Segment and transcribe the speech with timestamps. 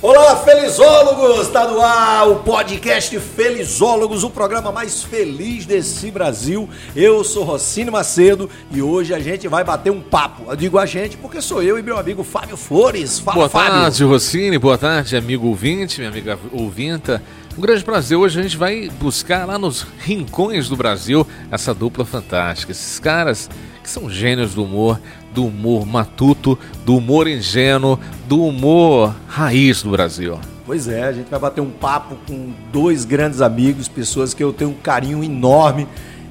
[0.00, 1.48] Olá, felizólogos!
[1.48, 6.66] Está no ar o podcast Felizólogos, o programa mais feliz desse Brasil.
[6.96, 10.44] Eu sou Rocine Macedo e hoje a gente vai bater um papo.
[10.48, 13.18] Eu digo a gente porque sou eu e meu amigo Fábio Flores.
[13.18, 13.70] Fala, Boa Fábio.
[13.70, 14.56] tarde, Rocine.
[14.56, 17.22] Boa tarde, amigo ouvinte, minha amiga ouvinta.
[17.56, 18.16] Um grande prazer.
[18.16, 22.72] Hoje a gente vai buscar lá nos rincões do Brasil essa dupla fantástica.
[22.72, 23.50] Esses caras
[23.82, 25.00] que são gênios do humor,
[25.34, 30.38] do humor matuto, do humor ingênuo, do humor raiz do Brasil.
[30.64, 34.52] Pois é, a gente vai bater um papo com dois grandes amigos, pessoas que eu
[34.52, 35.88] tenho um carinho enorme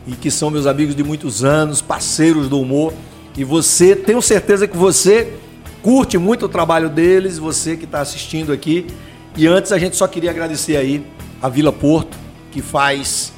[0.07, 2.93] e que são meus amigos de muitos anos, parceiros do humor.
[3.37, 5.33] E você, tenho certeza que você
[5.81, 8.87] curte muito o trabalho deles, você que está assistindo aqui.
[9.35, 11.05] E antes a gente só queria agradecer aí
[11.41, 12.17] a Vila Porto,
[12.51, 13.33] que faz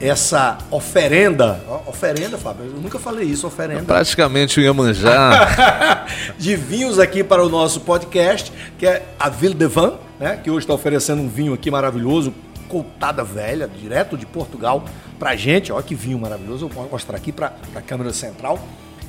[0.00, 1.60] essa oferenda.
[1.86, 2.66] Oferenda, Fábio?
[2.66, 3.82] Eu nunca falei isso, oferenda.
[3.82, 6.06] Praticamente o Iemanjá.
[6.38, 10.36] de vinhos aqui para o nosso podcast, que é a Ville de Van, né?
[10.42, 12.32] Que hoje está oferecendo um vinho aqui maravilhoso,
[12.68, 14.84] coltada velha, direto de Portugal,
[15.18, 15.72] pra gente.
[15.72, 16.66] Olha que vinho maravilhoso.
[16.66, 18.58] Eu vou mostrar aqui para a câmera central.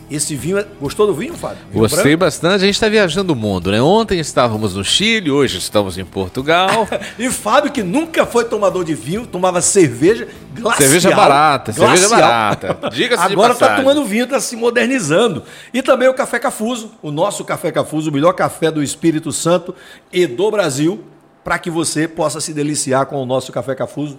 [0.09, 0.65] Esse vinho, é...
[0.81, 1.57] gostou do vinho, Fábio?
[1.69, 2.19] Vinho Gostei branco?
[2.19, 2.55] bastante.
[2.55, 3.81] A gente está viajando o mundo, né?
[3.81, 6.87] Ontem estávamos no Chile, hoje estamos em Portugal.
[7.17, 10.81] E Fábio, que nunca foi tomador de vinho, tomava cerveja glacial.
[10.81, 12.19] Cerveja barata, cerveja glacial.
[12.19, 12.89] barata.
[12.89, 15.43] Diga-se de Agora está tomando vinho, está se modernizando.
[15.73, 19.75] E também o Café Cafuso, o nosso Café Cafuso, o melhor café do Espírito Santo
[20.11, 21.03] e do Brasil,
[21.43, 24.17] para que você possa se deliciar com o nosso Café Cafuso,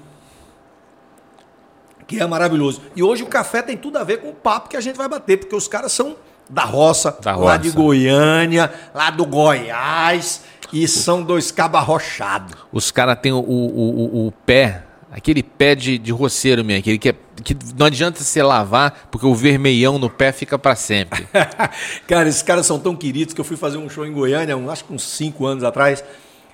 [2.17, 2.83] que é maravilhoso.
[2.97, 5.09] E hoje o café tem tudo a ver com o papo que a gente vai
[5.09, 6.17] bater, porque os caras são
[6.49, 7.59] da roça, Da lá roça.
[7.59, 12.55] de Goiânia, lá do Goiás, e são dois cabos arrochados.
[12.73, 16.99] Os caras têm o, o, o, o pé, aquele pé de, de roceiro mesmo, aquele
[16.99, 21.29] que, é, que não adianta você lavar, porque o vermelhão no pé fica pra sempre.
[22.09, 24.69] cara, esses caras são tão queridos que eu fui fazer um show em Goiânia, um-
[24.71, 26.03] acho que uns 5 anos atrás,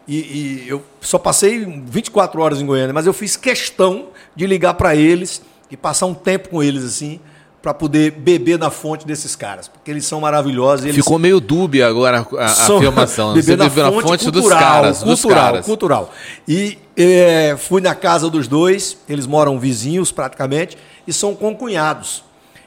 [0.07, 4.75] e, e eu só passei 24 horas em Goiânia, mas eu fiz questão de ligar
[4.75, 7.19] para eles e passar um tempo com eles assim,
[7.61, 10.85] para poder beber na fonte desses caras, porque eles são maravilhosos.
[10.87, 13.35] Eles Ficou meio dúbia agora a, são- afirmação.
[13.35, 15.03] Você beber na bebeu na fonte, fonte dos cultural, caras.
[15.03, 15.67] dos cultural, caras.
[15.67, 16.15] cultural.
[16.47, 22.23] E é, fui na casa dos dois, eles moram vizinhos praticamente, e são concunhados.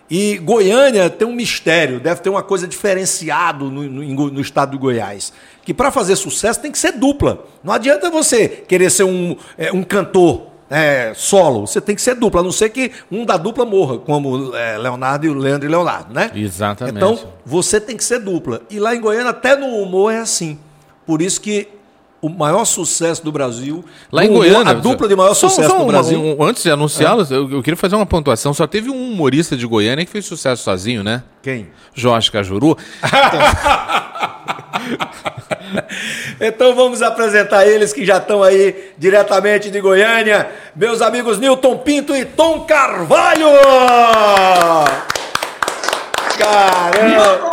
[0.10, 4.78] E Goiânia tem um mistério, deve ter uma coisa diferenciada no, no- no estado de
[4.78, 5.32] Goiás.
[5.64, 7.46] Que para fazer sucesso tem que ser dupla.
[7.64, 12.16] Não adianta você querer ser um, é, um cantor é, solo, você tem que ser
[12.16, 15.68] dupla, a não ser que um da dupla morra, como é, Leonardo e o Leandro
[15.68, 16.32] e Leonardo, né?
[16.36, 16.96] Exatamente.
[16.96, 18.62] Então, você tem que ser dupla.
[18.70, 20.58] E lá em Goiânia, até no humor é assim.
[21.06, 21.68] Por isso que
[22.22, 23.84] o maior sucesso do Brasil.
[24.12, 24.72] Lá em Goiânia.
[24.72, 26.20] A dupla de maior Só- sucesso só do Brasil.
[26.22, 28.54] um- antes de anunciá-los, eu, eu queria fazer uma pontuação.
[28.54, 31.24] Só teve um humorista de Goiânia que fez sucesso sozinho, né?
[31.42, 31.70] Quem?
[31.94, 32.78] Jorge Cajuru.
[36.40, 40.50] Então vamos apresentar eles que já estão aí diretamente de Goiânia.
[40.76, 43.48] Meus amigos Newton Pinto e Tom Carvalho!
[46.38, 47.50] Caramba!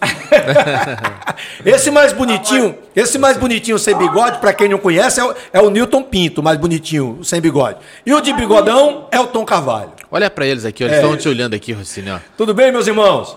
[1.64, 5.60] Esse mais bonitinho, esse mais bonitinho sem bigode, pra quem não conhece, é o, é
[5.60, 7.78] o Newton Pinto, mais bonitinho, sem bigode.
[8.06, 9.92] E o de bigodão é o Tom Carvalho.
[10.10, 11.02] Olha pra eles aqui, ó, eles É.
[11.02, 12.18] estão te olhando aqui, Rocine, ó.
[12.36, 13.36] Tudo bem, meus irmãos?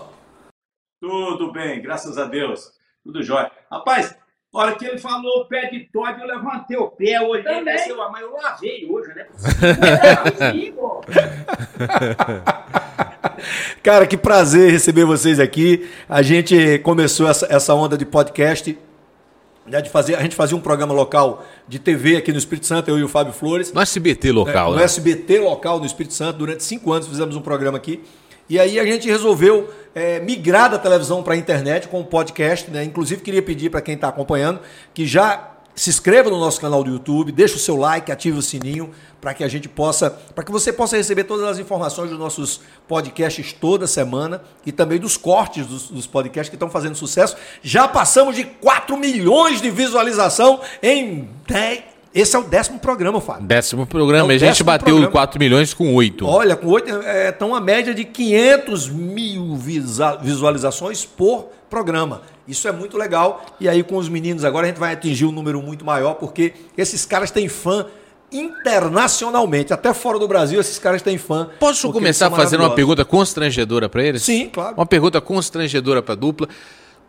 [1.00, 2.70] Tudo bem, graças a Deus.
[3.04, 3.50] Tudo jóia.
[3.70, 4.14] Rapaz,
[4.54, 7.64] a hora que ele falou pé de Todd, eu levantei o pé, eu olhei e
[7.64, 9.26] pensei, "Ué, mas eu lavei hoje, né?
[13.82, 15.88] Cara, que prazer receber vocês aqui.
[16.08, 18.78] A gente começou essa, essa onda de podcast.
[19.64, 22.90] Né, de fazer, a gente fazia um programa local de TV aqui no Espírito Santo,
[22.90, 23.72] eu e o Fábio Flores.
[23.72, 24.82] No SBT local, no né?
[24.82, 26.38] SBT local no Espírito Santo.
[26.38, 28.02] Durante cinco anos fizemos um programa aqui.
[28.48, 32.68] E aí a gente resolveu é, migrar da televisão para a internet com o podcast.
[32.72, 32.82] Né?
[32.82, 34.58] Inclusive queria pedir para quem está acompanhando
[34.92, 38.42] que já se inscreva no nosso canal do YouTube, deixe o seu like, ative o
[38.42, 38.90] sininho
[39.20, 42.60] para que a gente possa, para que você possa receber todas as informações dos nossos
[42.88, 47.36] podcasts toda semana e também dos cortes dos, dos podcasts que estão fazendo sucesso.
[47.62, 51.92] Já passamos de 4 milhões de visualização em 10.
[52.14, 53.46] Esse é o décimo programa, Fábio.
[53.46, 54.30] Décimo programa.
[54.32, 55.12] É a gente bateu programa.
[55.12, 56.26] 4 milhões com 8.
[56.26, 62.20] Olha, com oito, é, estão a média de 500 mil visualizações por programa.
[62.46, 63.44] Isso é muito legal.
[63.60, 66.54] E aí, com os meninos agora, a gente vai atingir um número muito maior, porque
[66.76, 67.86] esses caras têm fã
[68.32, 69.72] internacionalmente.
[69.72, 71.50] Até fora do Brasil, esses caras têm fã.
[71.60, 74.22] Posso começar fazendo uma pergunta constrangedora pra eles?
[74.22, 74.76] Sim, claro.
[74.76, 76.48] Uma pergunta constrangedora pra dupla.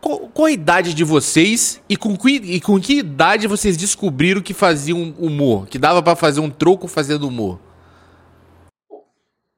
[0.01, 4.41] Qual, qual a idade de vocês e com, que, e com que idade vocês descobriram
[4.41, 5.65] que faziam humor?
[5.67, 7.57] Que dava pra fazer um troco fazendo humor?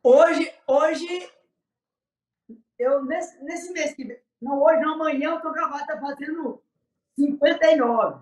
[0.04, 1.28] Hoje, hoje
[2.78, 6.62] eu nesse, nesse mês que vem, não, hoje, não, amanhã, o Tom Carvalho está fazendo
[7.18, 8.20] 59.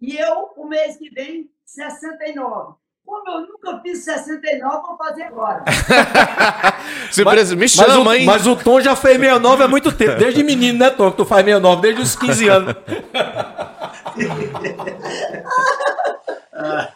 [0.00, 2.74] E eu, o mês que vem, 69.
[3.06, 5.62] Como eu nunca fiz 69, vou fazer agora.
[7.12, 8.26] Surpresa, me chama, mas o, hein?
[8.26, 10.16] Mas o Tom já fez 69 há muito tempo.
[10.18, 11.10] Desde menino, né, Tom?
[11.10, 12.74] Que tu faz 69, desde os 15 anos.
[16.56, 16.92] Ah,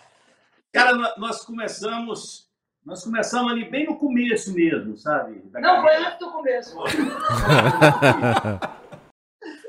[0.72, 2.47] cara, nó- nós começamos.
[2.84, 5.40] Nós começamos ali bem no começo mesmo, sabe?
[5.50, 6.08] da Não, foi carreira.
[6.08, 6.76] antes do começo.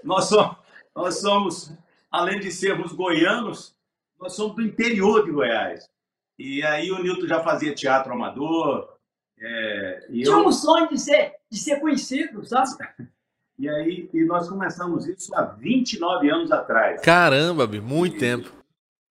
[0.04, 0.56] Nós somos,
[0.96, 1.74] nós somos,
[2.10, 3.76] além de sermos goianos,
[4.20, 5.90] nós somos do interior de Goiás.
[6.38, 8.96] E aí o Nilton já fazia teatro amador.
[9.40, 12.70] é, e, Tinha eu, um sonho de ser, de ser conhecido, sabe?
[13.60, 17.02] e aí e nós começamos isso há 29 anos atrás.
[17.02, 18.52] Caramba, muito tempo.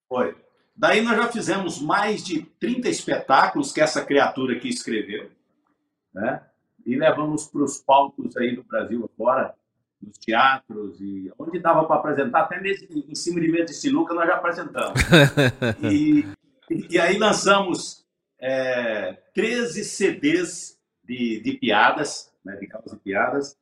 [0.08, 0.34] Foi.
[0.78, 5.28] Daí nós já fizemos mais de 30 espetáculos que essa criatura aqui escreveu,
[6.14, 6.40] né?
[6.86, 9.54] E levamos para os palcos aí do Brasil afora,
[10.00, 14.14] nos teatros e onde dava para apresentar, até mesmo em cima de mesa de sinuca
[14.14, 15.00] nós já apresentamos.
[15.82, 16.24] E,
[16.90, 18.06] e aí lançamos
[18.38, 23.56] é, 13 CDs de, de piadas, né, de causas de piadas.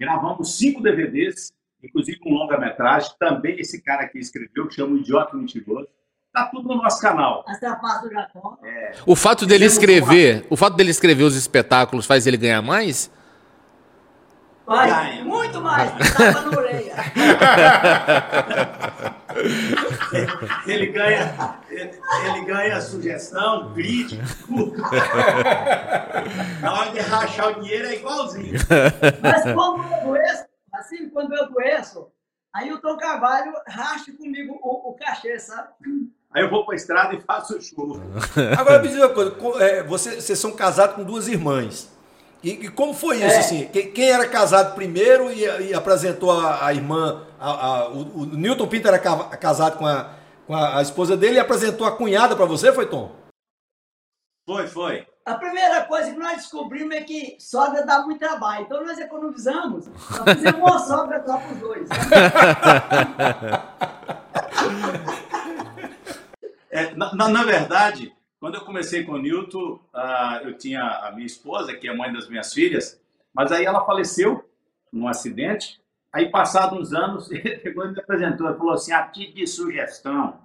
[0.00, 1.52] Gravamos cinco DVDs,
[1.82, 5.88] inclusive um longa-metragem, também esse cara aqui escreveu, que chama o Idiota Mentiroso.
[6.36, 7.42] Tá tudo no nosso canal.
[7.48, 8.58] As trapaças do Japão.
[9.06, 13.10] O fato dele Fizemos escrever, o fato dele escrever os espetáculos faz ele ganhar mais?
[14.66, 15.90] Vai, muito mais.
[16.18, 16.94] Na orelha.
[20.66, 24.82] Ele ganha, ele, ele ganha sugestão, crítica, tudo.
[26.62, 28.58] Na hora de rachar o dinheiro é igualzinho.
[29.22, 32.08] Mas quando eu adoeço, assim, quando eu adoeço,
[32.54, 35.68] aí o Tom Carvalho racha comigo o, o cachê, sabe?
[36.34, 38.00] Aí eu vou para a estrada e faço show.
[38.58, 41.88] Agora me diz uma coisa, co- é, você- vocês são casados com duas irmãs.
[42.42, 43.38] E, e como foi isso, É.
[43.38, 43.66] assim?
[43.72, 48.26] Quem, quem era casado primeiro e, e apresentou a, a irmã, a- a- o, o
[48.26, 50.10] Newton Pinto era ca- casado com, a,
[50.46, 53.10] com a, a esposa dele e apresentou a cunhada para você, foi, Tom?
[54.46, 55.06] Foi, foi.
[55.24, 58.64] A primeira coisa que nós descobrimos é que sogra dá muito trabalho.
[58.64, 59.86] Então nós economizamos.
[59.88, 61.88] Nós fizemos uma sogra só para os dois.
[66.70, 71.12] É, na, na- na verdade, quando eu comecei com o Newton, ah, eu tinha a
[71.12, 73.00] minha esposa, que é mãe das minhas filhas,
[73.32, 74.48] mas aí ela faleceu
[74.92, 75.80] num acidente.
[76.12, 78.48] Aí, passados uns anos, ele pegou e me apresentou.
[78.48, 80.38] Ele falou assim: a título de sugestão,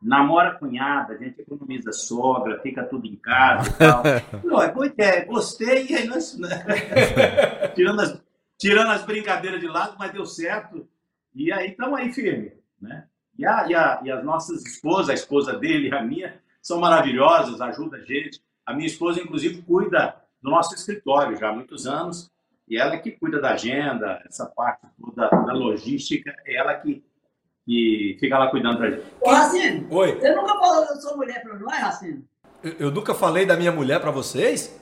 [0.00, 4.02] namora cunhada, a gente economiza sogra, fica tudo em casa e tal.
[4.02, 6.36] Falei, "Ó, boa ideia, gostei, e aí nós.
[6.38, 6.48] né,
[7.74, 8.20] tirando, as,
[8.58, 10.86] tirando as brincadeiras de lado, mas deu certo.
[11.34, 13.04] E aí estamos aí firme, né?
[13.38, 16.78] E, a, e, a, e as nossas esposas, a esposa dele e a minha, são
[16.78, 18.42] maravilhosas, ajudam a gente.
[18.64, 22.30] A minha esposa, inclusive, cuida do nosso escritório já há muitos anos.
[22.68, 27.04] E ela que cuida da agenda, essa parte toda da logística, é ela que,
[27.66, 29.02] que fica lá cuidando da gente.
[29.20, 30.14] Ô, Racine, Oi.
[30.14, 32.24] você nunca falou da sua mulher para nós, Racine?
[32.62, 34.80] Eu, eu nunca falei da minha mulher para vocês?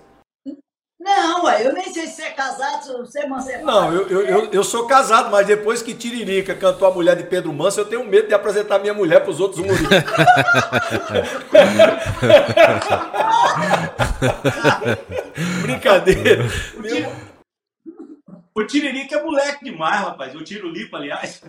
[1.00, 3.64] Não, ué, eu nem sei se você é casado, se você é emancipado.
[3.64, 7.24] Não, eu, eu, eu, eu sou casado, mas depois que Tiririca cantou a mulher de
[7.24, 9.88] Pedro Manso, eu tenho medo de apresentar minha mulher para os outros humoristas.
[15.62, 16.44] Brincadeira.
[18.54, 20.34] O Tiririca é moleque demais, rapaz.
[20.34, 21.40] O Tiro Lipa, aliás.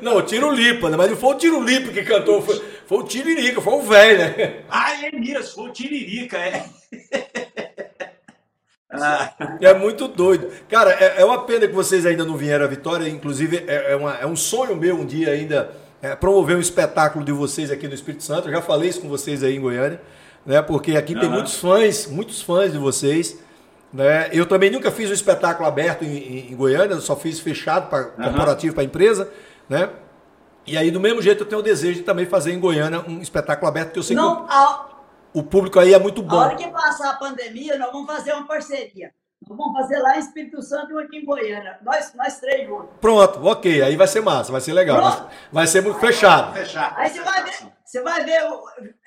[0.00, 0.96] Não, o Tiro Lipa, né?
[0.96, 4.18] mas não foi o Tiro Lipa que cantou, foi, foi o Tiririca, foi o velho,
[4.18, 4.62] né?
[4.68, 6.64] Ah, é mesmo, foi o Tiririca, é.
[8.92, 10.48] Ah, É muito doido.
[10.68, 13.08] Cara, é, é uma pena que vocês ainda não vieram à Vitória.
[13.08, 15.70] Inclusive, é, é uma- é um sonho meu um dia ainda
[16.02, 18.48] é, promover um espetáculo de vocês aqui no Espírito Santo.
[18.48, 20.00] Eu já falei isso com vocês aí em Goiânia,
[20.46, 20.60] né?
[20.62, 21.34] Porque aqui tem Aham.
[21.34, 23.38] muitos fãs, muitos fãs de vocês.
[23.92, 24.28] Né?
[24.32, 27.88] Eu também nunca fiz um espetáculo aberto em, em- em Goiânia, eu só fiz fechado
[27.90, 29.28] para corporativo para empresa,
[29.68, 29.88] né?
[30.66, 33.20] E aí, do mesmo jeito, eu tenho o desejo de também fazer em Goiânia um
[33.20, 34.86] espetáculo aberto, porque eu sei Não, que a,
[35.32, 36.36] o, público aí é muito a bom.
[36.36, 39.12] hora que passar a pandemia, nós vamos fazer uma parceria.
[39.48, 41.78] Nós vamos fazer lá em Espírito Santo e aqui em Goiânia.
[41.82, 42.90] Nós, nós três juntos.
[43.00, 45.00] Pronto, ok, aí vai ser massa, vai ser legal.
[45.00, 46.52] Vai, vai ser muito fechado.
[46.52, 46.94] fechar.
[46.96, 47.52] Aí você vai ver,
[47.84, 48.40] você vai ver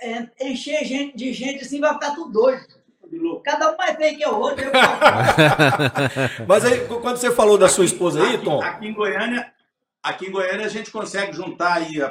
[0.02, 2.66] é, encher gente, de gente assim, vai ficar tudo doido.
[3.46, 4.66] Cada um mais feio que o outro.
[4.66, 4.72] Eu
[6.48, 9.52] Mas aí, qu- quando você falou da sua esposa aí, Aqui, Tom, aqui em Goiânia,
[10.02, 12.02] aqui em Goiânia a gente consegue juntar aí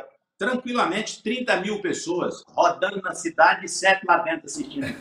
[0.43, 4.87] tranquilamente 30 mil pessoas rodando na cidade e sete lá dentro assistindo.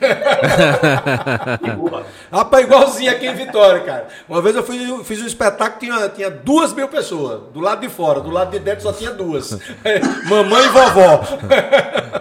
[2.31, 4.07] Rapaz, igualzinho aqui em Vitória, cara.
[4.29, 7.81] Uma vez eu eu fiz um espetáculo que tinha, tinha duas mil pessoas, do lado
[7.81, 9.57] de fora, do lado de dentro só tinha duas.
[10.29, 11.24] Mamãe e vovó.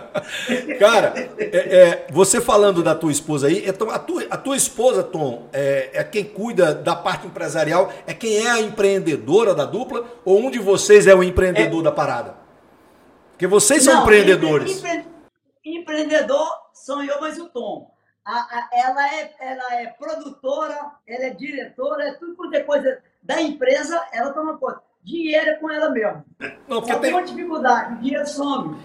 [0.79, 5.03] Cara, é, é, você falando da tua esposa aí, então a tua, a tua esposa,
[5.03, 10.07] Tom, é, é, quem cuida da parte empresarial, é quem é a empreendedora da dupla,
[10.25, 12.40] ou um de vocês é o empreendedor da parada?
[13.41, 14.77] Porque vocês são Não, empreendedores.
[14.77, 15.05] empre-
[15.65, 17.91] empreendedor sou eu, mas o Tom.
[18.23, 20.79] A- a- ela, é, ela é produtora,
[21.09, 24.83] ela é diretora, é tudo quanto é coisa da empresa, ela toma conta.
[25.03, 26.23] Dinheiro é com ela mesmo.
[26.69, 28.77] Não, porque Só tem uma dificuldade, o dinheiro some.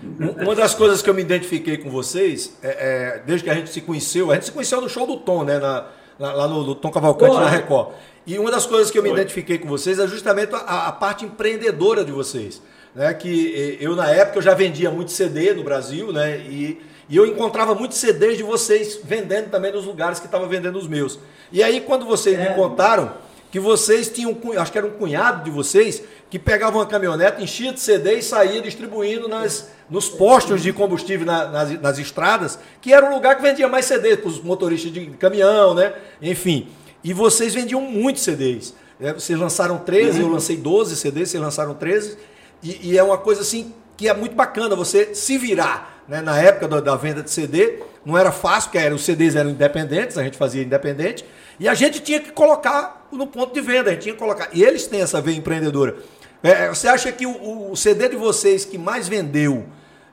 [0.41, 2.69] Uma das coisas que eu me identifiquei com vocês, é,
[3.17, 5.43] é, desde que a gente se conheceu, a gente se conheceu no show do Tom,
[5.43, 5.59] né?
[5.59, 5.85] na-
[6.17, 7.41] na- lá no, no Tom Cavalcante, Boa.
[7.43, 7.93] na Record.
[8.25, 9.19] E uma das coisas que eu me Foi.
[9.19, 12.62] identifiquei com vocês é justamente a, a parte empreendedora de vocês.
[12.96, 13.14] Né?
[13.14, 16.38] Que eh, eu, na época, eu já vendia muito CD no Brasil, né?
[16.40, 20.78] E, e eu encontrava muitos CDs de vocês vendendo também nos lugares que estavam vendendo
[20.78, 21.20] os meus.
[21.52, 22.54] E aí, quando vocês me É.
[22.54, 23.12] contaram
[23.52, 27.42] que vocês tinham, um acho que era um cunhado de vocês, que pegava uma caminhonete,
[27.44, 32.58] enchia de CD e saía distribuindo nas, nos postos de combustível na- nas, nas estradas,
[32.82, 35.94] que era um lugar que vendia mais CDs para os motoristas de caminhão, né?
[36.22, 36.68] Enfim.
[37.04, 38.74] E vocês vendiam muitos CDs.
[39.00, 39.14] né?
[39.14, 42.18] Vocês lançaram 13, eu lancei 12 CDs, vocês lançaram 13.
[42.63, 46.03] E, e é uma coisa assim que é muito bacana você se virar.
[46.07, 46.21] Né?
[46.21, 49.50] Na época da, da venda de CD, não era fácil, porque era, os CDs eram
[49.50, 51.25] independentes, a gente fazia independente,
[51.59, 54.50] e a gente tinha que colocar no ponto de venda, a gente tinha que colocar.
[54.53, 55.97] E eles têm essa veia empreendedora.
[56.43, 59.65] É, você acha que o, o CD de vocês que mais vendeu,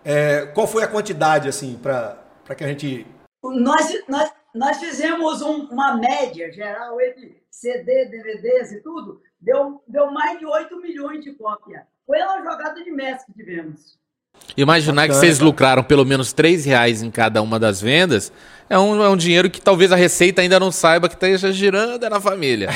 [0.05, 2.17] é, qual foi a quantidade, assim, para
[2.57, 3.07] que a gente.
[3.43, 10.11] Nós, nós, nós fizemos um- uma média geral entre CD, DVDs e tudo, deu, deu
[10.11, 11.83] mais de 8 milhões de cópias.
[12.07, 13.99] Foi uma jogada de mestre que tivemos.
[14.57, 15.45] Imaginar que Bacana, vocês cara.
[15.47, 18.33] lucraram pelo menos 3 reais em cada uma das vendas
[18.69, 22.05] é um, é um dinheiro que talvez a Receita ainda não saiba que esteja girando
[22.05, 22.69] é na família.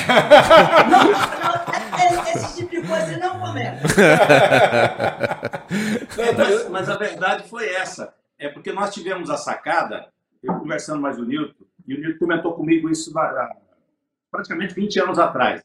[0.89, 1.53] Não, não,
[1.97, 3.87] é- é- esse tipo de coisa não começa.
[6.37, 8.13] Mas, mas a verdade foi essa.
[8.39, 10.07] É porque nós tivemos a sacada,
[10.43, 13.11] eu conversando mais com o Nilton, e o Nilton comentou comigo isso
[14.31, 15.61] praticamente 20 anos atrás.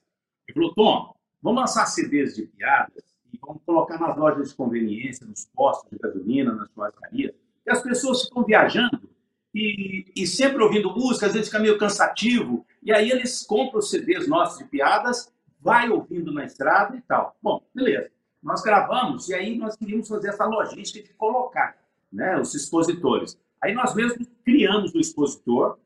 [0.49, 3.12] Ele falou, Tom, vamos lançar CDs de piadas
[3.43, 7.35] vamos colocar nas lojas de conveniência, nos postos de gasolina, nas churrascarias,
[7.67, 9.11] e as pessoas ficam viajando
[9.55, 14.29] e, e sempre ouvindo música, às vezes fica meio cansativo, e aí eles compram CDs
[14.29, 17.37] nossos de piadas, vai ouvindo na estrada e tal.
[17.43, 18.11] Bom, beleza.
[18.43, 21.77] Nós gravamos e aí nós queríamos fazer essa logística de colocar
[22.13, 23.39] né, os expositores.
[23.63, 25.79] Aí nós mesmos criamos o expositor,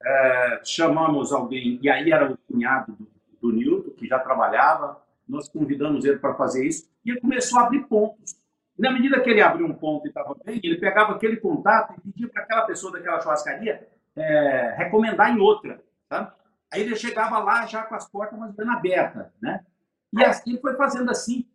[0.00, 6.04] eh, chamamos alguém, e aí era o cunhado do, do que já trabalhava, nós convidamos
[6.04, 8.36] ele para fazer isso, e ele começou a abrir pontos.
[8.78, 11.94] E na medida que ele abriu um ponto e estava bem, ele pegava aquele contato
[11.94, 15.82] e pedia para aquela pessoa daquela churrascaria eh, recomendar em outra.
[16.08, 16.32] Sabe?
[16.72, 19.26] Aí ele chegava lá já com as portas mais menos abertas.
[19.40, 19.64] Né?
[20.12, 21.46] E assim foi fazendo assim.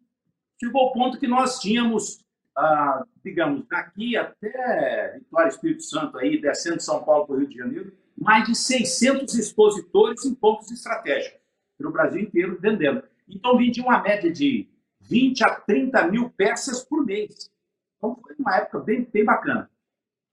[0.60, 2.24] Chegou ao ponto que nós tínhamos,
[2.56, 7.50] ah, digamos, daqui até Vitória Espírito Santo, aí, descendo de São Paulo para o Rio
[7.50, 11.40] de Janeiro, mais de 600 expositores em pontos estratégicos,
[11.78, 13.04] pelo Brasil inteiro, vendendo.
[13.36, 14.68] Então, vendia uma média de
[15.02, 17.50] 20 a 30 mil peças por mês.
[17.98, 19.70] Então, foi uma época bem, bem bacana.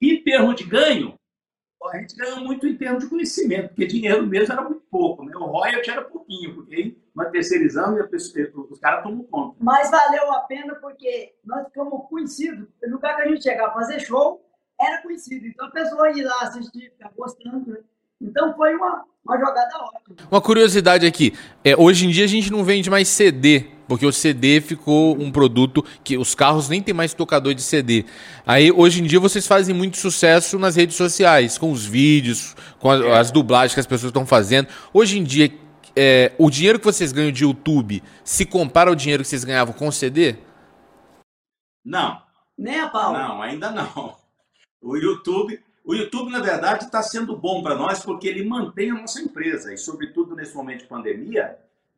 [0.00, 1.18] Em termos de ganho,
[1.92, 5.32] a gente ganhou muito em termos de conhecimento, porque dinheiro mesmo era muito pouco, né?
[5.36, 9.56] O royalty era pouquinho, porque nós terceirizamos e pessoa- os caras tomam conta.
[9.60, 12.68] Mas valeu a pena porque nós ficamos conhecidos.
[12.82, 14.44] No lugar que a gente chegava a fazer show,
[14.80, 15.46] era conhecido.
[15.46, 17.70] Então a pessoa ia lá assistir, ficar gostando.
[17.72, 17.80] Né?
[18.20, 20.07] Então foi uma, uma jogada ótima.
[20.30, 21.32] Uma curiosidade aqui,
[21.64, 25.30] é, hoje em dia a gente não vende mais CD, porque o CD ficou um
[25.32, 28.04] produto que os carros nem tem mais tocador de CD.
[28.46, 32.90] Aí hoje em dia vocês fazem muito sucesso nas redes sociais, com os vídeos, com
[32.90, 34.68] a- as dublagens que as pessoas estão fazendo.
[34.92, 35.50] Hoje em dia,
[35.96, 39.72] é, o dinheiro que vocês ganham de YouTube se compara ao dinheiro que vocês ganhavam
[39.72, 40.36] com CD?
[41.84, 42.20] Não,
[42.58, 43.12] Nem a pau.
[43.14, 44.14] não, ainda não.
[44.82, 45.58] O YouTube,
[45.88, 49.72] o YouTube na verdade está sendo bom para nós porque ele mantém a nossa empresa
[49.72, 51.56] e sobretudo nesse momento de pandemia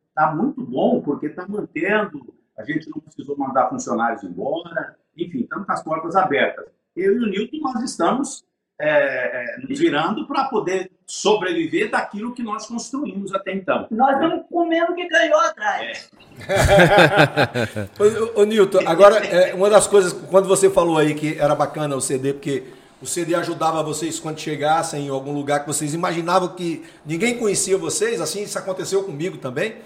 [0.08, 2.32] está muito bom porque está mantendo.
[2.56, 6.66] A gente não precisou mandar funcionários embora, enfim, estamos com as portas abertas.
[6.94, 8.44] Eu e o Nilton nós estamos
[8.78, 13.88] é, é, nos virando para poder sobreviver daquilo que nós construímos até então.
[13.90, 16.08] Nós estamos comendo o que ganhou atrás.
[17.98, 21.56] Ô, ô, ô, Nilton, agora, é, uma das coisas, quando você falou aí que era
[21.56, 25.94] bacana o CD, porque o CD ajudava vocês quando chegassem em algum lugar que vocês
[25.94, 29.76] imaginavam que ninguém conhecia vocês, assim, isso aconteceu comigo também.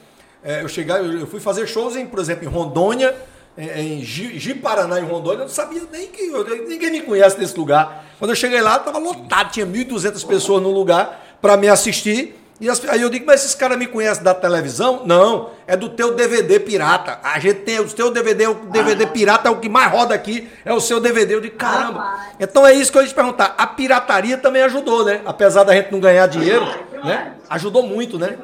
[0.42, 3.14] É, eu, chegar, eu fui fazer shows, em, por exemplo, em Rondônia,
[3.56, 6.26] é, em Ji, Ji Paraná, em Rondônia, eu não sabia nem que.
[6.68, 8.04] ninguém me conhece nesse lugar.
[8.18, 12.35] Quando eu cheguei lá, estava lotado, tinha 1.200 pessoas no lugar para me assistir.
[12.61, 15.04] E as- aí eu digo, mas esses caras me conhecem da televisão?
[15.04, 17.18] Não, é do teu DVD pirata.
[17.23, 20.49] A gente tem o teu DVD, o DVD pirata é o que mais roda aqui,
[20.64, 21.34] é o seu DVD.
[21.34, 22.00] Eu digo, caramba.
[22.00, 22.37] Rapaz.
[22.38, 23.54] Então é isso que eu ia te perguntar.
[23.58, 25.20] A pirataria também ajudou, né?
[25.26, 26.64] Apesar da gente não ganhar dinheiro,
[27.04, 27.37] né?
[27.50, 28.38] Ajudou muito, né?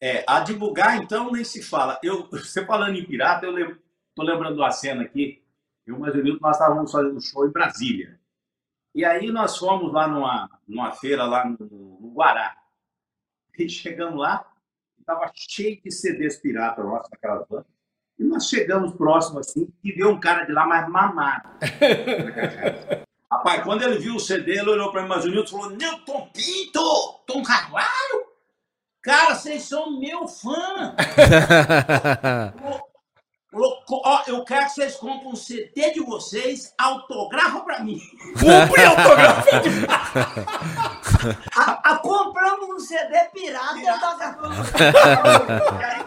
[0.00, 1.98] É, a divulgar, então, nem se fala.
[2.02, 3.78] Eu, você falando em pirata, eu lembro,
[4.14, 5.42] tô lembrando uma cena aqui.
[5.86, 8.17] Eu e o Nilton, nós estávamos fazendo um show em Brasília.
[8.94, 11.56] E aí nós fomos lá numa, numa feira lá no,
[12.00, 12.56] no Guará.
[13.58, 14.46] E chegamos lá,
[14.98, 17.66] estava cheio de CDs pirata nossos naquelas bandas.
[18.18, 21.48] E nós chegamos próximo assim e veio um cara de lá mais mamado.
[23.30, 26.30] Rapaz, quando ele viu o CD, ele olhou para mim, mas o Nilton falou: Nilton
[26.32, 28.26] Pinto, Tom Carvalho?
[29.02, 30.96] Cara, vocês são meu fã.
[33.58, 38.00] Falou, "Co- Ó, eu quero que vocês comprem um CD de vocês, autografa para mim.
[38.38, 39.48] Cumpre autógrafo.
[41.56, 43.74] A, a- compramos um CD pirata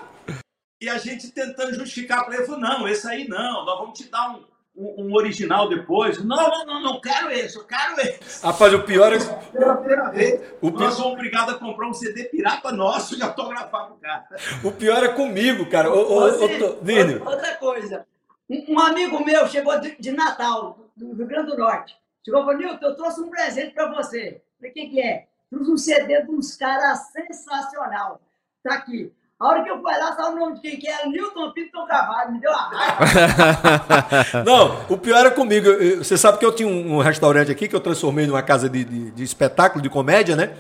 [0.82, 4.06] e a gente tentando justificar para ele, falou, não, esse aí não, nós vamos te
[4.10, 4.44] dar um,
[4.76, 6.24] um- um original depois.
[6.24, 8.44] Não, não, não, não quero esse, eu quero esse.
[8.46, 9.20] Rapaz, o pior é
[9.52, 13.88] Pela primeira vez, O nós somos obrigados a comprar um CD pirata nosso e autografar
[13.88, 14.26] pro cara.
[14.64, 15.92] O pior é comigo, cara.
[15.92, 18.06] Ô, ô, Você- Vini, outra coisa.
[18.50, 21.96] Um, um amigo meu chegou de, de Natal, do Rio Grande do Norte.
[22.24, 24.42] Chegou e falou, Nilton, eu trouxe um presente para você.
[24.58, 25.28] Falei, o que, que é?
[25.50, 28.22] Trouxe um CD de uns caras sensacional.
[28.64, 29.12] Tá aqui.
[29.42, 31.08] A hora que eu fui lá, sabe o nome de quem que era?
[31.10, 32.32] Newton Pinto Carvalho.
[32.34, 34.44] Me deu a raiva.
[34.46, 35.68] Não, o pior é comigo.
[35.98, 39.12] Você sabe que eu tinha um, restaurante aqui que eu transformei numa casa de, de-
[39.12, 40.52] de espetáculo, de comédia, né?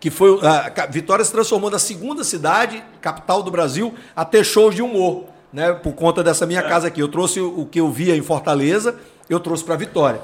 [0.00, 0.38] Que foi.
[0.44, 4.82] A Ca- Vitória se transformou na segunda cidade, capital do Brasil, a ter shows de
[4.82, 5.72] humor, né?
[5.72, 7.00] Por conta dessa minha casa aqui.
[7.00, 8.96] Eu trouxe o, que eu via em Fortaleza,
[9.30, 10.20] eu trouxe para Vitória.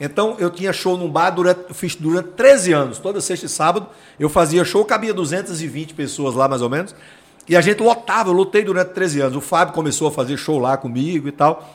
[0.00, 3.88] Então, eu tinha show num bar durante, fiz durante 13 anos, toda sexta e sábado.
[4.16, 6.94] Eu fazia show, cabia 220 pessoas lá, mais ou menos.
[7.48, 9.36] E a gente lotava, eu lutei durante 13 anos.
[9.36, 11.66] O Fábio começou a fazer show lá comigo e tal.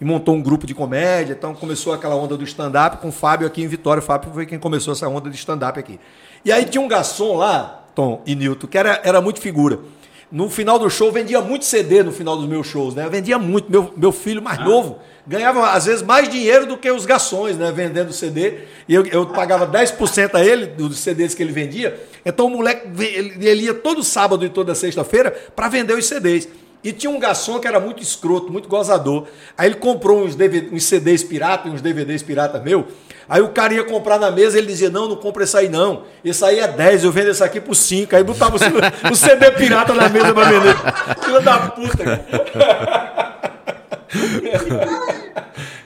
[0.00, 1.34] E montou um grupo de comédia.
[1.34, 4.00] Então começou aquela onda do stand-up com o Fábio aqui em Vitória.
[4.00, 6.00] O Fábio foi quem começou essa onda de stand-up aqui.
[6.44, 9.78] E aí tinha um garçom lá, Tom e Nilton, que era, era muito figura.
[10.32, 13.04] No final do show, vendia muito CD no final dos meus shows, né?
[13.04, 13.70] Eu vendia muito.
[13.70, 14.98] Meu, meu filho mais novo
[15.30, 17.70] ganhava, às vezes, mais dinheiro do que os garçons, né?
[17.70, 18.54] Vendendo CD.
[18.88, 21.98] E eu, eu pagava 10% a ele dos CDs que ele vendia.
[22.26, 26.48] Então o moleque, ele, ele ia todo sábado e toda sexta-feira para vender os CDs.
[26.82, 29.28] E tinha um garçom que era muito escroto, muito gozador.
[29.56, 32.88] Aí ele comprou uns, DVD, uns CDs pirata, uns DVDs pirata meu.
[33.28, 36.02] Aí o cara ia comprar na mesa, ele dizia: Não, não compra esse aí não.
[36.24, 38.16] Esse aí é 10, eu vendo esse aqui por 5.
[38.16, 40.74] Aí botava o, CD pirata na mesa pra vender.
[41.22, 42.20] Filho da puta.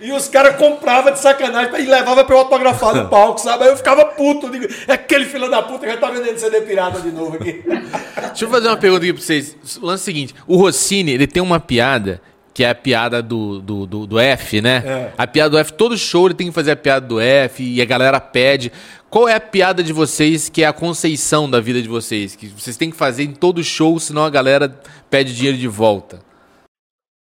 [0.01, 3.65] E os caras compravam de sacanagem e levavam pra eu autografar no palco, sabe?
[3.65, 4.51] Aí eu ficava puto.
[4.51, 7.63] Digo, é aquele filho da puta que já tá vendendo CD pirata de novo aqui.
[7.65, 9.57] Deixa eu fazer uma pergunta aqui pra vocês.
[9.81, 12.21] O lance é o seguinte: o Rossini, ele tem uma piada,
[12.53, 14.83] que é a piada do, do, do, do F, né?
[14.85, 15.13] É.
[15.17, 17.81] A piada do F, todo show ele tem que fazer a piada do F e
[17.81, 18.71] a galera pede.
[19.09, 22.35] Qual é a piada de vocês que é a conceição da vida de vocês?
[22.35, 24.69] Que vocês têm que fazer em todo show, senão a galera
[25.09, 26.21] pede dinheiro de volta.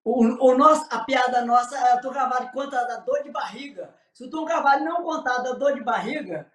[0.04, 3.90] O, o nosso, a piada nossa, é o Tom Carvalho conta da dor de barriga.
[4.14, 6.48] Se o Tom Carvalho não contar da dor de barriga,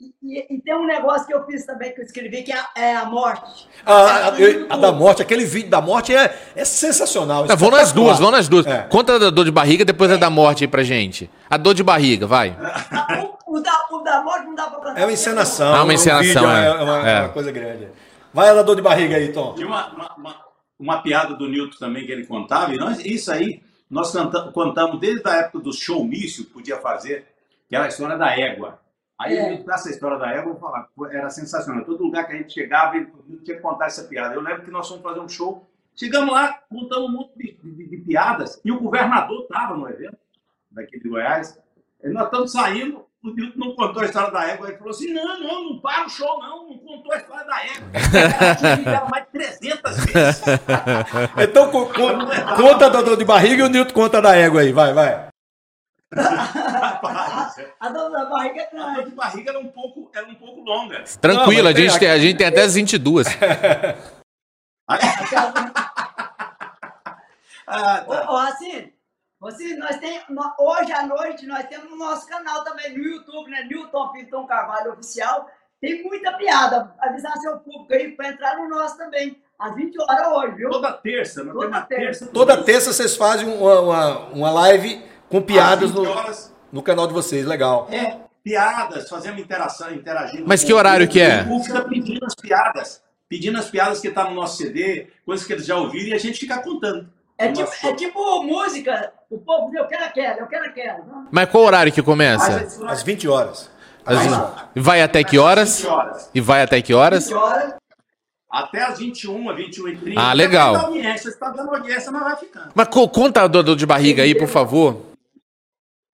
[0.00, 2.56] e, e- e tem um negócio que eu fiz também, que eu escrevi, que é
[2.58, 3.68] a, é a morte.
[3.84, 7.44] A, a- É, eu- a da morte, aquele vídeo da morte é, é sensacional.
[7.46, 8.66] Não, vão nas duas, vão nas duas.
[8.66, 8.82] É.
[8.84, 11.30] Conta da dor de barriga, depois a da morte aí pra gente.
[11.50, 12.56] A dor de barriga, vai.
[12.60, 14.98] Ah, O, o da, o da morte não dá pra cantar.
[15.00, 15.74] É uma encenação.
[15.74, 16.66] Ah, uma um encenação, vídeo, é.
[16.66, 17.20] é, uma, É.
[17.20, 17.88] uma coisa grande.
[18.32, 19.54] Vai a da dor de barriga aí, Tom.
[19.54, 20.36] Tinha uma, uma, uma,
[20.82, 24.98] uma piada do Newton também que ele contava, e nós, isso aí nós canta- contamos
[24.98, 27.26] desde a época do showmício podia fazer,
[27.68, 28.80] que era a história da égua.
[29.18, 29.64] Aí É.
[29.70, 31.84] essa história da égua, eu vou falar, era sensacional.
[31.84, 33.06] Todo lugar que a gente chegava, ele
[33.44, 34.34] tinha que contar essa piada.
[34.34, 35.64] Eu lembro que nós fomos fazer um show,
[35.94, 40.16] chegamos lá, contamos um monte de, de- de piadas, e o governador estava no evento,
[40.70, 41.56] daqui de Goiás,
[42.02, 45.12] e nós estamos saindo, o Newton não contou a história da égua, ele falou assim,
[45.12, 47.88] não, não, não para o show não, não contou a história da égua.
[48.72, 50.42] Ele ligava mais de 300 vezes.
[51.38, 54.72] Então co- co- conta da dor de barriga e o Nilton conta da égua aí.
[54.72, 55.28] Vai, vai.
[56.14, 60.34] Rapaz, A dor da barriga é a dor de barriga era um pouco, era um
[60.34, 61.04] pouco longa.
[61.20, 63.26] Tranquilo, Não, a, gente tem, a gente tem até as 22.
[67.66, 68.30] Ah, Ô, tá.
[68.32, 68.91] ô, assim,
[69.48, 70.20] assim, nós tem,
[70.58, 73.64] hoje à noite nós temos no nosso canal também no YouTube, né?
[73.64, 75.48] Newton Pinton Carvalho Oficial.
[75.80, 76.94] Tem muita piada.
[77.00, 79.42] Avisar seu público aí para entrar no nosso também.
[79.58, 80.70] Às 20 horas hoje, viu?
[80.70, 82.04] Toda terça, não Toda tem uma terça.
[82.04, 82.26] terça.
[82.32, 87.06] Toda terça vocês fazem uma, uma, uma live com piadas Às 20 no, no canal
[87.06, 87.44] de vocês.
[87.44, 87.88] Legal.
[87.90, 88.18] É.
[88.44, 90.44] piadas, fazemos interação, interagindo.
[90.46, 91.42] Mas que horário público, que é?
[91.42, 95.44] O povo fica pedindo as piadas, pedindo as piadas que tá no nosso CD, coisas
[95.44, 97.08] que eles já ouviram e a gente fica contando.
[97.44, 99.12] É tipo, é tipo música.
[99.30, 100.98] O povo diz, eu quero aquela, eu quero aquela.
[100.98, 102.66] Não, Mas qual horário que começa?
[102.86, 103.70] Às 20 horas.
[104.04, 104.62] Às Às vinte- 20 horas.
[104.76, 105.80] Vai até que horas?
[105.80, 106.30] 20 horas.
[106.34, 107.24] E vai até que horas?
[107.24, 107.76] Senhora,
[108.50, 110.20] Até as 21, 21 e 30.
[110.20, 110.72] Ah, legal.
[110.74, 111.30] Depende da audiência.
[111.30, 112.68] Se tá dando audiência, mas vai ficando.
[112.74, 115.00] Mas co- conta a dor de barriga aí, por favor.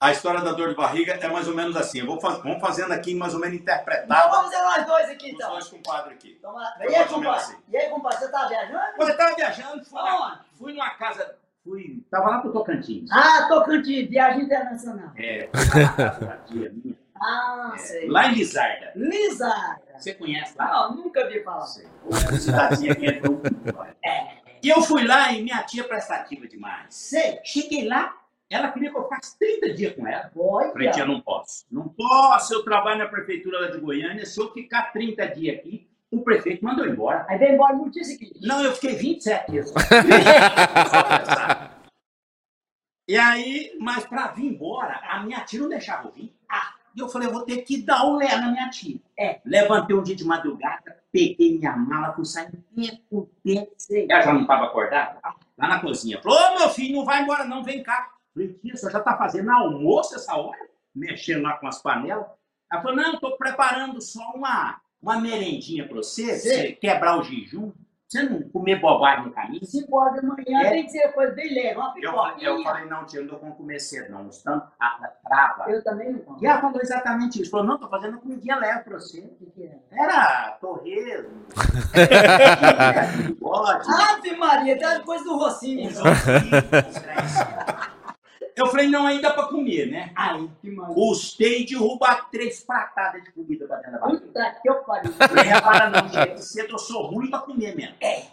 [0.00, 2.06] A história da dor de barriga é mais ou menos assim.
[2.20, 2.38] Faz...
[2.38, 4.30] Vamos fazendo aqui mais ou menos então interpretado.
[4.30, 5.50] vamos ser nós dois aqui, então.
[5.50, 6.36] dois compadres aqui.
[6.38, 6.54] Então,
[6.88, 7.28] e aí, compadre?
[7.30, 7.56] assim.
[7.68, 8.80] E aí, compadre, você tá viajando?
[8.94, 10.40] Quando eu tava viajando, fui, na...
[10.56, 11.36] Fui numa casa.
[11.64, 12.04] Fui...
[12.10, 13.10] Tava lá pro Tocantins.
[13.10, 15.10] Ah, Tocantins, viagem internacional.
[15.16, 15.48] É,
[16.52, 16.72] minha.
[17.20, 18.08] Ah, É, sei.
[18.08, 18.92] lá em Lizarda.
[18.94, 19.52] Lisa.
[19.96, 20.68] Você conhece lá?
[20.88, 21.66] Não, nunca vi falar.
[22.04, 23.42] Uma cidadezinha que entrou.
[24.62, 26.86] E eu fui lá e minha tia prestativa demais.
[26.94, 27.40] Sei.
[27.44, 28.14] Cheguei lá,
[28.50, 30.30] ela queria que eu ficasse 30 dias com ela.
[30.36, 30.72] Olha.
[30.72, 31.66] Falei, tia, não posso.
[31.70, 34.24] Não posso, eu trabalho na prefeitura lá de Goiânia.
[34.24, 37.26] Se eu ficar 30 dias aqui, o prefeito mandou embora.
[37.28, 38.32] Aí vem embora notícia aqui.
[38.40, 39.70] Não, eu fiquei 27 dias.
[43.06, 46.34] e aí, mas pra vir embora, a minha tia não deixava eu vir.
[46.48, 48.98] Ah, e eu falei, eu vou ter que dar o lé na minha tia.
[49.18, 49.40] É.
[49.44, 53.72] Levantei um dia de madrugada, peguei minha mala, fui sair tempo, tempo.
[54.08, 55.20] Ela já não estava acordada?
[55.58, 56.20] Lá na cozinha.
[56.22, 58.17] Falou, ô meu filho, não vai embora não, vem cá.
[58.38, 60.58] Falei, tia, você já tá fazendo almoço essa hora?
[60.94, 62.26] Mexendo lá com as panelas.
[62.72, 67.72] Ela falou, não, tô preparando só uma, uma merendinha pra você, você quebrar o jejum.
[68.06, 69.62] Você não comer bobagem no caminho.
[69.62, 70.70] 5 horas da manhã É.
[70.70, 73.38] tem que ser coisa bem leve, uma Eu, falei- eu falei, não, tia, eu não
[73.38, 74.26] vou comer cedo, não.
[74.26, 75.70] Os tanto a- trava.
[75.70, 76.38] Eu também não como.
[76.42, 77.50] E ela falou exatamente isso.
[77.50, 79.20] Falou, não, tô fazendo comidinha leve pra você.
[79.20, 79.78] O que que é?
[79.92, 81.44] Era torresmo.
[83.38, 83.86] bode.
[83.90, 85.90] Ave Maria, tem coisa do Rocinho.
[88.58, 90.10] Eu falei, não, ainda pra comer, né?
[90.16, 90.94] Ai, que maravilha.
[90.94, 94.20] Custei derrubar três pratadas de comida pra dentro da barriga.
[94.20, 95.12] Puta que eu pariu.
[95.14, 97.94] Falei, repara não, gente, cedo eu sou ruim pra comer mesmo.
[98.00, 98.24] É.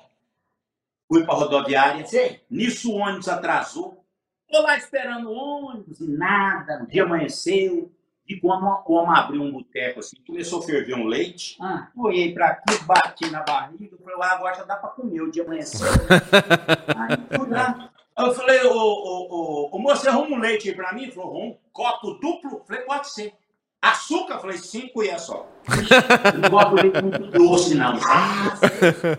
[1.08, 2.42] Fui pra rodoviária, Sei.
[2.50, 4.04] nisso o ônibus atrasou.
[4.52, 7.92] Tô lá esperando o ônibus e nada, o dia amanheceu.
[8.28, 11.56] E quando o homem abriu um boteco assim, começou a ferver um leite.
[11.62, 15.30] Ah, Olhei pra aqui, bati na barriga, falei, ah, agora já dá pra comer, o
[15.30, 15.86] dia amanheceu.
[16.98, 17.92] Aí fui lá.
[18.18, 21.04] Eu falei, ô, ô, ô, ô moço, arruma um leite aí pra mim?
[21.04, 22.60] Ele falou, um copo duplo?
[22.60, 23.34] Eu falei, pode ser.
[23.82, 24.36] Açúcar?
[24.36, 25.48] Eu falei, cinco colheres só.
[26.42, 27.94] Não gosto leite muito doce, não.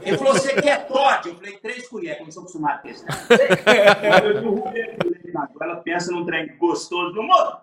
[0.02, 1.28] Ele falou, você quer Todd?
[1.28, 3.04] Eu falei, três colheres, como sou acostumado com esse.
[5.54, 7.58] Goela, pensa num trem gostoso no mundo.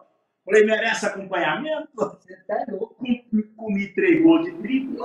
[0.46, 1.90] Falei, merece acompanhamento?
[1.96, 2.96] você tá louco.
[3.58, 5.04] Comi, três gols de trigo.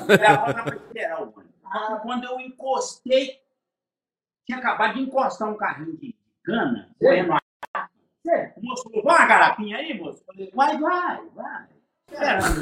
[0.00, 1.44] Esperar o ônibus.
[1.64, 3.38] Ah, quando eu encostei,
[4.48, 7.36] tinha acabado de encostar um carrinho de cana, correndo.
[8.26, 8.52] Sei.
[8.56, 10.22] O moço falou, vai uma garapinha aí, moço?
[10.26, 11.68] Eu Falei, vai, vai, vai.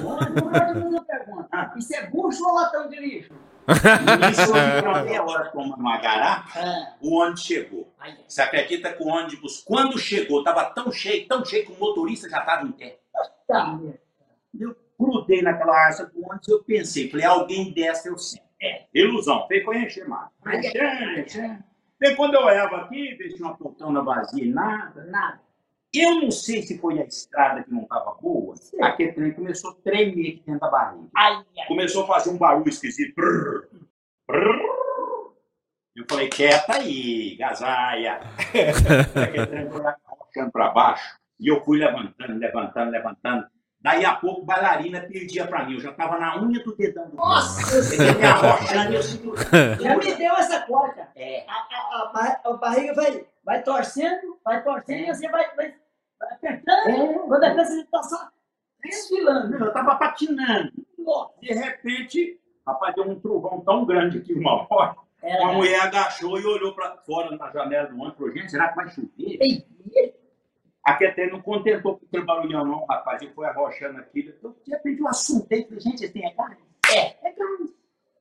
[0.02, 1.74] Uma pergunta.
[1.76, 3.32] Isso é bucho ou latão de lixo?
[4.32, 4.52] Isso
[4.84, 6.94] uma meia hora tomando uma garapa, É.
[7.00, 7.92] o ônibus chegou.
[8.00, 11.78] Ai, Você acredita que o ônibus, quando chegou, estava tão cheio, tão cheio que o
[11.78, 12.98] motorista já estava em pé.
[13.46, 13.78] tá.
[14.58, 18.44] Eu grudei naquela arça do ônibus eu pensei, falei, alguém desce, eu sento.
[18.60, 20.28] É, ilusão, foi encher mais.
[20.44, 21.64] Ai, Enchendo, enchendo.
[22.00, 25.04] Daí quando eu olhava aqui, deixei uma poltrona vazia e nada.
[25.04, 25.40] Nada.
[25.94, 28.82] Eu não sei se foi a estrada que não estava boa, Sim.
[28.82, 31.08] aquele trem começou a tremer aqui dentro da barriga.
[31.16, 31.66] Ai, ai.
[31.68, 33.14] Começou a fazer um barulho esquisito.
[33.14, 33.68] Brrr,
[34.28, 34.76] brrr.
[35.94, 38.20] Eu falei, quieta aí, gazaia.
[39.24, 41.18] aquele trem foi arrochando para baixo.
[41.40, 43.46] E eu fui levantando, levantando, levantando.
[43.86, 45.74] Daí a pouco, bailarina perdia para mim.
[45.74, 48.18] Eu já estava na unha do dedão do Nossa, eu segurando.
[49.80, 51.08] já me deu essa corda.
[51.14, 51.44] É.
[51.48, 52.10] A, a,
[52.44, 55.72] a, a barriga vai, vai torcendo, vai torcendo e você vai, vai,
[56.18, 56.88] vai apertando.
[56.88, 57.14] É.
[57.28, 58.28] Quando a criança está só
[58.82, 59.56] desfilando.
[59.56, 60.72] Eu estava patinando.
[61.40, 64.96] De repente, rapaz, deu um trovão tão grande aqui uma hora.
[65.22, 68.50] era- Uma mulher agachou e olhou para fora na janela do ônibus e falou: gente,
[68.50, 69.10] será que vai chover?
[69.16, 69.64] Ei,
[70.86, 73.20] Aqui até não contentou com aquele barulhão, não, rapaz.
[73.20, 74.32] Ele foi arrochando aquilo.
[74.40, 75.64] Eu tinha pedido um assunto aí.
[75.64, 76.56] Falei, gente, vocês têm a garra?
[76.94, 77.68] É, é garra.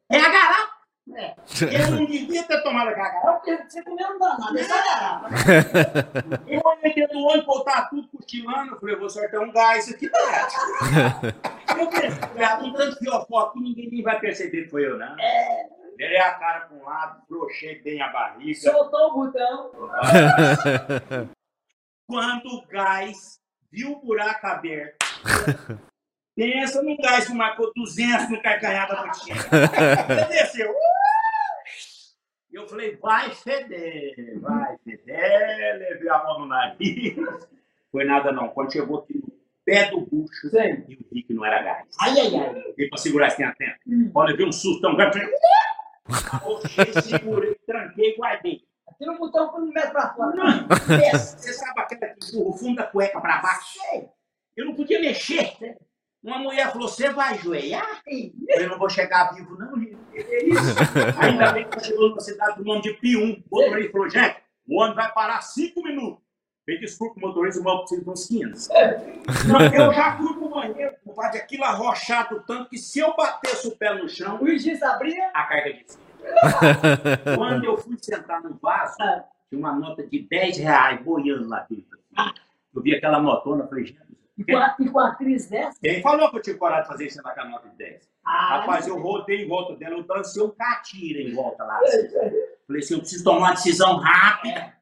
[0.10, 0.76] É a garrafa.
[1.14, 1.36] É.
[1.86, 3.34] Eu não devia ter tomado garrafa.
[3.34, 5.30] Porque Você comeu não dá nada, é garrafa.
[6.50, 8.74] Eu olhei dentro do ônibus, voltar tudo cochilando.
[8.74, 11.38] Eu falei, vou sortear um gás aqui dentro.
[11.80, 15.20] eu pensei, com tanto fiofó aqui, ninguém nem vai perceber que foi eu, não.
[15.20, 18.60] É, Virei a cara para um lado, brochei bem a barriga.
[18.60, 19.72] soltou o botão.
[22.08, 23.40] Quando o gás
[23.72, 24.98] viu o buraco aberto,
[26.36, 29.36] pensa num gás que marcou 200 no carcanhar da botinha.
[30.30, 30.74] Desceu.
[32.52, 35.78] E eu falei, vai feder, vai feder.
[35.80, 37.16] Levei a mão no nariz.
[37.92, 38.50] Foi nada não.
[38.50, 39.22] Quando chegou aqui
[39.66, 40.86] pé do bucho Sei.
[40.88, 41.88] e eu vi que não era gás.
[42.00, 42.64] Ai, ai, ai.
[42.78, 43.80] E pra segurar assim a tenta.
[43.88, 44.12] Hum.
[44.14, 45.20] Olha, eu vi um susto tão grande.
[45.20, 45.36] falei,
[46.46, 48.64] Oxe, segurei, tranquei e guardei.
[48.98, 50.36] Tira o botão com um metro pra fora.
[50.36, 53.80] Não, você sabe aquela que empurra o fundo da cueca pra baixo?
[53.92, 54.10] Sei.
[54.56, 55.54] Eu não podia mexer.
[56.24, 58.02] Uma mulher falou, você vai ajoelhar?
[58.08, 59.98] Eu não vou chegar vivo, não, gente.
[60.16, 60.76] É isso.
[61.22, 63.44] Ainda bem que chegou numa cidade do nome de Pium.
[63.52, 66.24] O motorista falou, gente, o ônibus vai parar cinco minutos.
[66.68, 68.70] Ele desculpa o motorista, o meu precisa de uns 15.
[69.48, 73.78] Não, eu já fui pro banheiro, compadre, aquilo arrochado tanto que se eu batesse o
[73.78, 75.30] pé no chão, O giz abria.
[75.32, 75.86] a carga de
[77.36, 81.66] Quando eu fui sentar no vaso, Ah, tinha uma nota de 10 reais boiando lá
[81.70, 81.98] dentro.
[82.74, 84.00] Eu vi aquela notona, falei, gente,
[84.38, 85.80] E com, a, e com a atriz dessa?
[85.82, 88.10] quem falou que eu tinha coragem de fazer isso sentar com a nota de 10?
[88.26, 91.78] Ah, Rapaz, eu rodei em volta dela, eu dancei um catira em volta lá.
[91.80, 92.10] assim.
[92.68, 94.74] Falei assim, eu preciso tomar uma decisão rápida.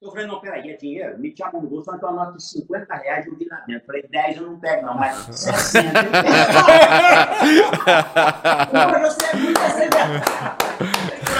[0.00, 1.16] Eu falei, não, peraí, é dinheiro?
[1.18, 3.86] Me tinha no bolso, então uma nota de 50 reais eu vi lá dentro.
[3.86, 6.32] Falei, 10 eu não pego não, mas 60 eu pego.
[9.02, 10.61] Você é muito acelerado.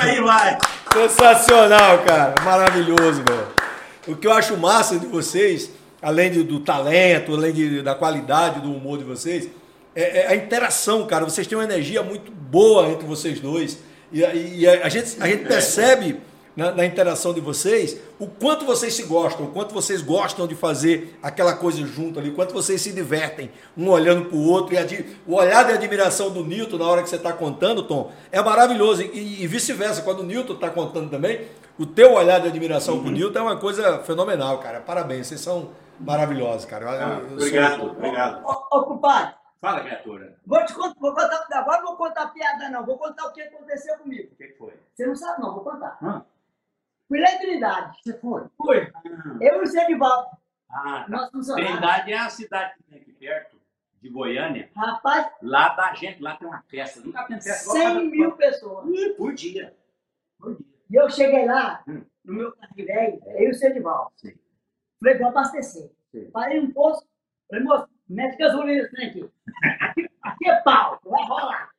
[0.03, 0.59] Aí vai.
[0.93, 2.35] Sensacional, cara.
[2.45, 3.47] Maravilhoso, velho.
[4.09, 8.61] O que eu acho massa de vocês, além de- do talento, além de- da qualidade
[8.61, 9.49] do humor de vocês,
[9.95, 11.25] é, é a interação, cara.
[11.25, 13.79] Vocês têm uma energia muito boa entre vocês dois.
[14.11, 16.21] E, a- e a gente, a gente percebe
[16.57, 20.55] na, na interação de vocês o quanto vocês se gostam, o quanto vocês gostam de
[20.55, 24.75] fazer aquela coisa junto ali, o quanto vocês se divertem, um olhando para o outro.
[24.75, 28.41] E o olhar de admiração do Newton na hora que você está contando, Tom, é
[28.41, 29.03] maravilhoso.
[29.03, 33.11] E, e vice-versa, quando o Newton está contando também, o teu olhar de admiração pro
[33.11, 34.81] Newton é uma coisa fenomenal, cara.
[34.81, 36.85] Parabéns, vocês são maravilhosos, cara.
[36.85, 38.45] Eu- eu- eu sou- Obrigado, obrigado.
[38.47, 40.37] Ô, ô, compadre, Fala, criatura.
[40.47, 43.41] vou te contar, vou contar, agora não vou contar piada não, vou contar o que
[43.43, 44.29] aconteceu comigo.
[44.33, 44.73] O que que foi?
[44.95, 45.97] Você não sabe não, vou contar.
[46.03, 46.23] Hã?
[47.13, 47.99] Fui lá em Trindade.
[48.03, 48.43] Você foi?
[48.57, 48.91] Fui.
[48.95, 49.03] Ah,
[49.39, 50.31] Eu e o Sedivaldo,
[50.71, 51.07] ah, tá.
[51.11, 51.71] nosso funcionário.
[51.73, 53.61] Trindade é a cidade que tem aqui perto,
[54.01, 54.71] de Goiânia.
[54.75, 57.01] Rapaz, Lá da gente, lá tem uma festa.
[57.03, 57.65] Nunca tem festa.
[57.65, 58.89] igual 100 cada- mil pessoas.
[58.89, 59.77] Ih, Por dia.
[60.39, 60.67] Por dia.
[60.91, 62.03] E eu cheguei lá, Hum.
[62.25, 64.11] no meu carro velho, eu e o Sedivaldo.
[64.17, 64.35] Sim.
[64.99, 65.91] Falei, vou abastecer.
[66.13, 66.31] Sim.
[66.31, 67.07] Parei no posto,
[67.47, 69.31] falei, moço, mete gasolina nesse trem aqui.
[69.83, 70.11] aqui.
[70.23, 71.71] Aqui é pau, vai rolar.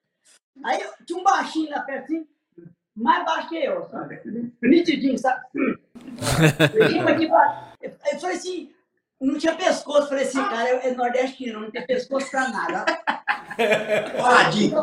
[0.64, 2.28] Aí tinha um baixinho lá assim,
[2.96, 4.22] mais baixo que eu, sabe?
[4.62, 5.42] Nitidinho, sabe?
[7.82, 8.72] Eu falei assim,
[9.20, 10.10] não tinha pescoço.
[10.10, 12.86] Falei assim, cara, é, nordestino, não tem pescoço pra nada.
[14.16, 14.78] Coladinho.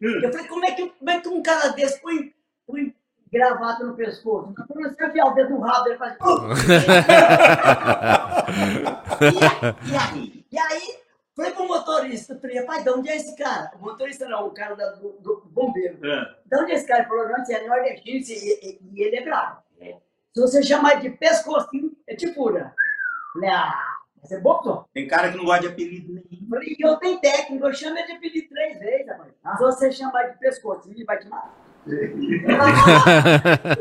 [0.00, 2.32] Eu falei, como é que, como é que um cara desse põe,
[2.66, 2.94] põe
[3.32, 4.54] gravata no pescoço?
[4.56, 6.16] Eu falei, você enfiar o dedo no rabo, ele faz...
[9.90, 10.44] e aí?
[10.52, 10.98] E aí,
[11.36, 13.72] falei pro motorista, falei, rapaz, de onde é esse cara?
[13.76, 15.98] O motorista não, o cara da- do, do bombeiro.
[16.04, 17.00] Ah, De onde é esse cara?
[17.00, 18.22] Ele falou, não, você é nordestino e,
[18.68, 19.62] e- e ele é bravo.
[20.34, 22.74] Se você chamar de pescocinho, é te fura.
[23.34, 23.72] Falei, ah,
[24.20, 24.84] mas é bom, Tom.
[24.92, 26.48] Tem cara que não gosta de apelido nenhum.
[26.50, 29.30] Falei, eu tenho técnico, eu chamo ele de apelido três vezes, rapaz.
[29.58, 31.54] Se você chamar de pescocinho, ele vai te matar.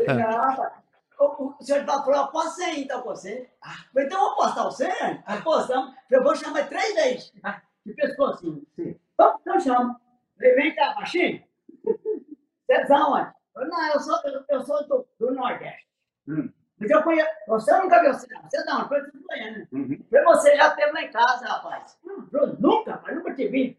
[0.08, 0.83] Não, rapaz.
[1.24, 3.50] O, o senhor falou, eu posso então com você.
[3.62, 4.88] Ah, falei, então vamos apostar você?
[5.26, 5.94] Apostamos.
[5.94, 8.66] Falei, eu vou chamar três vezes ah, de pescocinho.
[8.76, 9.00] Sim.
[9.14, 10.02] Então, então chama.
[10.38, 11.44] Vem cá, baixinho.
[11.84, 13.32] Você é da onde?
[13.54, 15.88] Falei, não, eu sou, eu, eu sou do, do Nordeste.
[16.28, 16.50] Hum.
[16.80, 17.30] Mas eu conheço.
[17.48, 18.42] Você nunca viu você, não.
[18.42, 18.90] Você é da onde?
[18.90, 19.68] Falei, de Goiânia.
[19.72, 20.06] Uhum.
[20.10, 21.98] Falei, você já esteve lá em casa, rapaz.
[22.06, 23.78] Hum, falei, nunca, rapaz, nunca te vi.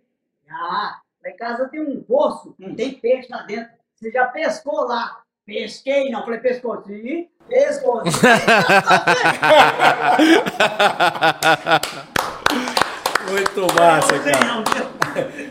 [0.48, 2.74] Ah, lá em casa tem um poço, Hum.
[2.74, 3.72] tem peixe lá dentro.
[3.94, 5.22] Você já pescou lá?
[5.46, 6.24] Pesquei, não.
[6.24, 7.28] Falei, pescou sim.
[7.46, 8.10] Pescou sim.
[13.30, 14.64] Muito massa, cara.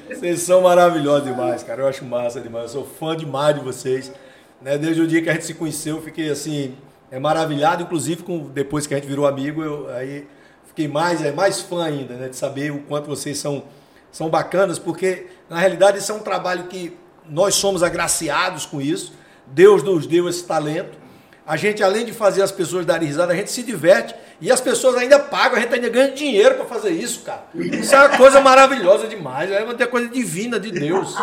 [0.10, 1.84] Vocês são maravilhosos demais, cara.
[1.84, 2.74] Eu acho massa demais.
[2.74, 4.12] Eu sou fã demais de vocês.
[4.60, 4.80] Né?
[4.80, 6.76] Desde o dia que a gente se conheceu, eu fiquei assim,
[7.12, 7.84] é maravilhado.
[7.84, 10.28] Inclusive, com, depois que a gente virou amigo, eu aí
[10.66, 12.30] fiquei mais, é, mais fã ainda, né?
[12.30, 13.66] De saber o quanto vocês são,
[14.12, 16.98] são bacanas, porque na realidade isso é um trabalho que
[17.30, 19.22] nós somos agraciados com isso.
[19.48, 20.98] Deus nos deu esse talento.
[21.46, 24.62] A gente, além de fazer as pessoas darem risada, a gente se diverte e as
[24.62, 27.46] pessoas ainda pagam, a gente ainda ganha dinheiro para fazer isso, cara.
[27.54, 31.14] Isso é uma coisa maravilhosa demais, é uma coisa divina de Deus.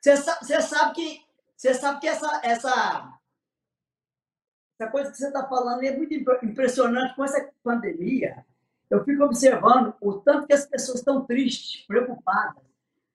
[0.00, 1.20] Você sabe, sabe que,
[1.56, 3.12] você sabe que essa, essa,
[4.80, 8.44] essa coisa que você está falando é muito impre- impressionante com essa pandemia.
[8.90, 12.62] Eu fico observando o tanto que as pessoas estão tristes, preocupadas.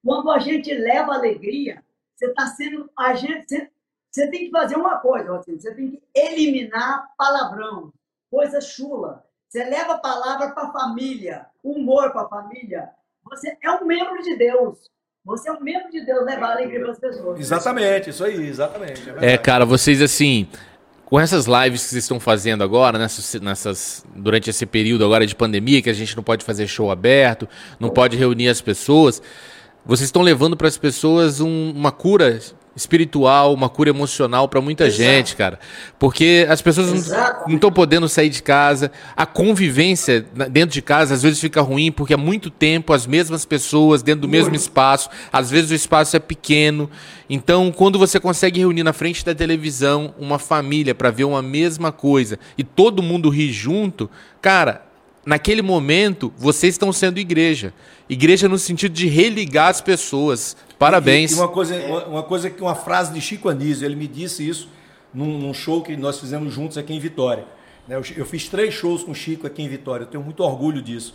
[0.04, 1.84] Quando a gente leva alegria,
[2.16, 3.70] você está sendo a gente,
[4.12, 7.94] você, tem que fazer uma coisa, você tem que eliminar palavrão,
[8.30, 9.24] coisa chula.
[9.48, 12.90] Você leva a palavra para a família, humor para a família.
[13.30, 14.90] Você é um membro de Deus.
[15.24, 17.40] Você é um membro de Deus levar alegria para as pessoas.
[17.40, 19.10] Exatamente, isso aí, exatamente.
[19.22, 20.48] É, É, cara, vocês assim.
[21.06, 25.36] com essas lives que vocês estão fazendo agora, nessas, nessas, durante esse período agora de
[25.36, 27.48] pandemia, que a gente não pode fazer show aberto,
[27.80, 29.22] não pode reunir as pessoas,
[29.86, 32.40] vocês estão levando para as pessoas um, uma cura
[32.78, 35.04] espiritual, uma cura emocional para muita Exato.
[35.04, 35.60] gente, cara.
[35.98, 37.10] Porque as pessoas
[37.48, 38.92] não estão podendo sair de casa.
[39.16, 43.44] A convivência dentro de casa às vezes fica ruim porque é muito tempo as mesmas
[43.44, 45.10] pessoas dentro do mesmo espaço.
[45.34, 46.90] Às vezes o espaço é pequeno.
[47.30, 51.92] Então, quando você consegue reunir na frente da televisão uma família para ver uma mesma
[51.92, 54.10] coisa e todo mundo rir junto,
[54.40, 54.87] cara,
[55.28, 57.74] naquele momento vocês estão sendo igreja.
[58.08, 60.56] Igreja no sentido de religar as pessoas.
[60.80, 61.32] Parabéns.
[61.32, 61.76] E, e uma coisa,
[62.08, 64.70] uma coisa que uma frase de Chico Anísio, ele me disse isso
[65.14, 67.46] num, num show que nós fizemos juntos aqui em Vitória.
[67.86, 70.82] Né, eu, fiz três shows com o Chico aqui em Vitória, eu tenho muito orgulho
[70.82, 71.14] disso.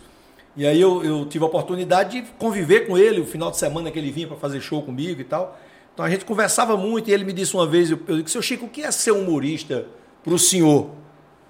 [0.55, 3.89] E aí eu, eu tive a oportunidade de conviver com ele o final de semana
[3.89, 5.59] que ele vinha para fazer show comigo e tal.
[5.91, 8.43] Então a gente conversava muito e ele me disse uma vez, eu, eu disse, seu
[8.43, 9.87] Chico, o que é ser humorista
[10.23, 10.91] para o senhor?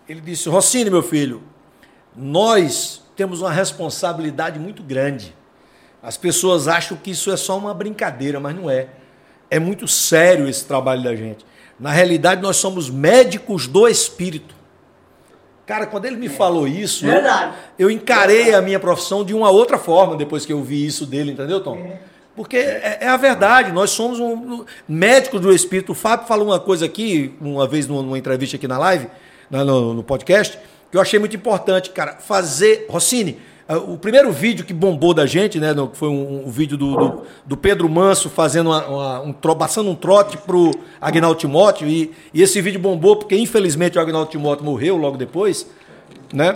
[0.07, 1.43] Ele disse, Rossini, meu filho,
[2.15, 5.35] nós temos uma responsabilidade muito grande.
[6.01, 8.87] As pessoas acham que isso é só uma brincadeira, mas não é.
[9.49, 11.45] É muito sério esse trabalho da gente.
[11.79, 14.53] Na realidade, nós somos médicos do espírito.
[15.65, 17.21] Cara, quando ele me falou isso, eu,
[17.79, 21.31] eu, encarei a minha profissão de uma outra forma depois que eu vi isso dele,
[21.31, 21.77] entendeu, Tom?
[21.77, 21.99] É.
[22.35, 25.93] Porque é, é a verdade, nós somos um, um, médicos do espírito.
[25.93, 29.07] O Fábio falou uma coisa aqui, uma vez numa entrevista aqui na live,
[29.49, 30.59] no, no podcast,
[30.93, 32.17] que eu achei muito importante, cara.
[32.19, 32.85] Fazer.
[32.87, 35.73] Rossini, ah, o primeiro vídeo que bombou da gente, né?
[35.93, 39.95] Foi um, um vídeo do, do, do, Pedro Manso fazendo uma, uma, um, passando um
[39.95, 40.69] trote pro
[41.01, 41.87] Agnaldo Timóteo.
[41.87, 45.67] E, e esse vídeo bombou porque, infelizmente, o Agnaldo Timóteo morreu logo depois,
[46.31, 46.55] né?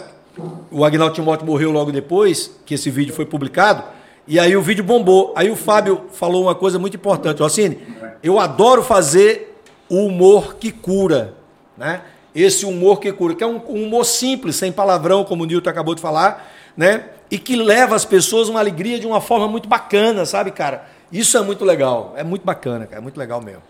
[0.69, 3.85] O Agnaldo Timóteo morreu logo depois que esse vídeo foi publicado.
[4.27, 5.33] E aí o vídeo bombou.
[5.35, 7.41] Aí o Fábio falou uma coisa muito importante.
[7.41, 7.79] Rossini,
[8.21, 11.33] eu adoro fazer o humor que cura,
[11.75, 12.03] né?
[12.33, 15.95] Esse humor que cura, que é um, humor simples, sem palavrão, como o Nilton acabou
[15.95, 17.09] de falar, né?
[17.29, 20.87] E que leva as pessoas uma alegria de uma forma muito bacana, sabe, cara?
[21.11, 23.63] Isso é muito legal, é muito bacana, cara, é muito legal mesmo.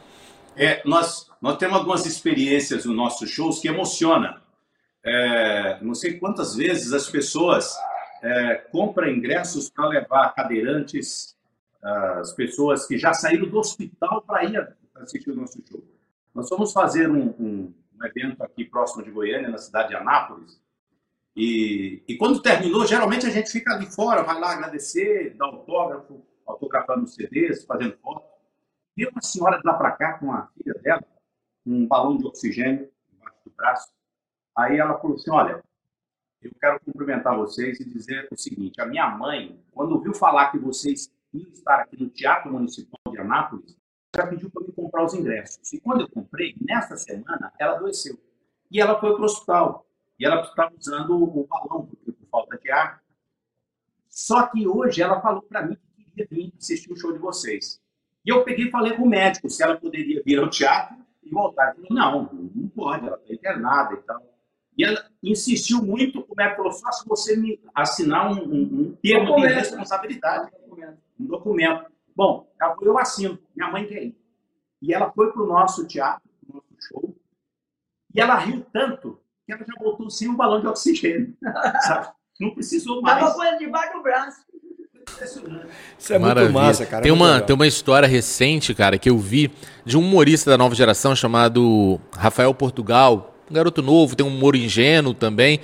[0.56, 4.36] É, nós, nós temos algumas experiências nos nossos shows que emocionam.
[5.06, 7.76] É, não sei quantas vezes as pessoas
[8.22, 11.36] é, compram ingressos para levar cadeirantes,
[12.20, 15.82] as pessoas que já saíram do hospital para ir assistir o nosso show.
[16.34, 20.62] Nós vamos fazer um, um um evento aqui próximo de Goiânia, na cidade de Anápolis.
[21.36, 26.26] E, e quando terminou, geralmente a gente fica ali fora, vai lá agradecer, dar autógrafo,
[26.46, 28.26] autografando CDs, fazendo foto.
[28.96, 31.04] E uma senhora de lá para cá com a filha dela,
[31.66, 33.92] um balão de oxigênio embaixo do braço.
[34.58, 35.64] Aí ela falou assim: Olha,
[36.42, 40.58] eu quero cumprimentar vocês e dizer o seguinte: a minha mãe, quando ouviu falar que
[40.58, 43.77] vocês iam estar aqui no Teatro Municipal de Anápolis,
[44.16, 45.74] já pediu para me comprar os ingressos.
[45.74, 48.20] E quando eu comprei, nessa semana, ela adoeceu.
[48.72, 49.86] E ela foi para o hospital.
[50.20, 53.02] E ela estava usando o balão, porque por falta de ar.
[54.10, 57.80] Só que hoje ela falou para mim que queria vir assistir o show de vocês.
[58.26, 61.30] E eu peguei e falei com o médico se ela poderia vir ao teatro e
[61.30, 61.76] voltar.
[61.78, 64.38] Ele falou, não, não pode, ela está internada e tal.
[64.78, 68.98] E ela insistiu muito, o médico falou, só se você me assinar um, um, um
[69.02, 70.52] termo de responsabilidade,
[71.20, 71.92] um documento.
[72.18, 74.18] Bom, ela falou, eu assino, minha mãe quer ir.
[74.82, 77.16] E ela foi para o nosso teatro, o nosso show,
[78.14, 81.38] e ela riu tanto que ela já voltou sem um balão de oxigênio.
[81.86, 82.08] Sabe?
[82.40, 83.20] Não precisou mais.
[83.20, 84.42] Tava com debaixo do braço.
[85.98, 86.52] Isso é Maravilha.
[86.52, 87.04] muito massa, cara.
[87.04, 89.52] Tem uma, tem uma história recente, cara, que eu vi
[89.86, 93.36] de um humorista da nova geração chamado Rafael Portugal.
[93.50, 95.62] Um garoto novo, tem um humor ingênuo também.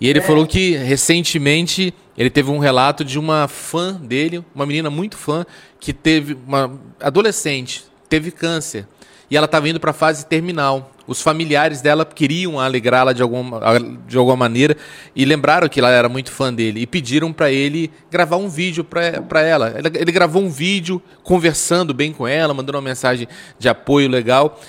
[0.00, 0.22] E ele é.
[0.22, 5.46] falou que recentemente ele teve um relato de uma fã dele, uma menina muito fã,
[5.80, 8.86] que teve uma adolescente, teve câncer.
[9.30, 10.92] E ela estava indo para a fase terminal.
[11.06, 13.60] Os familiares dela queriam alegrá-la de alguma,
[14.06, 14.76] de alguma maneira
[15.16, 18.84] e lembraram que ela era muito fã dele e pediram para ele gravar um vídeo
[18.84, 19.74] para ela.
[19.94, 23.26] Ele gravou um vídeo conversando bem com ela, mandando uma mensagem
[23.58, 24.60] de apoio legal.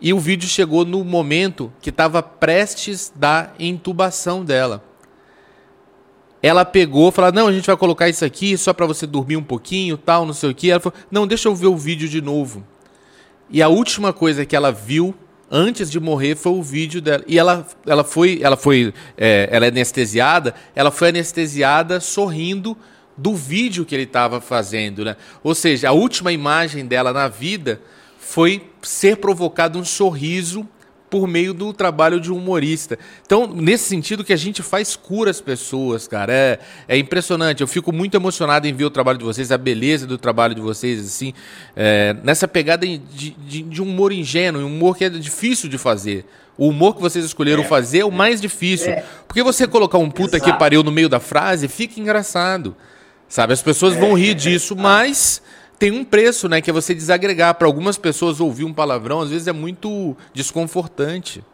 [0.00, 4.82] E o vídeo chegou no momento que estava prestes da intubação dela.
[6.42, 9.42] Ela pegou, falou: "Não, a gente vai colocar isso aqui só para você dormir um
[9.42, 10.70] pouquinho, tal, não sei o que".
[10.70, 12.64] Ela falou: "Não, deixa eu ver o vídeo de novo".
[13.48, 15.14] E a última coisa que ela viu
[15.50, 17.22] antes de morrer foi o vídeo dela.
[17.28, 20.54] E ela, ela foi, ela foi, é, ela é anestesiada.
[20.74, 22.74] Ela foi anestesiada sorrindo
[23.14, 25.16] do vídeo que ele estava fazendo, né?
[25.44, 27.82] Ou seja, a última imagem dela na vida
[28.18, 30.66] foi ser provocado um sorriso
[31.12, 32.98] por meio do trabalho de um humorista.
[33.26, 36.58] Então, nesse sentido que a gente faz cura as pessoas, cara, é,
[36.88, 37.60] é impressionante.
[37.60, 40.62] Eu fico muito emocionado em ver o trabalho de vocês, a beleza do trabalho de
[40.62, 41.34] vocês, assim,
[41.76, 45.76] é, nessa pegada de, de, de, um humor ingênuo, um humor que é difícil de
[45.76, 46.24] fazer.
[46.56, 48.92] O humor que vocês escolheram fazer é o mais difícil.
[48.92, 49.04] É.
[49.28, 50.58] Porque você colocar um puta que Exato.
[50.58, 52.74] pariu no meio da frase, fica engraçado.
[53.28, 53.52] Sabe?
[53.52, 55.42] As pessoas vão rir disso, mas
[55.82, 56.60] tem um preço, né?
[56.60, 57.56] Que é você desagregar.
[57.56, 61.44] Para algumas pessoas ouvir um palavrão, às vezes é muito desconfortante.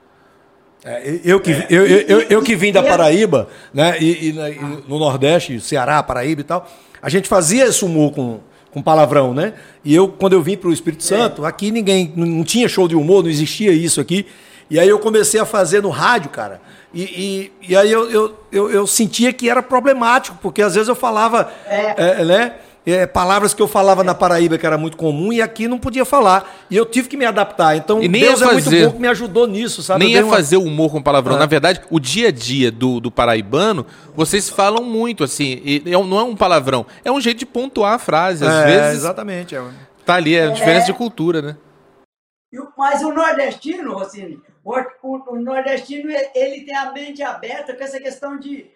[0.84, 3.96] É, eu, que, eu, eu, eu, eu que vim da Paraíba, né?
[3.98, 6.68] E, e e no Nordeste, Ceará, Paraíba e tal,
[7.00, 9.54] a gente fazia esse humor com, com palavrão, né?
[9.82, 12.86] E eu, quando eu vim para o Espírito Santo, aqui ninguém, não, não tinha show
[12.86, 14.26] de humor, não existia isso aqui.
[14.68, 16.60] E aí eu comecei a fazer no rádio, cara.
[16.92, 20.88] E, e, e aí eu, eu, eu, eu sentia que era problemático, porque às vezes
[20.88, 22.54] eu falava, é, né?
[22.92, 26.04] É, palavras que eu falava na Paraíba que era muito comum e aqui não podia
[26.04, 26.58] falar.
[26.70, 27.76] E eu tive que me adaptar.
[27.76, 30.04] Então E nem Deus é é muito fazer- bom que me ajudou nisso, sabe?
[30.04, 31.36] Nem é uma- fazer humor com palavrão.
[31.36, 31.40] Ah.
[31.40, 33.84] Na verdade, o dia a dia do, do paraibano,
[34.14, 35.60] vocês falam muito, assim.
[35.64, 38.44] e é não é um palavrão, é um jeito de pontuar a frase.
[38.44, 39.54] Às É, vezes exatamente.
[39.56, 39.62] é.
[40.06, 41.56] tá ali, é a diferença de cultura, né?
[42.76, 44.72] Mas o nordestino, Rocine, o,
[45.02, 48.66] o- o nordestino, ele, ele tem a mente aberta com essa questão de.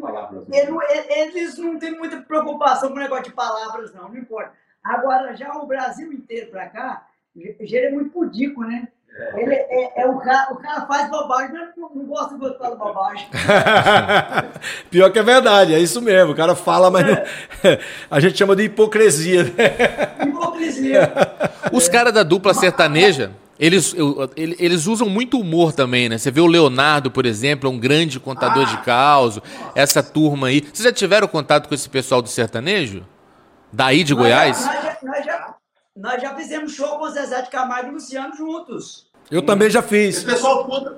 [0.00, 0.44] Palavras.
[0.48, 4.52] não- ele- eles não têm muita preocupação com o negócio de palavras, não, não importa.
[4.82, 7.06] Agora, já o Brasil inteiro pra cá,
[7.60, 8.88] já é muito pudico, né?
[9.36, 12.70] Ele é, é o, cara, o cara faz bobagem, mas não, não gosta de gostar
[12.70, 13.28] de bobagem.
[14.90, 16.32] Pior que é verdade, é isso mesmo.
[16.32, 17.16] O cara fala, mas não-
[18.10, 19.44] a gente chama de hipocrisia.
[19.44, 19.50] Né?
[20.26, 21.12] Hipocrisia.
[21.72, 23.94] Os caras da dupla sertaneja, eles,
[24.36, 26.16] eles usam muito humor também, né?
[26.18, 29.40] Você vê o Leonardo, por exemplo, é um grande contador de caos.
[29.74, 30.60] Essa turma aí.
[30.60, 33.04] Vocês já tiveram contato com esse pessoal do sertanejo?
[33.72, 34.64] Daí de Goiás?
[34.64, 35.54] Nós já, nós, já,
[35.96, 39.06] nós já fizemos show com o Zezé de Camargo e Luciano juntos.
[39.30, 40.24] Eu também já Esse fiz.
[40.24, 40.96] pessoal todo.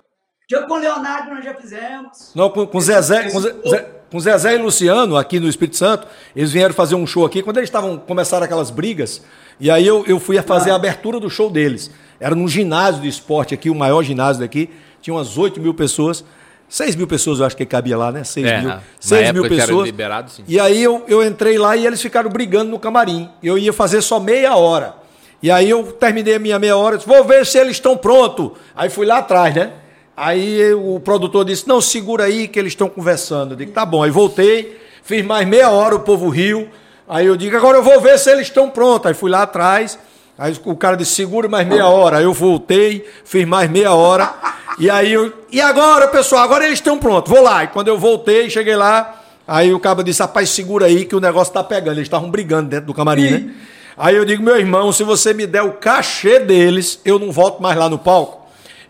[0.48, 2.32] Já com o Leonardo nós já fizemos.
[2.34, 6.06] Não, com, com Zezé, com, Zé- Zé- com Zezé e Luciano, aqui no Espírito Santo,
[6.34, 7.42] eles vieram fazer um show aqui.
[7.42, 9.22] Quando eles estavam começaram aquelas brigas,
[9.60, 11.90] e aí eu, eu fui a fazer a abertura do show deles.
[12.20, 14.68] Era num ginásio de esporte aqui, o maior ginásio daqui.
[15.00, 16.22] Tinha umas 8 mil pessoas.
[16.68, 18.22] 6 mil pessoas eu acho que cabia lá, né?
[18.22, 18.68] 6 É, mil.
[18.68, 19.86] na 6 mil pessoas.
[19.86, 20.30] liberado.
[20.46, 23.28] E aí eu, eu entrei lá e eles ficaram brigando no camarim.
[23.42, 24.94] Eu ia fazer só meia hora.
[25.42, 28.50] E aí eu terminei a minha meia hora, disse, vou ver se eles estão prontos.
[28.76, 29.72] Aí fui lá atrás, né?
[30.16, 33.52] Aí o produtor disse, não, segura aí que eles estão conversando.
[33.52, 34.02] Eu digo, tá bom.
[34.02, 36.68] Aí voltei, fiz mais meia hora, o povo riu.
[37.08, 39.06] Aí eu digo, agora eu vou ver se eles estão prontos.
[39.06, 39.98] Aí fui lá atrás,
[40.40, 42.16] aí o cara disse, segura mais meia hora.
[42.16, 44.32] Aí eu voltei, fiz mais meia hora.
[44.78, 47.64] E aí eu, e agora, pessoal, agora eles estão prontos, vou lá.
[47.64, 51.20] E quando eu voltei, cheguei lá, aí o cabo disse, rapaz, segura aí que o
[51.20, 51.96] negócio tá pegando.
[51.96, 53.50] Eles estavam brigando dentro do camarim, né?
[53.98, 57.62] Aí eu digo, meu irmão, se você me der o cachê deles, eu não volto
[57.62, 58.39] mais lá no palco.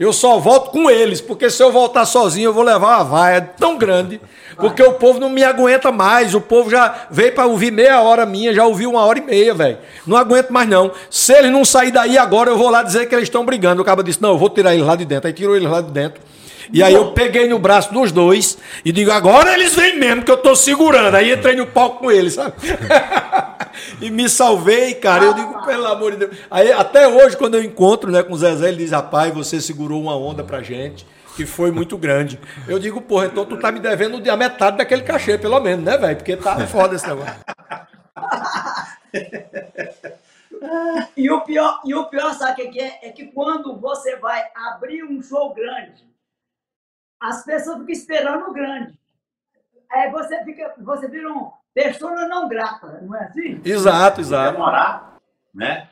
[0.00, 3.42] Eu só volto com eles, porque se eu voltar sozinho, eu vou levar uma vaia
[3.42, 4.18] tão grande,
[4.56, 6.34] porque o povo não me aguenta mais.
[6.34, 9.52] O povo já veio para ouvir meia hora minha, já ouviu uma hora e meia,
[9.52, 9.76] velho.
[10.06, 10.90] Não aguento mais, não.
[11.10, 13.82] Se eles não saírem daí agora, eu vou lá dizer que eles estão brigando.
[13.82, 15.26] O cara disse: Não, eu vou tirar eles lá de dentro.
[15.26, 16.18] Aí tirou eles lá de dentro.
[16.72, 20.30] E aí eu peguei no braço dos dois e digo, agora eles vêm mesmo, que
[20.30, 21.16] eu tô segurando.
[21.16, 22.54] Aí entrei no palco com eles, sabe?
[24.00, 25.24] e me salvei, cara.
[25.24, 26.36] Eu digo, pelo amor de Deus.
[26.50, 30.00] Aí até hoje, quando eu encontro né, com o Zezé, ele diz, rapaz, você segurou
[30.00, 31.06] uma onda pra gente.
[31.36, 32.38] Que foi muito grande.
[32.68, 35.96] Eu digo, porra, então tu tá me devendo a metade daquele cachê, pelo menos, né,
[35.96, 36.16] velho?
[36.16, 37.34] Porque tá foda esse negócio.
[41.16, 42.98] E o pior, e o pior sabe o que é?
[43.02, 46.04] É que quando você vai abrir um show grande,
[47.20, 48.98] as pessoas ficam esperando o grande.
[49.90, 53.60] Aí você fica, você vira um persona não grata, não é assim?
[53.64, 54.52] Exato, exato.
[54.52, 55.16] Demorar,
[55.54, 55.88] né?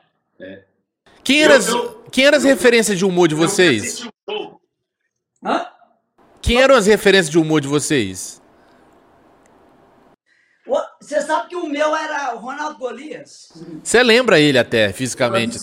[1.23, 4.07] Quem Eu- eram as, eu- quem eram as referências de humor de vocês?
[4.29, 4.57] um.
[5.45, 5.67] Hã?
[6.41, 8.41] Quem eram as referências de humor de vocês?
[10.67, 13.53] O- Você sabe que o meu era o Ronaldo Golias?
[13.83, 15.59] Você lembra ele até, Pra mim, fisicamente?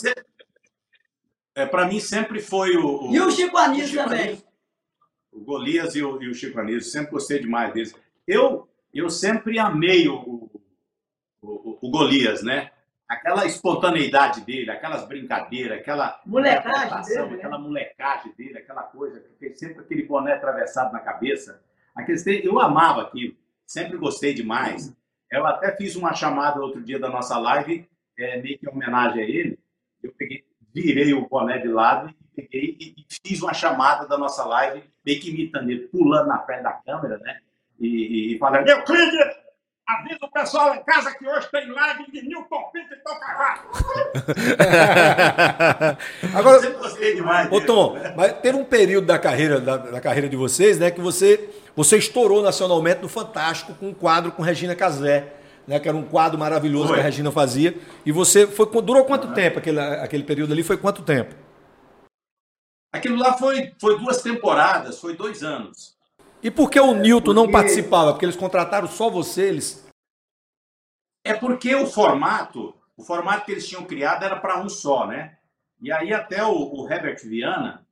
[1.55, 3.11] é, pra mim sempre foi o.
[3.13, 4.43] E o Chico Anísio Chico também.
[5.35, 7.93] O Golias e o, e o Chico Anísio, sempre gostei demais deles.
[8.25, 10.49] Eu, eu sempre amei o,
[11.41, 12.71] o, o, Golias, né?
[13.07, 17.35] Aquela espontaneidade dele, aquelas brincadeiras, aquela Molecagem dele, né?
[17.35, 19.23] aquela molecagem dele, aquela coisa
[19.53, 21.61] sempre aquele boné atravessado na cabeça.
[21.93, 24.95] Aqueles, eu amava aquilo, sempre gostei demais.
[25.29, 29.21] Eu até fiz uma chamada outro dia da nossa live, é, meio que em homenagem
[29.21, 29.59] a ele.
[30.01, 34.17] Eu peguei, virei o boné de lado e peguei e, e fiz uma chamada da
[34.17, 37.37] nossa live, meio que imitando ele, pulando na frente da câmera, né?
[37.79, 39.35] E, e, falando, Euclides,
[39.87, 43.61] avisa o pessoal em casa que hoje tem live de Newton Pinto e Tom Carvalho.
[46.33, 47.51] Agora, sempre gostei demais.
[47.51, 47.61] Ô.
[47.61, 51.49] Tom, mas teve um período da carreira, da, da carreira de vocês, né, que você,
[51.75, 55.33] você estourou nacionalmente no Fantástico com um quadro com Regina Casé,
[55.67, 56.95] né, que era um quadro maravilhoso Foi.
[56.95, 57.75] que a Regina fazia.
[58.05, 60.63] E você foi durou quanto tempo aquele, aquele período ali?
[60.63, 61.44] Foi quanto tempo?
[62.95, 65.95] Aquilo lá foi, foi duas temporadas, foi dois anos.
[66.41, 68.11] E por que o Newton não participava?
[68.11, 69.85] Porque eles contrataram só você, eles.
[71.23, 75.37] É porque o formato, o formato que eles tinham criado era para um só, né?
[75.81, 77.85] E aí até o, o Herbert Viana,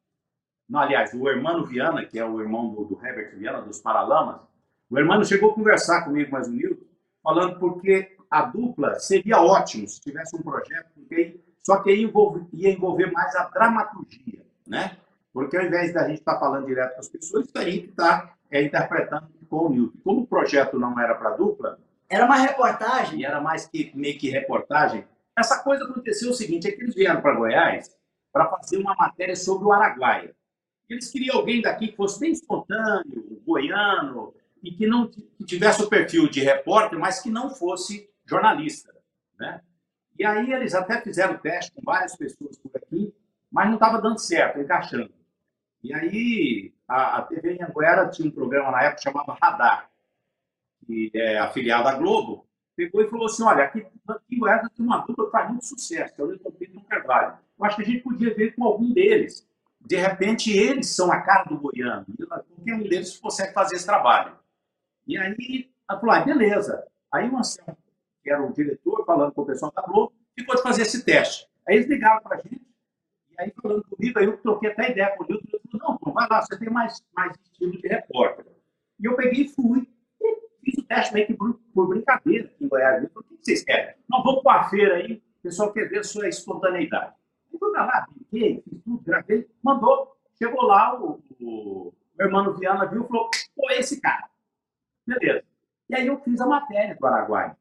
[0.69, 4.41] não, aliás, o Hermano Viana, que é o irmão do, do Herbert Viana, dos Paralamas,
[4.89, 6.85] o Hermano chegou a conversar comigo mais um Newton,
[7.21, 12.45] falando porque a dupla seria ótimo se tivesse um projeto, porque, só que ia envolver,
[12.53, 14.97] ia envolver mais a dramaturgia, né?
[15.33, 18.27] Porque ao invés da gente estar tá falando direto com as pessoas, teria que estar
[18.27, 19.97] tá, é, interpretando com o Newton.
[20.03, 23.21] Como o projeto não era para dupla, era uma reportagem.
[23.21, 25.05] E era mais que meio que reportagem.
[25.37, 27.95] Essa coisa aconteceu o seguinte: é que eles vieram para Goiás
[28.31, 30.35] para fazer uma matéria sobre o Araguaia.
[30.89, 35.89] Eles queriam alguém daqui que fosse bem espontâneo, goiano, e que não que tivesse o
[35.89, 38.93] perfil de repórter, mas que não fosse jornalista.
[39.39, 39.61] Né?
[40.17, 43.13] E aí eles até fizeram teste com várias pessoas por aqui,
[43.53, 45.13] mas não estava dando certo, encaixando.
[45.81, 49.93] E aí a, a TV Anguera tinha um programa na época que chamava Radar
[50.85, 52.45] que é afiliado à Globo,
[52.75, 53.85] pegou e falou assim: olha, aqui,
[54.29, 56.77] em Goiás tem uma dupla que faz muito sucesso, que é o Newton Pinto e
[56.77, 57.37] o Carvalho.
[57.57, 59.47] Eu acho que a gente podia ver com algum deles.
[59.79, 62.05] De repente, eles são a cara do goiano.
[62.27, 64.37] Qualquer um deles consegue fazer esse trabalho.
[65.05, 66.85] E aí, ela falou: ah, beleza.
[67.11, 67.77] Aí o Anselmo,
[68.23, 71.47] que era o diretor, falando com o pessoal da Globo, ficou de fazer esse teste.
[71.67, 72.61] Aí eles ligaram para a gente,
[73.43, 76.27] aí falando comigo, aí eu troquei até ideia com o Nilton, ele falou, não, vai
[76.29, 78.45] lá, você tem mais, mais estilo de repórter.
[78.99, 79.87] E eu peguei e fui,
[80.63, 83.03] Fiz o teste meio que por, brincadeira aqui em Goiás.
[83.03, 83.95] Eu falei, o que vocês querem?
[84.09, 87.13] Não, vamos para a feira aí, o pessoal quer ver sua espontaneidade.
[87.51, 90.15] Eu fui lá, brinquei, fiz tudo, gravei, mandou.
[90.37, 94.29] Chegou lá, o, o, o irmão Viana viu e falou, pô, esse cara.
[95.05, 95.43] Beleza.
[95.89, 97.53] E aí eu fiz a matéria do Araguai.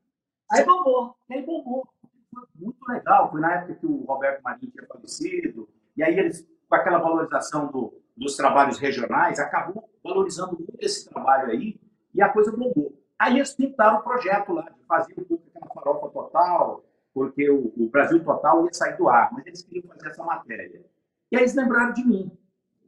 [0.51, 1.17] Aí bombou.
[1.29, 1.89] E aí bombou.
[2.33, 3.31] Foi muito legal.
[3.31, 5.69] Foi na época que o Roberto Marinho tinha falecido.
[5.97, 11.51] E aí eles, com aquela valorização do, dos trabalhos regionais, acabou valorizando muito esse trabalho
[11.51, 11.81] aí
[12.15, 12.93] e a coisa bombou.
[13.19, 17.73] Aí eles pintaram o projeto lá, de fazer um pouco aquela farofa total, porque o,
[17.77, 20.85] o, Brasil Total ia sair do ar, mas eles queriam fazer essa matéria.
[21.31, 22.37] E aí eles lembraram de mim.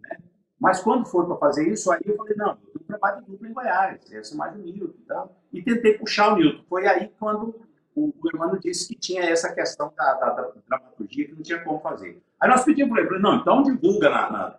[0.02, 0.18] Né?
[0.58, 3.48] Mas quando foi para fazer isso, aí eu falei, não, eu tenho trabalho de dupla
[3.48, 5.36] em Goiás, esse é mais o Newton e tal.
[5.52, 6.64] E tentei puxar o Newton.
[6.68, 7.54] Foi aí quando
[7.94, 11.62] o, o irmão disse que tinha essa questão da, da, da, dramaturgia que não tinha
[11.62, 12.22] como fazer.
[12.40, 14.58] Aí nós pedimos para ele, não, então divulga na, na,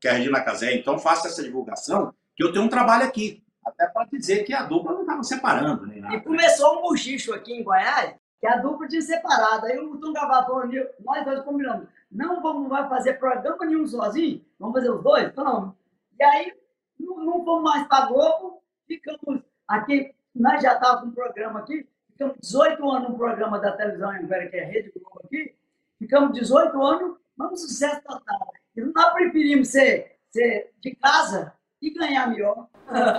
[0.00, 3.42] que é a Regina Casé, então faça essa divulgação, que eu tenho um trabalho aqui.
[3.64, 5.86] Até para dizer que a dupla não estava separando.
[5.86, 6.14] Nem nada.
[6.14, 9.66] E começou um bochicho aqui em Goiás, que a dupla tinha separado.
[9.66, 10.62] Aí o Tom Gavaton,
[11.04, 11.88] nós dois combinamos.
[12.08, 15.34] Não vamos mais fazer programa nenhum sozinho, vamos fazer os dois?
[15.34, 15.74] Vamos.
[16.18, 16.52] E aí,
[17.00, 21.88] não, não fomos mais para Globo, ficamos aqui, nós já estávamos com um programa aqui,
[22.16, 25.54] ficamos 18 anos no programa da televisão Anguera, que é a Rede Globo aqui,
[25.98, 28.52] ficamos 18 anos, vamos sucesso total.
[28.74, 32.68] E nós preferimos ser, ser de casa e ganhar melhor.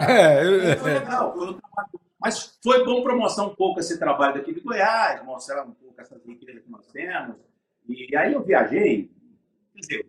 [0.09, 0.75] É, é.
[0.77, 1.59] Foi legal, foi um
[2.19, 5.99] Mas foi bom para mostrar um pouco esse trabalho daqui de Goiás, mostrar um pouco
[5.99, 7.35] essas riquezas que nós temos.
[7.87, 9.11] E aí eu viajei,
[9.73, 10.05] quer dizer,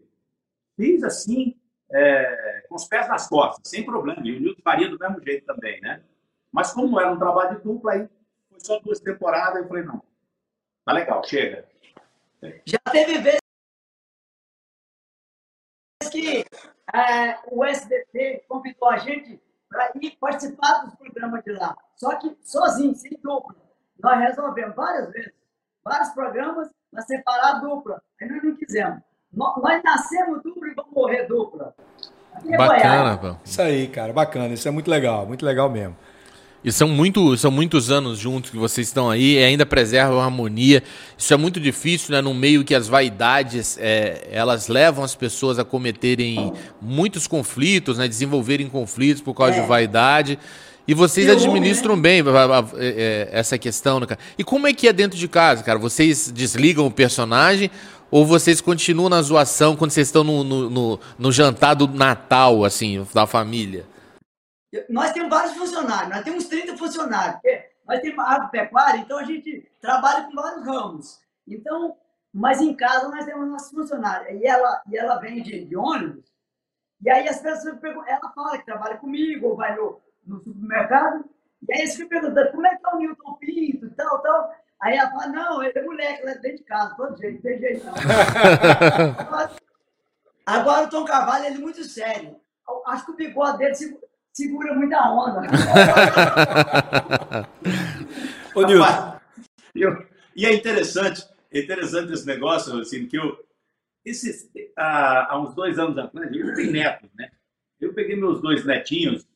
[0.77, 1.57] fiz assim,
[1.91, 4.21] é, com os pés nas costas, sem problema.
[4.25, 6.03] E o Nilton faria do mesmo jeito também, né?
[6.53, 8.09] Mas como era um trabalho de dupla, aí
[8.59, 10.03] foi só duas temporadas, eu falei, não,
[10.85, 11.67] tá legal, chega.
[12.65, 13.41] Já teve vezes
[16.11, 16.45] que
[16.95, 21.77] é, o SBT convidou a gente para ir participar dos programas de lá.
[21.97, 23.55] Só que sozinho, sem dupla.
[24.01, 25.33] Nós resolvemos várias vezes,
[25.85, 28.03] vários programas, para separar a dupla.
[28.21, 29.03] Aí nós não quisemos.
[29.31, 31.75] Nós nascemos dupla e vamos morrer dupla.
[32.47, 33.37] É bacana, pô.
[33.45, 34.55] Isso aí, cara, bacana.
[34.55, 35.97] Isso é muito legal, muito legal mesmo.
[36.65, 40.25] E são, muito, são muitos anos juntos que vocês estão aí e ainda preservam a
[40.25, 40.83] harmonia.
[41.17, 42.21] Isso é muito difícil, né?
[42.21, 46.53] Num meio que as vaidades é, elas levam as pessoas a cometerem
[46.83, 48.09] muitos conflitos, né?
[48.09, 49.61] Desenvolverem conflitos por causa é.
[49.61, 50.39] de vaidade.
[50.87, 52.03] E vocês administram né?
[52.03, 52.25] bem
[52.79, 54.21] é, essa questão, né, cara?
[54.37, 55.79] E como é que é dentro de casa, cara?
[55.79, 57.71] Vocês desligam o personagem
[58.11, 62.65] ou vocês continuam na zoação quando vocês estão no, no, no, no jantar do Natal,
[62.65, 63.85] assim, da família?
[64.89, 69.71] Nós temos vários funcionários, nós temos 30 funcionários, porque nós temos agropecuária, então a gente
[69.81, 71.21] trabalha com vários ramos.
[71.47, 71.97] Então,
[72.33, 74.41] mas em casa nós temos nossos funcionários.
[74.41, 76.31] E ela, e ela vem de, de ônibus,
[77.01, 81.25] e aí as pessoas perguntam, ela fala que trabalha comigo, ou vai no, no supermercado,
[81.67, 84.55] e aí eles ficam perguntando, como é que tá o Newton Pinto, e tal, tal.
[84.81, 87.59] Aí ela fala, não, ele é moleque, ele é dentro de casa, todo jeito, tem
[87.59, 87.95] jeito não.
[90.47, 92.41] Agora o Tom Carvalho, ele é muito sério.
[92.87, 93.75] Acho que o bigode dele
[94.39, 95.41] segura muita onda.
[98.55, 99.19] Ô, Nilton.
[99.75, 103.37] Eu, e é interessante, é interessante esse negócio, assim, que eu,
[104.05, 107.31] esses, há, há uns dois anos atrás, eu tenho netos, né?
[107.81, 109.27] Eu peguei meus dois netinhos,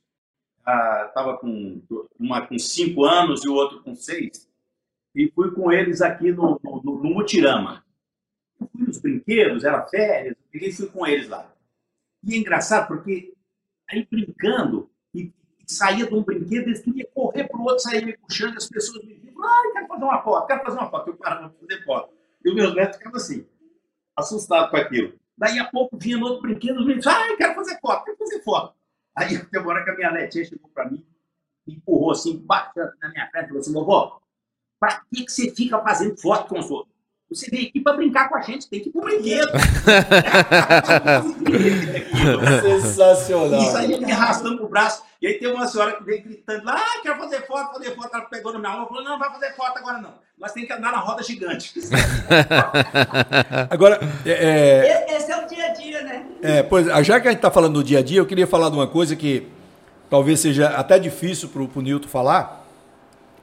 [0.61, 1.83] estava com
[2.19, 4.49] uma com cinco anos e o outro com seis,
[5.15, 7.85] e fui com eles aqui no, no, no Mutirama.
[8.61, 11.53] Eu fui nos brinquedos, era férias, eu peguei e fui com eles lá.
[12.25, 13.35] E é engraçado porque
[13.89, 14.92] aí brincando,
[15.67, 19.05] saía de um brinquedo, eles queriam correr para o outro, sair me puxando, as pessoas
[19.05, 21.11] me diziam, ai, quero fazer uma foto, quero fazer uma foto.
[21.11, 22.15] Eu parava para fazer foto.
[22.45, 23.47] E os meus netos ficavam assim,
[24.17, 25.15] assustados com aquilo.
[25.37, 28.43] Daí a pouco vinha no outro brinquedo, os meninos, ai, quero fazer foto, quero fazer
[28.43, 28.75] foto.
[29.17, 31.05] Aí tem uma hora que a minha netinha chegou para mim,
[31.67, 34.21] me empurrou assim, bateu na minha frente e falou assim, vovó,
[34.81, 36.93] para que, que você fica fazendo foto com os outros?
[37.29, 39.51] Você veio aqui para brincar com a gente, tem que ir pro brinquedo.
[42.61, 43.63] Sensacional.
[43.63, 45.03] Isso aí me arrastando pro braço.
[45.23, 48.11] E aí tem uma senhora que veio gritando lá, ah, quero fazer foto, fazer foto.
[48.13, 50.15] Ela pegou na minha mão e falou, não, não vai fazer foto agora não.
[50.37, 51.73] Nós temos que andar na roda gigante.
[53.71, 56.27] Agora, é, E- Esse é o dia a dia, né?
[56.43, 58.69] é, pois, já que a gente está falando do dia a dia, eu queria falar
[58.69, 59.47] de uma coisa que
[60.11, 62.67] talvez seja até difícil para o Nilton falar,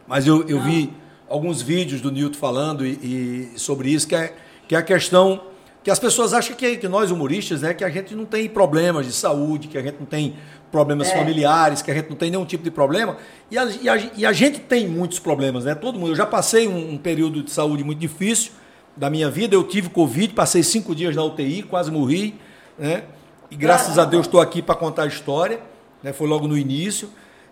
[0.05, 0.93] mas eu, eu vi
[1.29, 4.35] alguns vídeos do Nilton falando e, e sobre isso, que é,
[4.67, 5.41] que é a questão
[5.83, 9.05] que as pessoas acham que, que nós humoristas, né, que a gente não tem problemas
[9.05, 10.35] de saúde, que a gente não tem
[10.71, 11.15] problemas É.
[11.17, 13.17] familiares, que a gente não tem nenhum tipo de problema.
[13.49, 15.73] E a, e a- e a gente tem muitos problemas, né?
[15.73, 16.11] Todo mundo.
[16.11, 18.51] Eu já passei um, um período de saúde muito difícil
[18.95, 19.55] da minha vida.
[19.55, 22.35] Eu tive Covid, passei cinco dias na UTI, quase morri,
[22.77, 23.03] né?
[23.49, 25.59] E graças a Deus estou aqui para contar a história.
[26.03, 26.13] Né?
[26.13, 27.09] Foi logo no início.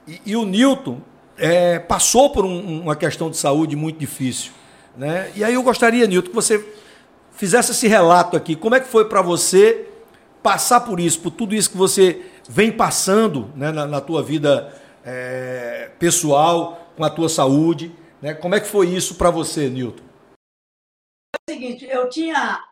[0.07, 0.99] E, e o Newton
[1.39, 4.51] é, passou por um- uma questão de saúde muito difícil.
[4.95, 5.31] Né?
[5.35, 6.63] E aí eu gostaria, Newton, que você
[7.37, 8.55] fizesse esse relato aqui.
[8.55, 9.87] Como é que foi para você
[10.43, 14.73] passar por isso, por tudo isso que você vem passando né, na, na tua vida
[15.05, 17.95] é, pessoal, com a tua saúde?
[18.21, 18.33] Né?
[18.33, 20.03] Como é que foi isso para você, Newton?
[21.33, 22.63] É o seguinte, eu tinha.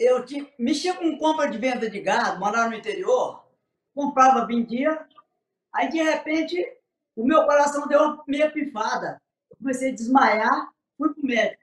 [0.00, 3.44] Eu tinha, mexia com compra de venda de gado, morava no interior,
[3.94, 5.06] comprava, vendia,
[5.72, 6.56] aí de repente
[7.14, 9.22] o meu coração deu uma meia pifada.
[9.48, 11.61] Eu comecei a desmaiar, fui pro médico.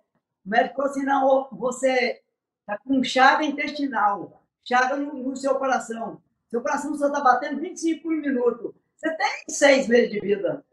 [0.49, 2.23] O médico falou assim: não, você
[2.61, 6.19] está com chaga intestinal, chaga no, no seu coração.
[6.47, 8.73] Seu coração só está batendo 25 por minuto.
[8.97, 10.65] Você tem seis meses de vida.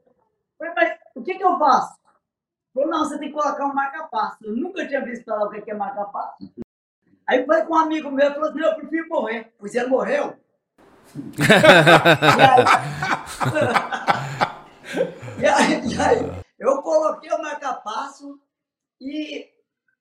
[0.58, 1.94] Eu falei, mas o que, que eu faço?
[2.72, 4.38] Falou, não, você tem que colocar um marca-passo.
[4.42, 6.50] Eu nunca tinha visto falar o que é marca-passo.
[7.26, 9.52] Aí falei com um amigo meu, falou assim, não, eu prefiro morrer.
[9.58, 10.34] Pois ele morreu.
[15.38, 18.40] e, aí, e aí, eu coloquei o marca-passo
[18.98, 19.54] e,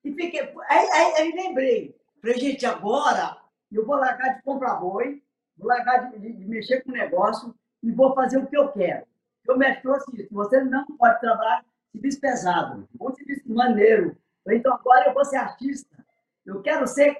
[0.08, 0.40] e fiquei...
[0.68, 1.96] Aí, aí, aí lembrei.
[2.20, 3.36] Falei, gente, agora
[3.70, 5.22] eu vou largar de comprar boi,
[5.56, 8.72] vou largar de, de- de mexer com o negócio e vou fazer o que eu
[8.72, 9.06] quero.
[9.46, 14.16] Eu me falou assim, você não pode trabalhar serviço pesado, um serviço maneiro.
[14.44, 16.04] Falei, então agora eu vou ser artista.
[16.44, 17.16] Eu quero ser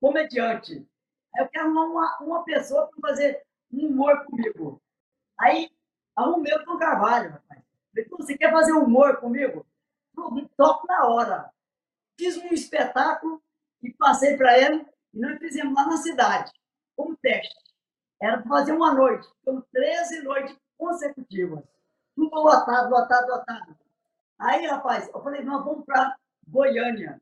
[0.00, 0.86] comediante.
[1.36, 4.80] Eu quero uma, uma pessoa para fazer um humor comigo.
[5.38, 5.70] Aí
[6.16, 7.62] arrumei o Tom Carvalho, rapaz.
[7.92, 9.66] Falei, "Pô, você quer fazer humor comigo?
[10.56, 11.50] Toco na hora.
[12.20, 13.42] Fiz um espetáculo
[13.82, 16.52] e passei para ele e nós fizemos lá na cidade,
[16.94, 17.56] como teste.
[18.20, 19.26] Era para fazer uma noite.
[19.42, 21.64] Foram 13 noites consecutivas.
[22.14, 23.74] Tudo lotado, lotado, lotado.
[24.38, 26.14] Aí, rapaz, eu falei, nós vamos para
[26.46, 27.18] Goiânia.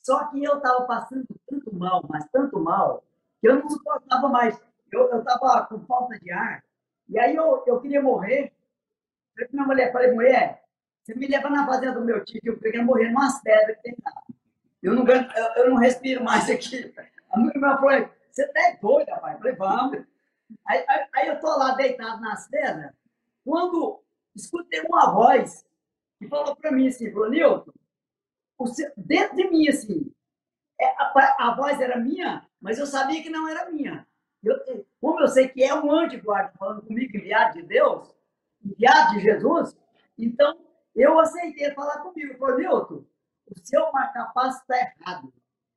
[0.00, 3.04] Só que eu estava passando tanto mal, mas tanto mal,
[3.40, 4.60] que eu não suportava mais.
[4.90, 6.64] Eu estava com falta de ar.
[7.08, 8.52] E aí eu, eu queria morrer.
[9.32, 10.64] Falei para minha mulher, falei, mulher,
[11.08, 13.82] você me leva na fazenda do meu tio, que eu queria morrer numas pedras que
[13.84, 14.12] tem lá.
[14.82, 16.94] Eu não, aguento- eu, eu não respiro mais aqui.
[17.30, 19.34] A minha irmã falou, você tá doido, rapaz?
[19.34, 20.06] Eu falei, vamos.
[20.66, 22.92] Aí, aí, aí eu tô lá deitado nas pedras,
[23.44, 24.02] quando
[24.36, 25.64] escutei uma voz
[26.18, 27.72] que falou para mim assim, falou, Nilton,
[28.96, 30.10] dentro de mim, assim,
[30.80, 34.06] é, a, a voz era minha, mas eu sabia que não era minha.
[34.42, 38.14] Eu- como eu sei que é um anjo guarda falando comigo, enviado de Deus,
[38.64, 39.76] enviado de Jesus,
[40.18, 40.58] então
[41.00, 42.36] eu aceitei falar comigo.
[42.38, 43.04] Falou, Nilton,
[43.46, 45.32] o seu marca-passo está errado.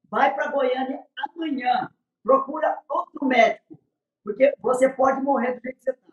[0.10, 1.90] Vai para Goiânia amanhã,
[2.24, 3.80] procura outro médico,
[4.24, 6.12] porque você pode morrer do jeito que você está.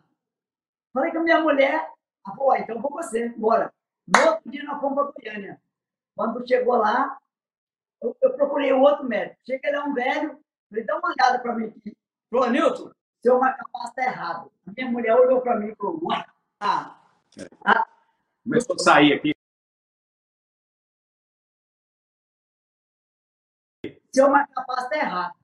[0.93, 1.91] Falei com a minha mulher,
[2.25, 3.73] ela falou, "Ah, então vou com você, bora.
[4.07, 5.61] No outro dia nós fomos para Goiânia.
[6.15, 7.17] Quando chegou lá,
[8.01, 9.39] eu, eu procurei um outro médico.
[9.45, 10.39] Cheguei lá, um velho,
[10.69, 11.95] falei, dá uma olhada para mim aqui.
[12.31, 12.91] Falou, Nilton,
[13.21, 14.51] seu marca-passo está errado.
[14.65, 16.25] A minha mulher olhou para mim e falou, uai,
[16.61, 16.95] ah,
[18.49, 19.31] Começou a sair aqui.
[24.11, 25.35] seu marca-passo está errado.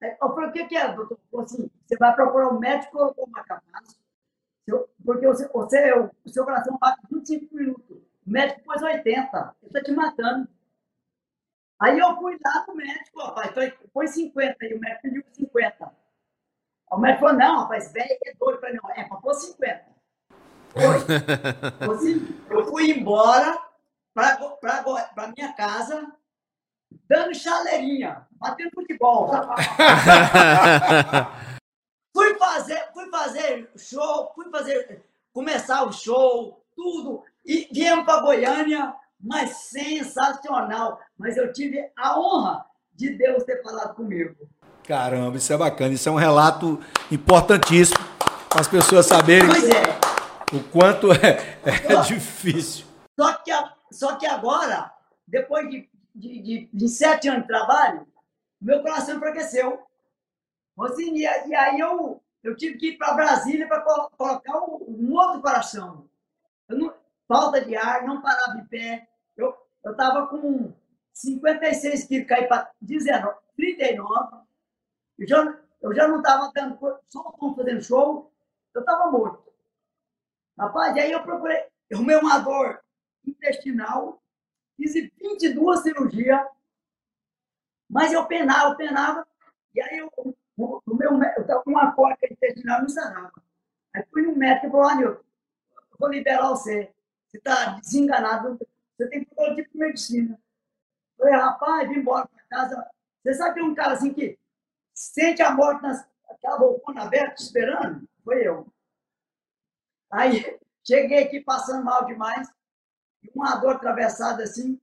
[0.00, 1.18] Eu falei, o que, que é, doutor?
[1.42, 3.98] Assim, você vai procurar um médico colocou o marca-passo,
[5.04, 7.96] porque você, você, o seu coração bate 25 minutos.
[8.24, 9.56] O médico pôs 80.
[9.60, 10.48] Ele está te matando.
[11.80, 13.52] Aí eu fui lá no médico, rapaz,
[13.92, 15.96] foi 50, e o médico pediu 50.
[16.92, 18.54] O médico falou, não, rapaz, velho é doido.
[18.54, 19.97] Eu falei, não, é para pôr 50.
[20.72, 20.82] Foi.
[22.50, 23.58] eu fui embora
[24.14, 26.06] para minha casa,
[27.08, 29.30] dando chaleirinha, batendo futebol.
[32.12, 35.02] fui fazer, fui fazer show, fui fazer,
[35.32, 41.00] começar o show, tudo, e viemos para Goiânia, mas sensacional.
[41.16, 42.64] Mas eu tive a honra
[42.94, 44.34] de Deus ter falado comigo.
[44.84, 45.94] Caramba, isso é bacana.
[45.94, 47.98] Isso é um relato importantíssimo
[48.48, 50.07] para as pessoas saberem é.
[50.52, 52.86] O quanto é, é só, difícil.
[53.18, 53.50] Só que,
[53.90, 54.92] só que agora,
[55.26, 58.06] depois de, de, de, de sete anos de trabalho,
[58.60, 59.82] meu coração enfraqueceu.
[60.80, 65.42] Assim, e, e aí eu, eu tive que ir para Brasília para colocar um outro
[65.42, 66.08] coração.
[66.68, 66.94] Não,
[67.26, 69.08] falta de ar, não parava de pé.
[69.36, 70.72] Eu estava com
[71.12, 74.36] 56 quilos, caí para 39.
[75.18, 76.78] Eu já, eu já não estava dando
[77.08, 78.32] só fazendo show,
[78.74, 79.47] eu estava morto.
[80.58, 82.82] Rapaz, aí eu procurei, eu arrumei uma dor
[83.24, 84.20] intestinal,
[84.76, 86.40] fiz 22 cirurgias,
[87.88, 89.26] mas eu penava, eu penava,
[89.74, 93.32] e aí eu, o, o meu, eu com uma corda intestinal não sarava.
[93.94, 95.24] Aí fui no médico e falou, eu
[95.98, 96.92] vou liberar você.
[97.28, 98.58] Você está desenganado,
[98.96, 100.40] você tem problema tipo de medicina.
[101.16, 102.90] Falei, rapaz, vim embora para casa.
[103.22, 104.38] Você sabe que tem um cara assim que
[104.94, 108.08] sente a morte naquela bocona aberta, esperando?
[108.24, 108.66] Foi eu.
[110.10, 112.48] Aí, cheguei aqui passando mal demais,
[113.34, 114.80] uma dor atravessada assim,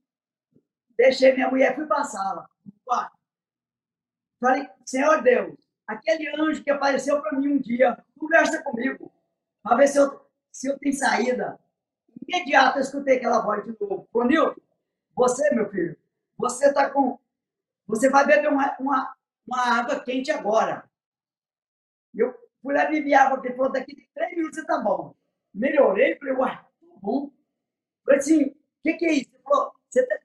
[0.98, 2.50] deixei minha mulher, fui para a sala,
[2.84, 3.18] quarto.
[4.40, 5.56] Falei, Senhor Deus,
[5.88, 9.12] aquele anjo que apareceu para mim um dia, conversa comigo,
[9.64, 11.60] para ver se eu, se eu tenho saída
[12.28, 14.08] imediato eu escutei aquela voz de novo.
[14.26, 14.62] Nilton,
[15.16, 15.98] você, meu filho,
[16.38, 17.20] você tá com.
[17.88, 19.16] Você vai beber uma, uma,
[19.48, 20.90] uma água quente agora.
[22.14, 22.34] Eu
[22.66, 25.14] fui lá beber água, ele falou, daqui a três minutos você tá bom.
[25.54, 27.32] Melhorei, falei, uai, tá bom.
[28.04, 29.30] Falei assim, o que, que é isso?
[29.32, 30.18] Ele falou, você tá,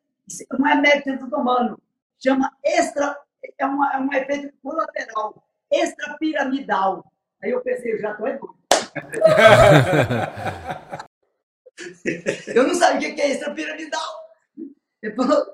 [0.58, 1.82] não é médico que você está tomando.
[2.18, 3.20] Chama extra,
[3.58, 7.12] é, uma, é um efeito colateral, extrapiramidal.
[7.42, 8.56] Aí eu pensei, eu já estou doido.
[12.54, 14.02] Eu não sabia o que é extrapiramidal.
[15.02, 15.46] Ele falou,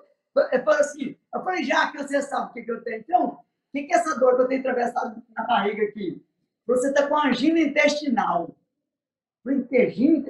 [0.50, 3.26] ele falou assim, eu falei, já que você sabe o que, que eu tenho, então,
[3.26, 6.20] o que, que é essa dor que eu tenho atravessado na barriga aqui?
[6.66, 8.54] Você está com angina intestinal.
[9.44, 9.66] Eu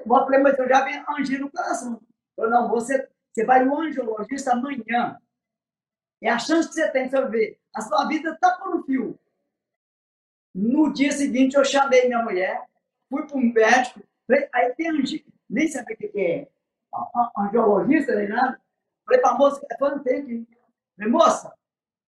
[0.06, 2.00] falei, mas eu já vi angina no coração.
[2.34, 5.18] Falei, não, você, você vai no angiologista amanhã.
[6.20, 7.60] É a chance que você tem de você ver.
[7.74, 9.18] A sua vida está por um fio.
[10.54, 12.66] No dia seguinte, eu chamei minha mulher,
[13.08, 14.02] fui para um médico,
[14.52, 16.48] aí tem angina nem sabia o que é
[17.38, 18.60] angiologista nem nada.
[19.04, 20.48] Falei para a moça, é falando, tem aqui.
[20.96, 21.54] Falei, moça,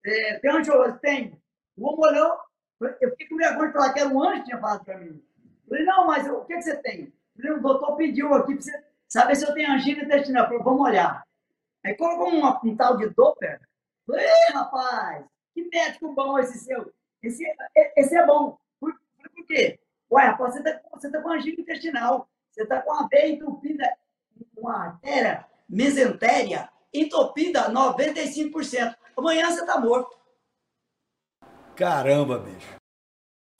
[0.04, 0.98] é, tem angiologista?
[0.98, 1.40] Tem.
[1.76, 2.38] O homem olhou,
[2.80, 5.22] eu fiquei com vergonha de falar que era um anjo que tinha falado para mim.
[5.68, 7.12] Falei, não, mas o que, que você tem?
[7.36, 10.46] Falei, o doutor pediu aqui para você saber se eu tenho angina intestinal.
[10.46, 11.22] Falei, vamos olhar.
[11.84, 13.60] Aí colocou um, um tal de Doppler.
[14.06, 16.92] Falei, rapaz, que médico bom esse seu.
[17.22, 17.44] Esse,
[17.96, 18.56] esse é bom.
[18.80, 19.78] Por, por quê?
[20.10, 22.28] Ué, rapaz, você está você tá com angina intestinal.
[22.50, 23.84] Você está com a veia entupida,
[24.56, 28.96] uma artéria mesentéria entupida 95%.
[29.16, 30.17] Amanhã você está morto.
[31.78, 32.74] Caramba, bicho.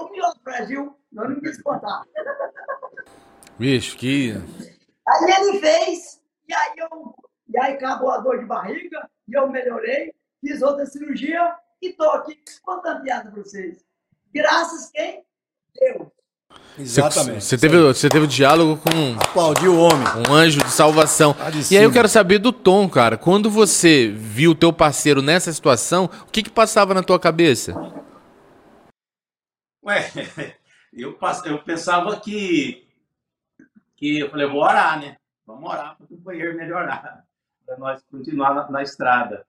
[0.01, 2.03] O melhor do Brasil, eu não quis contar.
[3.57, 4.33] Bicho, que.
[5.07, 7.15] Aí ele fez, e aí eu.
[7.49, 12.11] E aí acabou a dor de barriga, e eu melhorei, fiz outra cirurgia e estou
[12.11, 13.85] aqui contando piada para vocês.
[14.35, 15.25] Graças a quem?
[15.81, 16.09] Deus.
[16.77, 17.45] Exatamente.
[17.45, 19.17] Você teve, você teve diálogo com.
[19.21, 20.07] Aplaudir o homem.
[20.29, 21.37] Um anjo de salvação.
[21.53, 23.17] de e aí eu quero saber do Tom, cara.
[23.17, 27.75] Quando você viu o teu parceiro nessa situação, o que que passava na tua cabeça?
[29.85, 30.11] Ué,
[30.93, 32.87] eu, eu pensava que.
[33.97, 35.17] que eu falei, vou orar, né?
[35.47, 37.25] Vamos orar para o banheiro melhorar.
[37.65, 39.45] Para nós continuar na, na estrada.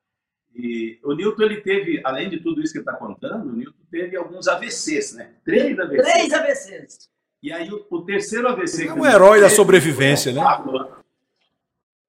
[0.53, 3.79] E o Newton, ele teve, além de tudo isso que ele está contando, o Newton
[3.89, 5.35] teve alguns AVCs, né?
[5.45, 6.01] Três AVCs.
[6.01, 7.09] Três AVCs.
[7.41, 8.87] E aí o, o terceiro AVC...
[8.87, 10.41] É um herói da sobrevivência, né?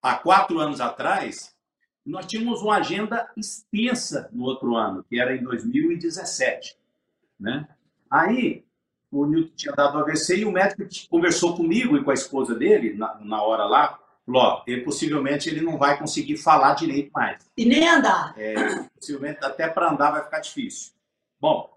[0.02, 1.54] há quatro anos atrás,
[2.04, 6.76] nós tínhamos uma agenda extensa no outro ano, que era em 2017.
[7.38, 7.68] Né?
[8.10, 8.64] Aí,
[9.10, 12.94] o Newton tinha dado AVC e o médico conversou comigo e com a esposa dele,
[12.94, 17.50] na, na hora lá, falou, ó, ele, possivelmente ele não vai conseguir falar direito mais.
[17.56, 18.34] E nem andar.
[18.36, 18.54] É,
[18.94, 20.92] possivelmente até para andar vai ficar difícil.
[21.40, 21.70] Bom,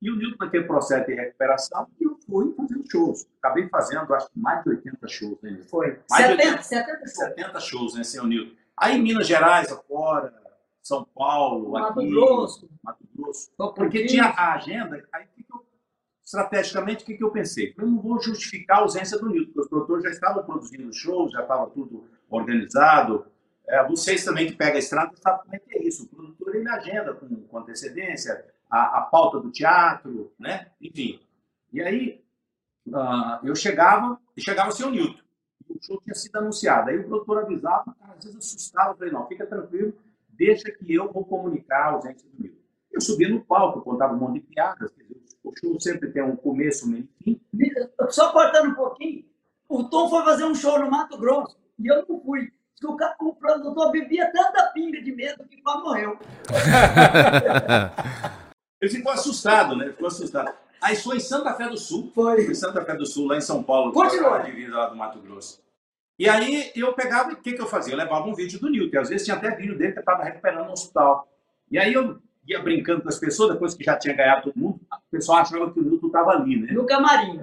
[0.00, 3.26] e o Newton naquele processo de recuperação, eu fui fazendo shows.
[3.38, 5.38] Acabei fazendo, acho que mais de 80 shows.
[5.42, 5.60] Né?
[5.70, 5.98] Foi.
[6.10, 7.14] Mais 70, 80, 70 shows.
[7.14, 8.54] 70 shows, né, seu Newton.
[8.76, 10.34] Aí em Minas Gerais, afora,
[10.82, 12.68] São Paulo, Mato aqui, Grosso.
[12.82, 13.50] Mato Grosso.
[13.56, 15.64] Porque tinha a agenda, aí o que que eu-
[16.24, 17.74] estrategicamente, o que, que eu pensei?
[17.76, 21.32] Eu não vou justificar a ausência do Nilton, porque os produtores já estavam produzindo shows,
[21.32, 23.26] já estava tudo organizado.
[23.66, 26.04] É, vocês também que pegam a estrada sabem como é que é isso.
[26.04, 30.68] O produtor ele agenda com, com antecedência, a, a pauta do teatro, né?
[30.80, 31.20] Enfim.
[31.72, 32.24] E aí
[32.92, 35.22] ah, eu chegava e chegava sem o Nilton.
[35.68, 36.90] O show tinha sido anunciado.
[36.90, 38.96] Aí o produtor avisava, às vezes assustava.
[38.96, 39.94] Falei, não, fica tranquilo,
[40.28, 42.64] deixa que eu vou comunicar a ausência do Nilton.
[42.90, 44.90] Eu subia no palco, contava um monte de piadas.
[44.92, 45.03] dizer,
[45.44, 47.40] O show sempre tem um começo, meio e fim.
[48.08, 49.22] Só cortando um pouquinho,
[49.68, 52.50] o Tom foi fazer um show no Mato Grosso e eu não fui.
[52.82, 56.18] O, ca- o produtor bebia tanta pinga de medo que quase morreu.
[58.80, 59.86] Ele ficou assustado, né?
[59.90, 60.52] Ficou assustado.
[60.80, 62.10] Aí foi em Santa Fé do Sul.
[62.14, 62.44] Foi.
[62.44, 64.40] Em Santa Fé do Sul, lá em São Paulo, Continua.
[64.40, 65.62] divisa lá do Mato Grosso.
[66.18, 67.94] E aí eu pegava, e o que, que eu fazia?
[67.94, 69.00] Eu levava um vídeo do Nilton.
[69.00, 71.26] Às vezes tinha até vídeo dele que estava recuperando no hospital.
[71.70, 74.78] E aí eu ia brincando com as pessoas, depois que já tinha ganhado todo mundo,
[75.14, 76.72] pessoal achava que o Nilton estava ali, né?
[76.72, 77.40] No camarim.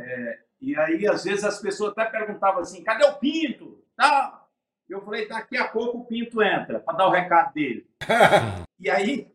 [0.59, 3.83] E aí, às vezes, as pessoas até perguntavam assim: cadê o Pinto?
[3.95, 4.45] Tá.
[4.89, 7.87] Eu falei: daqui a pouco o Pinto entra, para dar o recado dele.
[8.79, 9.27] e aí,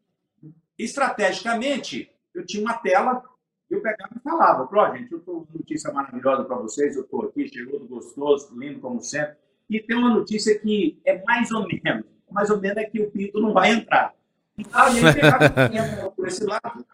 [0.78, 3.22] estrategicamente, eu tinha uma tela,
[3.70, 7.24] eu pegava e falava: Ó, gente, eu estou com notícia maravilhosa para vocês, eu estou
[7.24, 9.36] aqui, chegou do gostoso, lindo como sempre.
[9.68, 13.10] E tem uma notícia que é mais ou menos, mais ou menos é que o
[13.10, 14.14] Pinto não vai entrar.
[14.56, 16.86] Então, a gente pegava entrava por esse lado,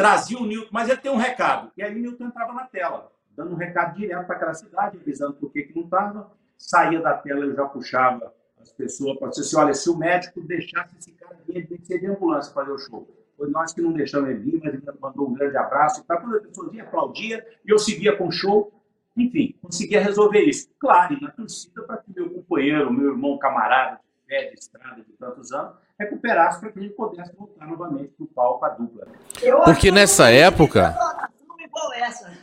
[0.00, 1.70] trazia o Newton, mas ele tem um recado.
[1.76, 5.34] E aí o Newton entrava na tela, dando um recado direto para aquela cidade, avisando
[5.34, 6.30] por que, que não estava.
[6.56, 10.40] Saía da tela, eu já puxava as pessoas para dizer assim: olha, se o médico
[10.40, 13.08] deixasse esse cara vir, ele tem que ser de ambulância fazer o show.
[13.36, 16.04] Foi nós que não deixamos ele vir, mas ele mandou um grande abraço.
[16.04, 16.16] Tá?
[16.16, 18.72] Quando a pessoa vinha, aplaudia, e eu seguia com o show.
[19.16, 20.68] Enfim, conseguia resolver isso.
[20.78, 24.00] Claro, e na torcida para que meu companheiro, meu irmão camarada
[24.30, 28.24] de fé, de estrada de tantos anos, recuperasse para que gente pudesse voltar novamente para
[28.24, 29.06] o palco, a dupla.
[29.42, 30.96] Eu Porque nessa época-.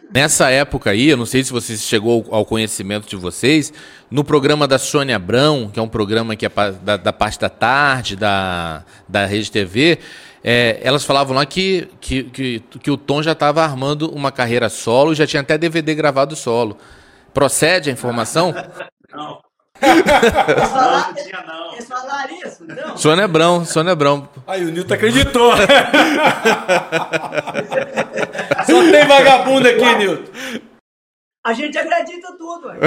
[0.10, 3.74] Nessa época aí, eu não sei se você chegou ao conhecimento de vocês,
[4.10, 6.50] no programa da Sônia Abrão, que é um programa que é
[6.82, 10.00] da, da parte da tarde, da, da Rede TV,
[10.44, 14.70] é, elas falavam lá que, que, que, que o Tom já estava armando uma carreira
[14.70, 16.78] solo e já tinha até DVD gravado solo.
[17.34, 18.56] Procede a informação?
[19.14, 19.42] Não,
[19.82, 21.74] Eles não, falaram, não tinha não.
[21.74, 22.98] eles falaram isso, não?
[22.98, 24.28] Sônia Abrão, Sônia Abrão.
[24.48, 25.52] Aí o Nilton acreditou.
[28.66, 30.32] Só tem vagabundo aqui, Nilton.
[31.46, 32.68] A gente acredita tudo.
[32.68, 32.78] ué.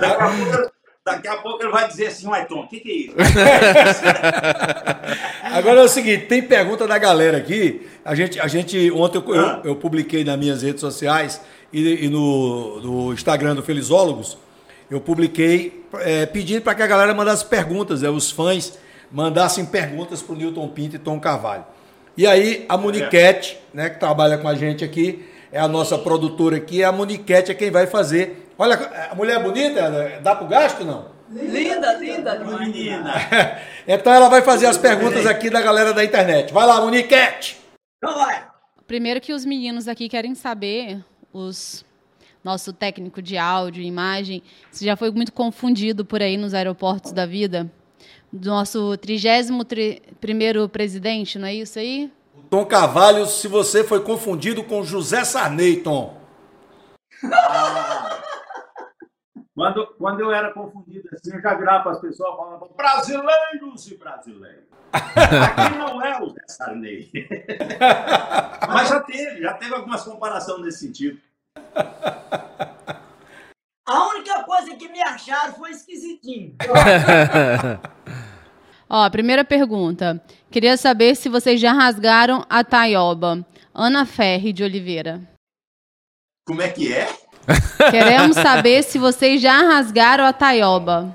[0.00, 0.70] Daqui a pouco,
[1.06, 3.14] daqui a pouco ele vai dizer assim, uai, Tom, o que, que é isso?
[5.54, 7.88] Agora é o seguinte, tem pergunta da galera aqui.
[8.04, 11.40] A gente, a gente ontem eu, eu- eu publiquei nas minhas redes sociais
[11.72, 14.36] e, e no, no Instagram do Felizólogos,
[14.94, 18.78] eu publiquei é, pedindo para que a galera mandasse perguntas, é, os fãs
[19.10, 21.64] mandassem perguntas para o Newton Pinto e Tom Carvalho.
[22.16, 26.58] E aí a Moniquete, né, que trabalha com a gente aqui, é a nossa produtora
[26.58, 28.48] aqui, a Moniquete é quem vai fazer.
[28.56, 28.76] Olha,
[29.10, 31.06] a mulher é bonita, dá pro gasto não?
[31.28, 32.36] Linda, linda.
[32.36, 32.60] Demais.
[32.60, 33.14] menina.
[33.88, 36.52] Então ela vai fazer as perguntas aqui da galera da internet.
[36.52, 37.60] Vai lá, Moniquete!
[37.98, 38.46] Então vai.
[38.86, 41.84] Primeiro que os meninos aqui querem saber, os
[42.44, 47.10] nosso técnico de áudio e imagem, se já foi muito confundido por aí nos aeroportos
[47.12, 47.70] da vida.
[48.30, 52.12] Do nosso 31º presidente, não é isso aí?
[52.50, 56.20] Tom Carvalho, se você foi confundido com José Sarney, Tom.
[59.54, 63.96] Quando, quando eu era confundido assim, eu já virava para as pessoas falava brasileiros e
[63.96, 64.64] brasileiros.
[64.92, 67.08] Aqui não é o Sarney.
[68.68, 71.20] Mas já teve, já teve algumas comparações nesse sentido.
[73.86, 76.56] A única coisa que me acharam foi esquisitinho.
[78.88, 80.22] Ó, primeira pergunta.
[80.50, 83.44] Queria saber se vocês já rasgaram a taioba.
[83.74, 85.20] Ana Ferri de Oliveira.
[86.46, 87.06] Como é que é?
[87.90, 91.14] Queremos saber se vocês já rasgaram a taioba.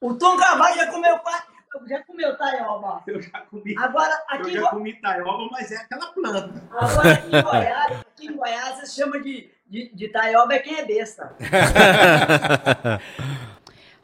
[0.00, 1.42] O Tom Carvalho já comeu, qua-
[1.86, 3.02] já comeu taioba.
[3.06, 3.74] Eu já comi.
[3.78, 6.62] Agora, Eu aqui, em já comi taioba, mas é aquela planta.
[6.70, 10.76] agora aqui em Goiás, aqui em Goiás, você chama de, de, de taioba é quem
[10.76, 11.34] é besta.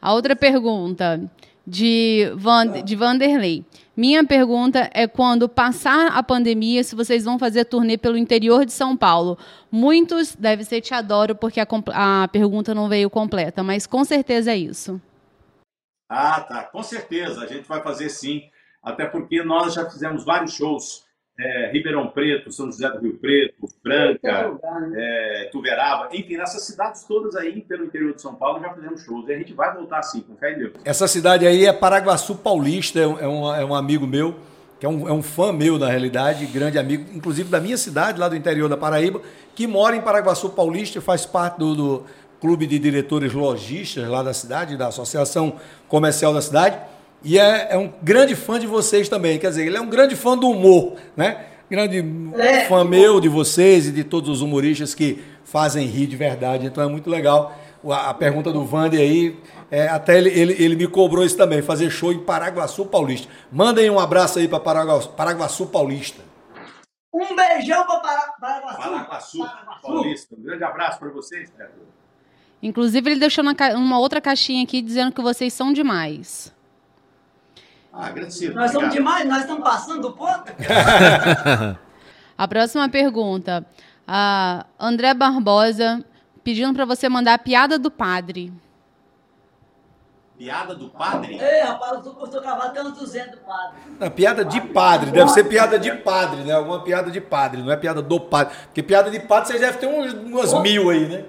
[0.01, 1.21] A outra pergunta
[1.65, 3.63] de, Van, de Vanderlei.
[3.95, 8.71] Minha pergunta é quando passar a pandemia, se vocês vão fazer turnê pelo interior de
[8.71, 9.37] São Paulo.
[9.71, 14.51] Muitos, deve ser te adoro, porque a, a pergunta não veio completa, mas com certeza
[14.51, 14.99] é isso.
[16.13, 16.63] Ah, tá.
[16.63, 18.43] Com certeza, a gente vai fazer sim.
[18.83, 21.05] Até porque nós já fizemos vários shows
[21.39, 24.97] é, Ribeirão Preto, São José do Rio Preto, Franca, lugar, né?
[24.97, 29.27] é, Tuveraba, enfim, nessas cidades todas aí pelo interior de São Paulo já fizemos shows.
[29.29, 30.73] E a gente vai voltar assim, com fé em Deus.
[30.83, 34.35] Essa cidade aí é Paraguaçu Paulista, é um, é um, é um amigo meu,
[34.79, 38.19] que é um, é um fã meu, na realidade, grande amigo, inclusive da minha cidade,
[38.19, 39.21] lá do interior da Paraíba,
[39.55, 42.05] que mora em Paraguaçu Paulista e faz parte do, do
[42.41, 45.53] clube de diretores lojistas lá da cidade, da Associação
[45.87, 46.77] Comercial da cidade.
[47.23, 49.37] E é, é um grande fã de vocês também.
[49.37, 51.45] Quer dizer, ele é um grande fã do humor, né?
[51.69, 52.03] Grande
[52.37, 52.65] É.
[52.65, 56.65] fã meu de vocês e de todos os humoristas que fazem rir de verdade.
[56.65, 57.55] Então é muito legal.
[57.87, 59.39] A, a pergunta do Vander aí,
[59.69, 63.27] é, até ele, ele, ele me cobrou isso também, fazer show em Paraguaçu Paulista.
[63.51, 66.21] Mandem um abraço aí para Paraguaçu, Paraguaçu Paulista.
[67.13, 67.99] Um beijão para
[68.39, 68.39] Paraguaçu.
[68.81, 69.81] Paraguaçu, Paraguaçu.
[69.81, 70.35] Paulista.
[70.37, 71.71] Um grande abraço para vocês, cara.
[72.61, 73.43] Inclusive, ele deixou
[73.75, 76.53] uma outra caixinha aqui dizendo que vocês são demais.
[77.91, 78.55] Ah, agradecido.
[78.55, 80.51] Nós somos demais, nós estamos passando do ponto.
[82.37, 83.65] A próxima pergunta.
[84.07, 86.03] A André Barbosa
[86.43, 88.51] pedindo para você mandar a piada do padre.
[90.37, 91.37] Piada do padre?
[91.39, 93.83] Ei, rapaz, eu sou, eu sou cavalo, tem uns 200 padres.
[93.99, 96.53] A piada de padre, deve ser piada de padre, né?
[96.53, 98.55] Alguma piada de padre, não é piada do padre.
[98.65, 101.25] Porque piada de padre vocês devem ter uns, umas mil aí, né?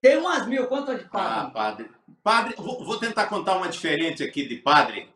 [0.00, 1.52] Tem umas mil, quantas de Ah, padre?
[1.52, 1.90] padre.
[2.22, 5.08] Padre, vou, vou tentar contar uma diferente aqui de padre.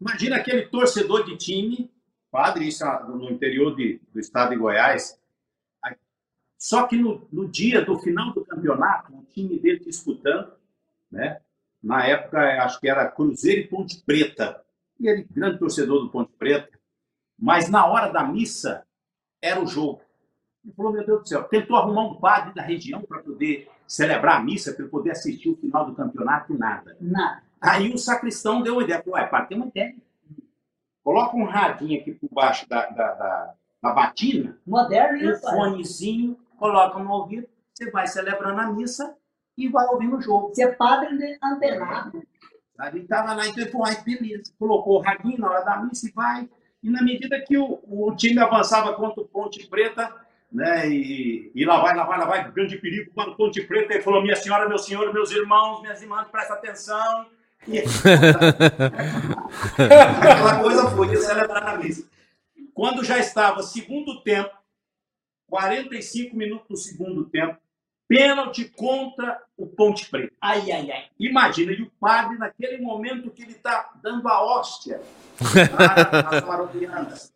[0.00, 1.90] Imagina aquele torcedor de time,
[2.30, 5.18] padre, isso é no interior de- do estado de Goiás.
[6.56, 10.52] Só que no, no dia do final do campeonato, o time dele disputando,
[11.10, 11.40] né?
[11.80, 14.64] Na época, acho que era Cruzeiro e Ponte Preta.
[14.98, 16.76] E ele, grande torcedor do Ponte Preta.
[17.38, 18.84] Mas na hora da missa,
[19.40, 20.00] era o jogo.
[20.64, 24.36] Ele falou, meu Deus do céu, tentou arrumar um padre da região para poder celebrar
[24.36, 26.96] a missa, para ele poder assistir o final do campeonato e nada.
[27.00, 27.42] Nada.
[27.60, 29.02] Aí o sacristão deu uma ideia.
[29.02, 29.96] Falou, uai, padre, tem uma ideia.
[31.02, 36.38] Coloca um radinho aqui por baixo da, da, da, da batina, Moderno, né, um fonezinho,
[36.58, 39.16] coloca no ouvido, você vai celebrando a missa
[39.56, 40.48] e vai ouvindo o jogo.
[40.48, 42.22] Você é padre de- antenado.
[42.92, 44.52] Ele estava lá, então ele falou, ai, beleza.
[44.58, 46.48] Colocou o radinho na hora da missa e vai.
[46.82, 50.14] E na medida que o, o time avançava contra o Ponte Preta,
[50.50, 53.94] né, e, e lá vai, lá vai, lá vai, grande perigo para o Ponte Preta,
[53.94, 57.26] ele falou, minha senhora, meu senhor, meus irmãos, minhas irmãs, presta atenção.
[57.66, 57.80] E
[59.76, 62.08] aquela coisa foi de celebrar na missa.
[62.72, 64.56] Quando já estava segundo tempo,
[65.48, 67.58] 45 minutos do segundo tempo,
[68.06, 70.32] pênalti contra o Ponte Preta.
[70.40, 71.04] Ai, ai, ai.
[71.18, 75.02] Imagina, e o padre, naquele momento que ele está dando a hóstia
[76.30, 77.34] nas paroquianas,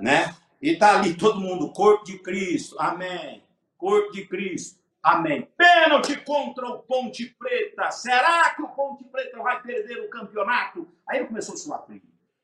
[0.00, 0.34] né?
[0.66, 3.40] E está ali todo mundo, corpo de Cristo, amém.
[3.78, 5.48] Corpo de Cristo, amém.
[5.56, 7.92] Pênalti contra o Ponte Preta.
[7.92, 10.88] Será que o Ponte Preta vai perder o campeonato?
[11.08, 11.86] Aí ele começou a suar.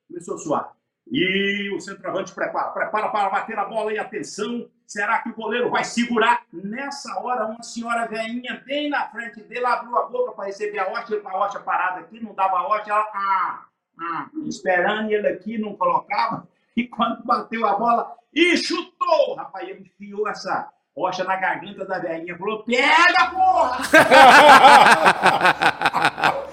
[0.06, 0.72] Começou a suar.
[1.10, 4.70] E o centroavante prepara, prepara para bater a bola e atenção.
[4.86, 6.46] Será que o goleiro vai segurar?
[6.52, 10.84] Nessa hora, uma senhora velhinha bem na frente dele abriu a boca para receber a
[10.84, 13.66] com a hóstia parada aqui, não dava a hóstia, ela, ah,
[13.98, 16.46] ah, esperando ele aqui, não colocava.
[16.76, 19.34] E quando bateu a bola, e chutou!
[19.36, 23.78] Rapaz, ele enfiou essa hóstia na garganta da velhinha, falou: pega, porra!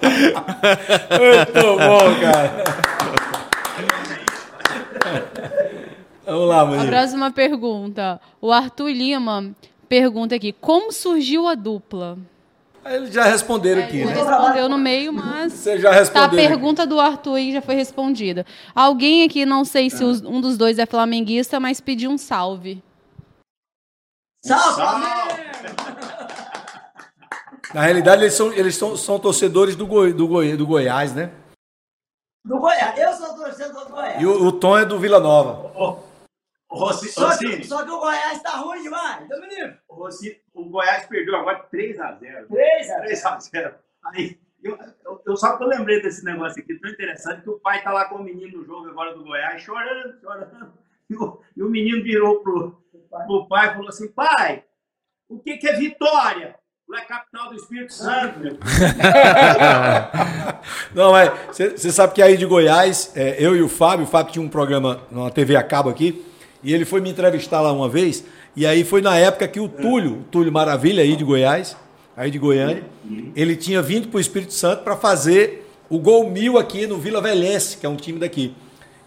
[0.00, 2.64] Muito bom, cara.
[6.26, 6.88] Vamos lá, A Maninho.
[6.88, 8.20] próxima pergunta.
[8.40, 9.50] O Arthur Lima
[9.88, 12.18] pergunta aqui: como surgiu a dupla?
[12.84, 14.14] Eles já responderam aqui, Ele né?
[14.14, 16.30] respondeu no meio, mas Você já tá, a respondeu.
[16.30, 18.46] pergunta do Arthur aí já foi respondida.
[18.74, 22.82] Alguém aqui, não sei se os- um dos dois é flamenguista, mas pediu um salve.
[24.44, 25.06] Salve, Salve!
[27.74, 31.30] Na realidade, eles são, eles são, são torcedores do, Goi, do, Goi, do Goiás, né?
[32.44, 32.98] Do Goiás.
[32.98, 34.20] Eu sou torcedor do Goiás.
[34.22, 35.70] E o, o Tom é do Vila Nova.
[35.78, 35.98] Ô,
[36.70, 39.28] Rossi- Só, Rossini, só que o Goiás tá ruim demais.
[39.28, 39.74] Domingo.
[39.88, 42.46] Rossi- o Goiás perdeu agora 3x0.
[42.48, 43.74] 3 a 3 a 0.
[44.04, 47.58] Aí, eu, eu, eu só que eu lembrei desse negócio aqui, tão interessante, que o
[47.58, 50.72] pai tá lá com o menino no jogo agora do Goiás, chorando, chorando.
[51.08, 52.80] E o, e o menino virou pro,
[53.26, 54.62] pro pai e falou assim, pai,
[55.28, 56.54] o que, que é vitória?
[56.88, 58.58] Não é capital do Espírito Santo, meu.
[60.94, 61.30] Não, é.
[61.52, 64.48] Você sabe que aí de Goiás, é, eu e o Fábio, o Fábio tinha um
[64.48, 66.24] programa numa TV a cabo aqui,
[66.62, 68.24] e ele foi me entrevistar lá uma vez,
[68.56, 71.76] e aí foi na época que o Túlio, o Túlio Maravilha aí de Goiás,
[72.16, 72.82] aí de Goiânia,
[73.34, 77.20] ele tinha vindo para o Espírito Santo para fazer o gol mil aqui no Vila
[77.20, 78.54] Velhense, que é um time daqui.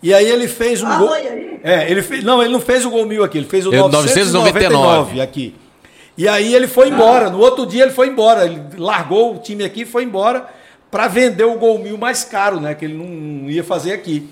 [0.02, 1.08] E aí ele fez um Ah, gol.
[1.10, 1.60] foi aí?
[1.64, 2.24] É, ele fez.
[2.26, 5.56] Não, ele não fez o gol mil aqui, ele fez o É, 999 999 aqui.
[6.18, 7.30] E aí ele foi embora.
[7.30, 8.46] No outro dia ele foi embora.
[8.46, 10.46] Ele largou o time aqui e foi embora
[10.92, 12.76] para vender o gol mil mais caro, né?
[12.76, 14.28] Que ele não ia fazer aqui.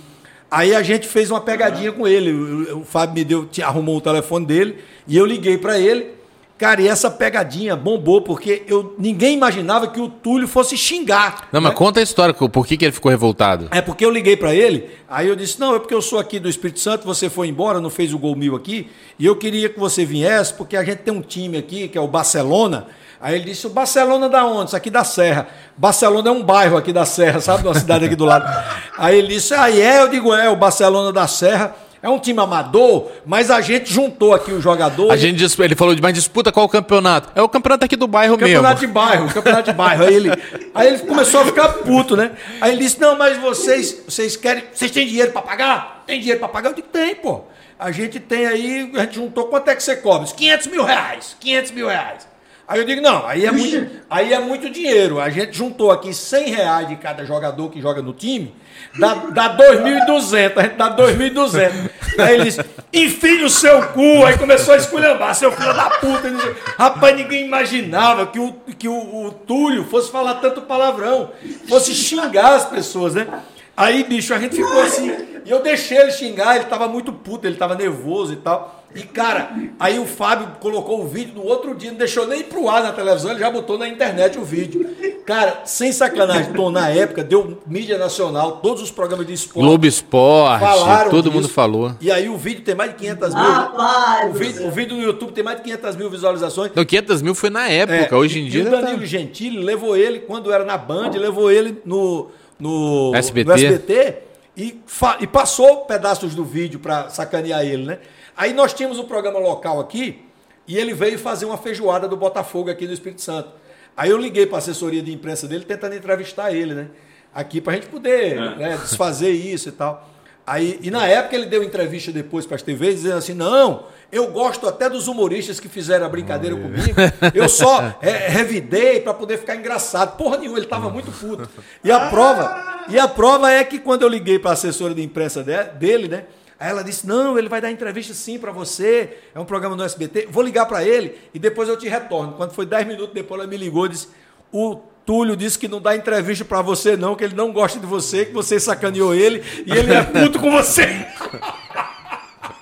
[0.52, 2.34] Aí a gente fez uma pegadinha com ele.
[2.34, 6.20] O, o Fábio me deu, arrumou o telefone dele e eu liguei para ele.
[6.58, 11.48] Cara, e essa pegadinha bombou porque eu ninguém imaginava que o Túlio fosse xingar.
[11.52, 11.78] Não, mas né?
[11.78, 13.68] conta a história, por que, que ele ficou revoltado?
[13.72, 16.38] É porque eu liguei para ele, aí eu disse: "Não, é porque eu sou aqui
[16.38, 19.70] do Espírito Santo, você foi embora, não fez o gol mil aqui, e eu queria
[19.70, 22.88] que você viesse, porque a gente tem um time aqui que é o Barcelona".
[23.22, 24.68] Aí ele disse: "O Barcelona da onde?
[24.70, 25.48] Isso aqui da Serra.
[25.78, 28.46] Barcelona é um bairro aqui da Serra, sabe, uma cidade aqui do lado".
[28.98, 32.40] Aí ele disse: "Aí é, eu digo: "É, o Barcelona da Serra é um time
[32.40, 35.12] amador, mas a gente juntou aqui os jogadores.
[35.12, 37.30] A gente, ele falou de mais disputa qual o campeonato?
[37.36, 38.88] É o campeonato aqui do bairro Campeonato mesmo.
[38.88, 40.04] de bairro, campeonato de bairro.
[40.06, 40.32] Aí ele,
[40.74, 42.32] aí ele começou a ficar puto, né?
[42.60, 44.64] Aí ele disse: Não, mas vocês, vocês querem.
[44.74, 46.04] Vocês têm dinheiro pra pagar?
[46.08, 46.70] Tem dinheiro pra pagar?
[46.70, 47.42] Eu disse: Tem, pô.
[47.78, 49.46] A gente tem aí, a gente juntou.
[49.46, 50.24] Quanto é que você cobra?
[50.24, 51.36] Disse, 500 mil reais.
[51.40, 52.31] 500 mil reais.
[52.72, 55.20] Aí eu digo: Não, aí é, muito, aí é muito dinheiro.
[55.20, 58.56] A gente juntou aqui 100 reais de cada jogador que joga no time.
[58.98, 61.90] Dá, dá 2.200, a gente dá 2.200.
[62.18, 62.62] Aí ele disse,
[62.94, 64.26] enfia o seu cu.
[64.26, 66.32] Aí começou a esculhambar, seu filho da puta.
[66.32, 71.32] Disse, Rapaz, ninguém imaginava que, o, que o, o Túlio fosse falar tanto palavrão,
[71.68, 73.28] fosse xingar as pessoas, né?
[73.76, 75.12] Aí, bicho, a gente ficou assim.
[75.44, 78.81] E eu deixei ele xingar, ele tava muito puto, ele tava nervoso e tal.
[78.94, 82.44] E, cara, aí o Fábio colocou o vídeo no outro dia, não deixou nem ir
[82.46, 84.86] pro ar na televisão, ele já botou na internet o vídeo.
[85.26, 89.66] Cara, sem sacanagem, Tom, na época deu mídia nacional, todos os programas de esporte.
[89.66, 91.36] Globo Esporte, falaram todo disso.
[91.36, 91.96] mundo falou.
[92.02, 93.44] E aí o vídeo tem mais de 500 mil.
[93.44, 96.72] Rapaz, o, vídeo, o vídeo no YouTube tem mais de 500 mil visualizações.
[96.76, 98.64] Não, 500 mil foi na época, É, hoje em e dia.
[98.68, 102.28] o tá- Danilo Gentili levou ele, quando era na Band, levou ele no,
[102.60, 103.48] no, SBT.
[103.48, 104.18] no SBT
[104.58, 104.82] e,
[105.22, 108.00] e passou pedaços do vídeo para sacanear ele, né?
[108.42, 110.26] Aí nós tínhamos um programa local aqui
[110.68, 113.50] e ele veio fazer uma feijoada do Botafogo aqui no Espírito Santo.
[113.96, 116.88] Aí eu liguei para a assessoria de imprensa dele tentando entrevistar ele, né?
[117.32, 120.10] Aqui para a gente poder né, desfazer isso e tal.
[120.48, 124.32] Aí, e na época ele deu entrevista depois para as TVs dizendo assim: não, eu
[124.32, 126.96] gosto até dos humoristas que fizeram a brincadeira comigo.
[127.36, 130.18] Eu só é, revidei para poder ficar engraçado.
[130.18, 131.48] Porra nenhuma, ele estava muito puto.
[131.84, 135.04] E a prova, e a prova é que quando eu liguei para a assessora de
[135.04, 136.24] imprensa de- dele, né?
[136.62, 139.18] Aí ela disse: Não, ele vai dar entrevista sim para você.
[139.34, 140.28] É um programa no SBT.
[140.30, 142.34] Vou ligar para ele e depois eu te retorno.
[142.34, 144.10] Quando foi 10 minutos depois, ela me ligou e disse:
[144.52, 147.88] O Túlio disse que não dá entrevista para você, não, que ele não gosta de
[147.88, 150.86] você, que você sacaneou ele e ele é puto com você.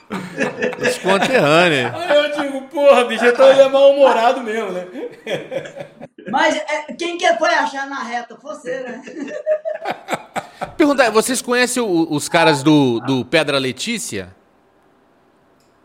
[0.81, 1.93] Os conterrâneos.
[1.95, 4.87] Aí eu digo: Porra, bicho, então ele é mal-humorado mesmo, né?
[6.31, 8.37] Mas é, quem que foi achar na reta?
[8.41, 9.01] Você, né?
[10.77, 14.35] Perguntar, vocês conhecem o- os caras do, do Pedra Letícia?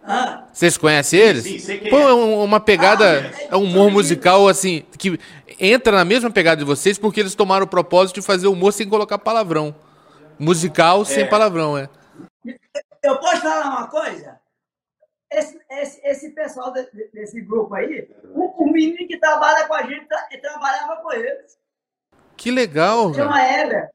[0.07, 1.45] Ah, Vocês conhecem eles?
[1.45, 2.03] sim, sei quem Pô, é.
[2.03, 5.19] é um- uma pegada, Ah, é um humor musical assim, que
[5.59, 8.87] entra na mesma pegada de vocês porque eles tomaram o propósito de fazer humor sem
[8.89, 9.75] colocar palavrão.
[10.39, 11.89] Musical sem palavrão, é.
[13.07, 14.39] Eu posso falar uma coisa?
[15.31, 19.75] Esse, esse, esse pessoal de- de- desse grupo aí, o, o menino que trabalha com
[19.75, 21.59] a gente tra- trabalhava com eles.
[22.37, 23.13] Que legal.
[23.15, 23.91] Chama Heber.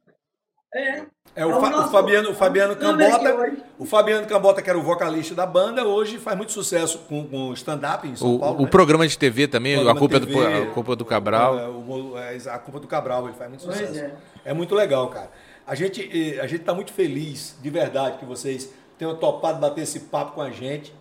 [0.74, 1.04] É.
[1.36, 3.58] É o, É o Fa- o nosso- Fabiano, o Fabiano Não, esse Cambota.
[3.78, 7.54] O Fabiano Cambota, que era o vocalista da banda, hoje faz muito sucesso com, com
[7.54, 8.60] stand-up em São O, Paulo.
[8.60, 8.70] o né?
[8.70, 11.58] programa de TV também, a culpa, é TV, do, a culpa do Cabral.
[11.60, 13.98] É, o- é, a culpa do Cabral, ele faz muito sucesso.
[14.00, 14.14] é.
[14.46, 14.54] É.
[14.54, 15.30] muito legal, cara.
[15.66, 19.82] A gente eh, a gente está muito feliz, de verdade, que vocês tenham topado bater
[19.82, 20.94] esse papo com a gente.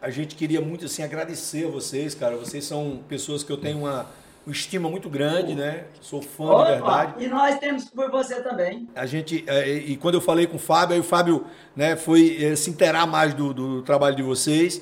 [0.00, 2.36] A gente queria muito assim agradecer a vocês, cara.
[2.36, 4.06] Vocês são pessoas que eu tenho uma,
[4.46, 5.84] uma estima muito grande, né?
[6.00, 7.24] Sou fã Opa, de verdade.
[7.24, 8.88] E nós temos por você também.
[8.94, 11.44] A gente, é, e quando eu falei com o Fábio, aí o Fábio
[11.74, 14.80] né, foi é, se inteirar mais do, do trabalho de vocês,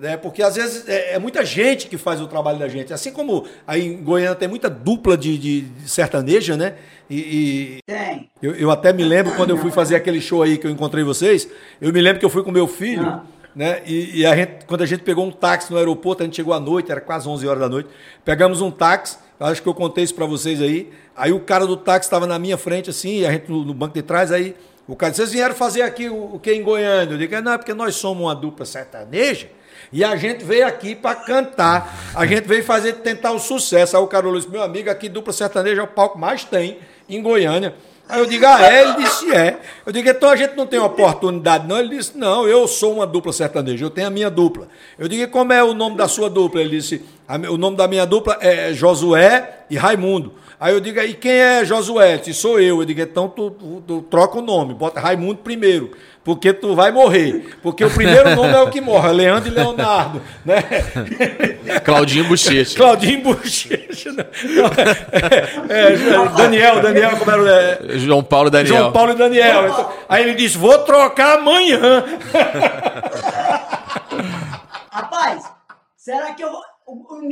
[0.00, 2.92] né, porque às vezes é, é muita gente que faz o trabalho da gente.
[2.92, 6.74] Assim como aí em Goiânia tem muita dupla de, de- de sertaneja, né?
[7.10, 8.28] E, e Tem.
[8.42, 11.02] eu, eu até me lembro quando eu fui fazer aquele show aí que eu encontrei
[11.02, 11.48] vocês,
[11.80, 13.22] eu me lembro que eu fui com meu filho, Ah.
[13.56, 13.82] né?
[13.86, 16.52] E, e a gente, quando a gente pegou um táxi no aeroporto, a gente chegou
[16.54, 17.88] à noite, era quase 11 horas da noite,
[18.24, 21.76] pegamos um táxi, acho que eu contei isso para vocês aí, aí o cara do
[21.76, 24.54] táxi estava na minha frente assim, e a gente no, no banco de trás, aí
[24.86, 27.14] o cara disse, vocês vieram fazer aqui o, o que em Goiânia?
[27.14, 29.48] Eu digo, não, é porque nós somos uma dupla sertaneja,
[29.92, 33.96] e a gente veio aqui para cantar, a gente veio fazer, tentar o sucesso.
[33.96, 36.78] Aí o cara falou assim, meu amigo, aqui dupla sertaneja é o palco mais tem
[37.08, 37.74] em Goiânia.
[38.10, 38.82] Aí eu digo, ah, é?
[38.84, 39.58] Ele disse, é.
[39.84, 41.78] Eu digo, então a gente não tem oportunidade, não?
[41.78, 44.66] Ele disse, não, eu sou uma dupla sertaneja, eu tenho a minha dupla.
[44.98, 46.60] Eu digo, como é o nome da sua dupla?
[46.62, 50.32] Ele disse, "A mi- o nome da minha dupla é Josué e Raimundo.
[50.58, 52.14] Aí eu digo, e quem é Josué?
[52.14, 52.80] Ele disse, sou eu.
[52.80, 55.92] Eu digo, então tu, tu- tu troca o nome, bota Raimundo primeiro.
[56.28, 57.56] Porque tu vai morrer.
[57.62, 60.60] Porque o primeiro nome é o que morre, Leandro e Leonardo, né?
[61.82, 62.76] Claudinho Bochecha.
[62.76, 64.12] Claudinho Bochecha.
[64.12, 64.26] né?
[65.70, 67.42] É, é, Daniel, Daniel, como era?
[67.42, 68.76] o- É, João Paulo e Daniel.
[68.76, 69.68] João Paulo e Daniel.
[69.68, 72.04] Então, aí ele disse: vou trocar amanhã.
[74.90, 75.50] Rapaz,
[75.96, 76.60] será que eu vou.
[76.86, 77.22] O,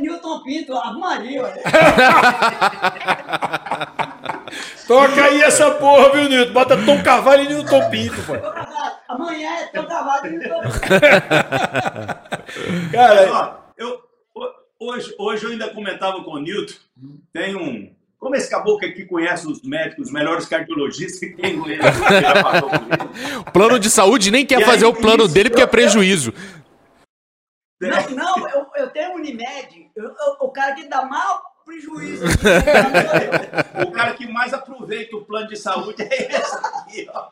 [0.00, 1.60] Newton Pinto, a Maria, olha.
[4.86, 6.52] Toca aí essa porra, viu, Nilton?
[6.52, 8.34] Bota Tom Carvalho e Nilton Pinto, pô.
[9.08, 10.76] Amanhã é tão cavalo e Newton Pinto.
[12.92, 14.00] Cara, Ó, eu,
[14.34, 16.74] ho- hoje, hoje eu ainda comentava com o Nilton,
[17.32, 17.94] tem um.
[18.18, 21.60] Como esse caboclo aqui conhece os médicos, os melhores cardiologistas que tem.
[21.60, 21.64] O
[23.52, 25.68] plano de saúde nem quer E aí, fazer o plano isso, dele porque é eu-
[25.68, 26.32] prejuízo.
[27.78, 32.24] Não, não, eu, eu tenho Unimed, eu, eu- o cara que dá maior prejuízo.
[33.86, 34.54] O cara que mais
[34.86, 37.26] aproveita o plano de saúde é esse aqui, ó.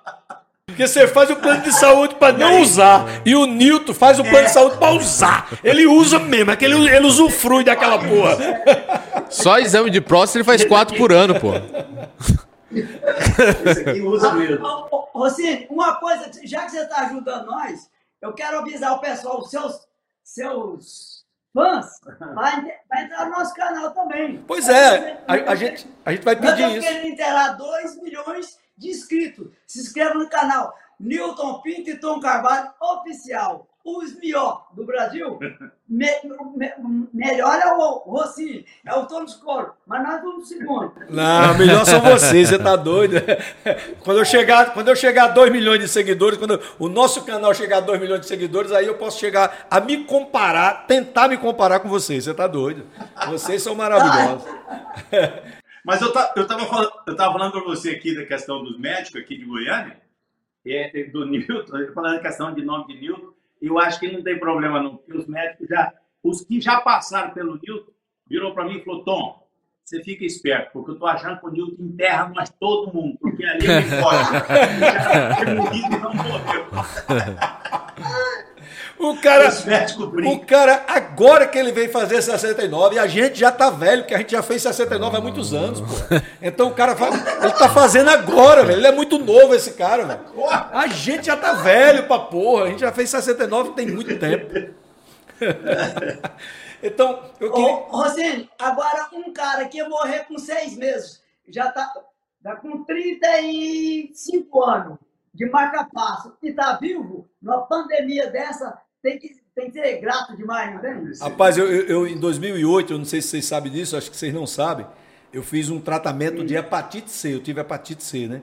[0.67, 3.05] porque você faz o plano de saúde pra não usar.
[3.25, 5.49] E o Nilton faz o plano de saúde pra usar.
[5.63, 8.37] Ele usa mesmo, é que ele, ele usufrui daquela porra.
[9.31, 11.53] Só exame de próstata ele faz quatro por ano, pô.
[13.71, 14.67] Esse aqui usa mesmo.
[14.67, 17.89] Ô, ô, ô, Rocine, uma coisa, já que você está ajudando nós,
[18.21, 19.81] eu quero avisar o pessoal, os seus,
[20.25, 21.14] seus
[21.55, 22.01] fãs,
[22.35, 24.45] vai, vai entrar no nosso canal também.
[24.47, 26.87] Pois é, a, a gente, a gente vai Nós pedir isso.
[26.87, 29.49] querendo inteirar 2 milhões de inscritos.
[29.67, 33.69] Se inscreva no canal Newton Pinto e Tom Carvalho Oficial.
[33.85, 35.39] Os melhor do Brasil.
[35.87, 36.07] Me,
[36.57, 40.95] me- melhor é o Rossi, é o Tom Escuro, mas nós vamos segundo.
[41.11, 43.17] Não, melhor são vocês, você tá doido.
[44.03, 47.53] Quando eu chegar, quando eu chegar a 2 milhões de seguidores, quando o nosso canal
[47.53, 51.37] chegar a 2 milhões de seguidores, aí eu posso chegar a me comparar, tentar me
[51.37, 52.25] comparar com vocês.
[52.25, 52.87] Você tá doido.
[53.29, 54.49] Vocês são maravilhosos.
[55.85, 58.81] Mas eu, ta, eu, tava falando, eu tava falando para você aqui da questão dos
[58.81, 60.01] médicos aqui de Goiânia,
[60.67, 63.34] é, do Newton, eu falando da questão de nome de Newton,
[63.67, 65.93] eu acho que não tem problema não, porque os médicos já,
[66.23, 67.93] os que já passaram pelo Newton,
[68.27, 69.45] virou para mim e falou, Tom,
[69.85, 73.45] você fica esperto, porque eu tô achando que o Newton enterra nós todo mundo, porque
[73.45, 74.33] ali ele pode.
[74.81, 76.67] já foi morrido e não morreu.
[78.99, 79.51] O cara,
[80.27, 84.15] o cara, agora que ele veio fazer 69, e a gente já tá velho, porque
[84.15, 85.87] a gente já fez 69 há muitos anos, pô.
[86.41, 88.79] Então o cara faz, ele tá fazendo agora, velho.
[88.79, 90.21] Ele é muito novo esse cara, velho.
[90.73, 92.65] A gente já tá velho pra porra.
[92.65, 94.75] A gente já fez 69 tem muito tempo.
[96.85, 97.75] Então, eu Ô, queria.
[97.89, 101.91] Rosine, agora um cara que ia morrer com seis meses, já tá,
[102.43, 104.99] tá com 35 anos
[105.33, 110.75] de marca-passo e tá vivo, numa pandemia dessa, tem que, tem que ser grato demais,
[110.75, 111.13] não tem?
[111.21, 114.33] Rapaz, eu, eu- em 2008, eu não sei se vocês sabem disso, acho que vocês
[114.33, 114.87] não sabem,
[115.33, 118.41] eu fiz um tratamento de hepatite C, eu tive hepatite C, né?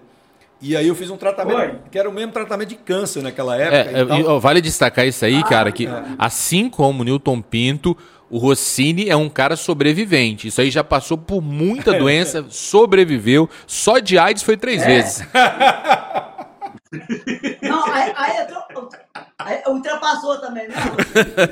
[0.61, 1.75] E aí eu fiz um tratamento, Foi?
[1.89, 3.97] que era o mesmo tratamento de câncer naquela época.
[3.97, 4.17] É, e tal.
[4.17, 5.87] é, e, vale destacar isso aí, cara, que
[6.19, 7.97] assim como o Newton Pinto,
[8.29, 10.47] o Rossini é um cara sobrevivente.
[10.47, 13.49] Isso aí já passou por muita doença, sobreviveu.
[13.65, 15.25] Só de AIDS foi três vezes.
[17.61, 18.89] Não, aí, aí, eu-
[19.39, 20.75] aí ultrapassou também, né?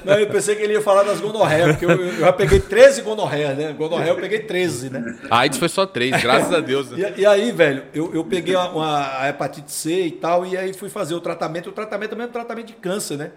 [0.04, 3.02] Não, eu pensei que ele ia falar das gonorreias, porque eu, eu já peguei 13
[3.02, 3.72] gonorreias, né?
[3.72, 5.18] Gonorreia eu peguei 13, né?
[5.32, 6.92] AIDS foi só três, graças a Deus.
[6.92, 7.14] né?
[7.16, 10.58] E, e aí, velho, eu, eu peguei uma, uma- a hepatite C e tal, e
[10.58, 11.70] aí fui fazer o tratamento.
[11.70, 13.32] O tratamento também é um tratamento de câncer, né?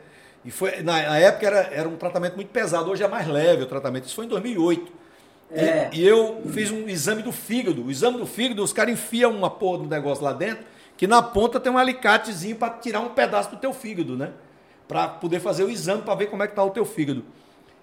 [0.45, 3.63] E foi, na, na época era, era um tratamento muito pesado, hoje é mais leve
[3.63, 4.07] o tratamento.
[4.07, 4.93] Isso foi em 2008.
[5.55, 5.91] E- É.
[5.93, 7.85] E, eu fiz um exame do fígado.
[7.87, 10.65] O exame do fígado, os caras enfiam uma porra do negócio lá dentro,
[10.97, 14.33] que na ponta tem um alicatezinho para tirar um pedaço do teu fígado, né?
[14.87, 17.25] Para poder fazer o exame para ver como é que tá o teu fígado.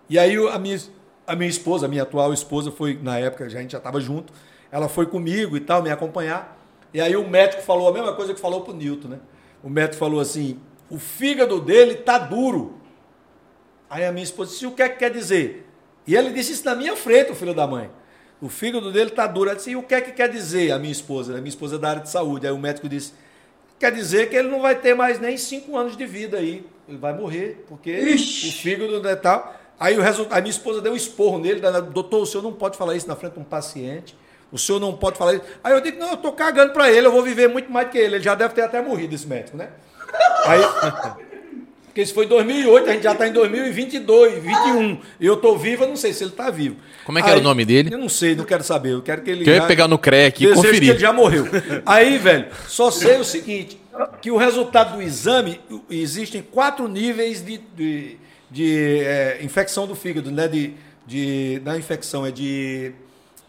[0.09, 0.79] E aí a minha,
[1.27, 4.33] a minha esposa, a minha atual esposa, foi, na época, a gente já estava junto,
[4.71, 6.57] ela foi comigo e tal, me acompanhar.
[6.93, 9.19] E aí o médico falou a mesma coisa que falou pro Newton, né?
[9.63, 10.59] O médico falou assim:
[10.89, 12.79] o fígado dele tá duro.
[13.89, 15.67] Aí a minha esposa disse: o que é que quer dizer?
[16.07, 17.91] E ele disse isso na minha frente, o filho da mãe.
[18.41, 19.49] O fígado dele tá duro.
[19.49, 21.33] Eu disse: e o que é que quer dizer a minha esposa?
[21.33, 22.47] A minha esposa é da área de saúde.
[22.47, 23.13] Aí o médico disse:
[23.77, 26.65] quer dizer que ele não vai ter mais nem cinco anos de vida aí.
[26.87, 28.47] Ele vai morrer, porque Ixi.
[28.47, 29.55] o fígado não é tal.
[29.79, 31.61] Aí o resultado, a minha esposa deu um esporro nele,
[31.93, 34.17] doutor, o senhor não pode falar isso na frente de um paciente.
[34.51, 35.43] O senhor não pode falar isso.
[35.63, 37.97] Aí eu digo, não, eu tô cagando para ele, eu vou viver muito mais que
[37.97, 38.15] ele.
[38.15, 39.69] Ele já deve ter até morrido, esse médico, né?
[40.45, 40.59] Aí,
[41.89, 44.99] porque isso foi em 2008, a gente já está em 2022, 21.
[45.19, 46.75] E eu tô vivo, eu não sei se ele está vivo.
[47.03, 47.91] Como é que era o nome dele?
[47.91, 48.93] Eu não sei, não quero saber.
[48.93, 49.43] Eu quero que ele.
[49.43, 50.89] Que eu ia pegar no aqui e Desejo que conferir.
[50.91, 51.47] ele já morreu.
[51.85, 53.79] Aí, velho, só sei o seguinte:
[54.21, 55.59] que o resultado do exame
[55.89, 58.17] existem quatro níveis de, de,
[58.51, 60.47] de, é, infecção do fígado, né?
[60.47, 60.75] De,
[61.07, 62.91] de, não é infecção, é de,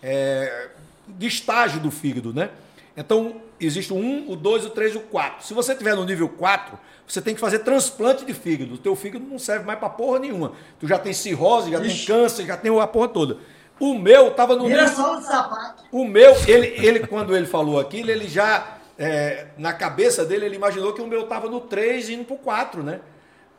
[0.03, 0.69] é,
[1.07, 2.49] de estágio do fígado, né?
[2.97, 5.47] Então, existe o 1, o 2, o 3 e o 4.
[5.47, 6.79] Se você estiver no nível 4,
[7.12, 8.74] você tem que fazer transplante de fígado.
[8.74, 10.53] O teu fígado não serve mais para porra nenhuma.
[10.78, 12.07] Tu já tem cirrose, já Ixi.
[12.07, 13.39] tem câncer, já tem a porra toda.
[13.81, 14.87] O meu tava no nível...
[14.89, 15.82] só o sapato.
[15.91, 20.57] O meu, ele, ele, quando ele falou aquilo, ele já, é, na cabeça dele, ele
[20.57, 23.01] imaginou que o meu tava no 3 indo pro 4, né?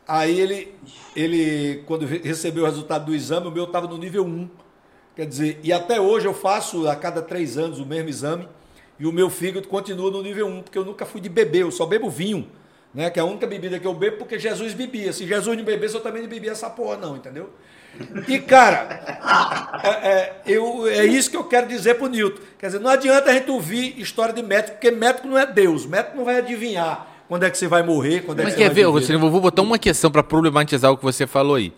[0.07, 0.76] Aí ele,
[1.15, 4.49] ele, quando recebeu o resultado do exame, o meu estava no nível 1.
[5.15, 8.48] Quer dizer, e até hoje eu faço a cada três anos o mesmo exame
[8.98, 11.72] e o meu fígado continua no nível 1, porque eu nunca fui de beber, eu
[11.72, 12.48] só bebo vinho,
[12.93, 13.09] né?
[13.09, 15.13] Que é a única bebida que eu bebo porque Jesus bebia.
[15.13, 17.49] Se Jesus não bebesse, eu também não bebia essa porra, não, entendeu?
[18.27, 22.41] E, cara, é, é, eu, é isso que eu quero dizer pro Nilton.
[22.57, 25.85] Quer dizer, não adianta a gente ouvir história de médico, porque médico não é Deus,
[25.85, 28.68] médico não vai adivinhar quando é que você vai morrer, quando é Mas que quer
[28.68, 31.73] você ver, vai Rosselino, vou botar uma questão para problematizar o que você falou aí.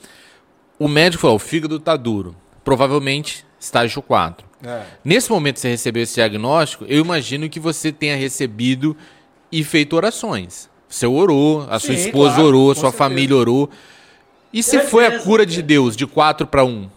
[0.80, 2.36] O médico falou, o fígado tá duro.
[2.64, 4.46] Provavelmente estágio 4.
[4.66, 4.82] É.
[5.04, 8.98] Nesse momento que você recebeu esse diagnóstico, eu imagino que você tenha recebido
[9.52, 10.70] e feito orações.
[10.94, 12.98] Você orou, a sua esposa claro, orou, sua certeza.
[12.98, 13.68] família orou.
[14.54, 16.88] E se foi a cura de Deus de 4 para 1?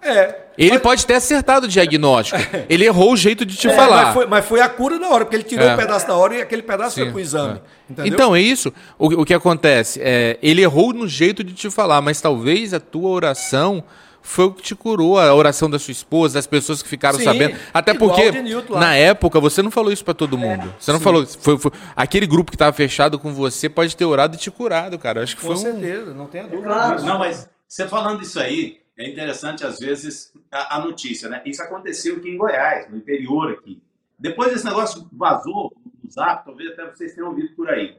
[0.00, 0.36] É.
[0.56, 0.80] Ele mas...
[0.80, 2.38] pode ter acertado o diagnóstico.
[2.70, 4.04] Ele errou o jeito de te é, falar.
[4.04, 5.74] Mas foi, mas foi, a cura na hora, porque ele tirou é.
[5.74, 7.60] um pedaço da hora e aquele pedaço Sim, foi pro exame.
[7.98, 8.06] É.
[8.06, 8.72] Então, é isso.
[8.96, 10.00] O, o que acontece?
[10.00, 13.82] É, ele errou no jeito de te falar, mas talvez a tua oração
[14.22, 17.24] foi o que te curou, a oração da sua esposa, das pessoas que ficaram Sim,
[17.24, 17.56] sabendo.
[17.72, 18.30] Até porque,
[18.70, 20.66] na época, você não falou isso para todo mundo.
[20.68, 21.04] É, você não sim.
[21.04, 21.26] falou.
[21.26, 24.98] Foi, foi, aquele grupo que estava fechado com você pode ter orado e te curado,
[24.98, 25.22] cara.
[25.22, 26.14] Acho que com foi certeza, um...
[26.14, 26.62] não tenha dúvida.
[26.62, 27.02] Claro.
[27.02, 31.40] Não, mas você falando isso aí, é interessante, às vezes, a, a, notícia, né?
[31.46, 33.82] Isso aconteceu aqui em Goiás, no interior aqui.
[34.18, 35.72] Depois esse negócio vazou
[36.04, 37.96] no zap, talvez até vocês tenham ouvido por aí.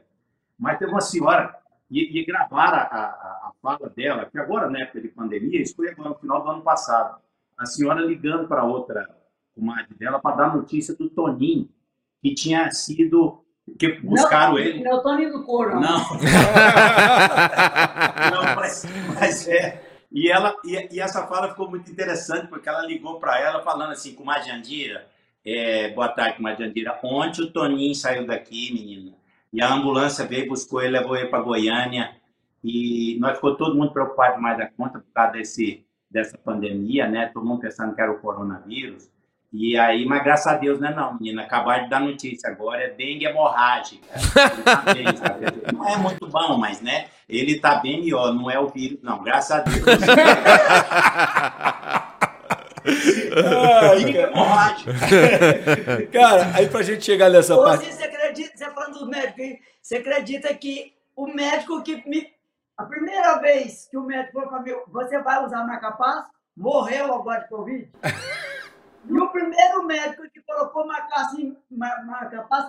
[0.58, 1.56] Mas teve uma senhora,
[1.92, 3.06] e, e gravaram a, a,
[3.48, 6.50] a, fala dela, que agora, na época de pandemia, isso foi agora no final do
[6.50, 7.20] ano passado.
[7.58, 9.08] A senhora ligando para outra
[9.54, 11.68] comadre dela para dar notícia do Toninho,
[12.22, 13.44] que tinha sido
[13.78, 14.82] que buscaram não, ele.
[14.82, 15.98] Não é o Toninho do Coro, não.
[18.32, 19.82] Não, mas, mas é
[20.12, 23.92] e, ela, e, e, essa fala ficou muito interessante, porque ela ligou para ela falando
[23.92, 25.06] assim, com Jandira,
[25.44, 29.16] é, boa tarde, com Jandira, ontem o Toninho saiu daqui, menina,
[29.52, 32.16] e a ambulância veio, buscou ele, levou ele para Goiânia,
[32.64, 37.26] e nós ficou todo mundo preocupado mais da conta por causa desse, dessa pandemia, né?
[37.26, 39.10] Todo mundo pensando que era o coronavírus.
[39.52, 41.42] E aí, mas graças a Deus, né, não, menina?
[41.42, 44.06] Acabaram de dar notícia agora, é dengue hemorrágica.
[44.64, 45.04] Tá bem,
[45.74, 47.08] não é muito bom, mas, né?
[47.28, 49.84] Ele tá bem ó, não é o vírus, não, graças a Deus.
[53.44, 54.12] Ai,
[56.06, 57.86] cara, aí pra gente chegar nessa Ô, parte.
[58.32, 62.32] Você acredita, você falando do médico, você acredita que o médico que me.
[62.76, 67.40] A primeira vez que o médico falou pra mim, você vai usar marca-passo, morreu agora
[67.40, 67.90] de Covid?
[69.04, 71.56] E o primeiro médico que colocou marca-passo em,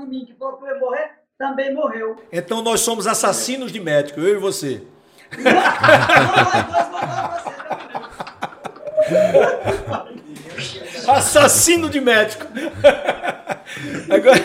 [0.08, 2.16] mim, que falou que eu ia morrer, também morreu.
[2.32, 4.82] Então nós somos assassinos de médico, eu e você.
[5.38, 5.52] Não,
[11.08, 12.46] Assassino de médico.
[14.10, 14.40] Agora,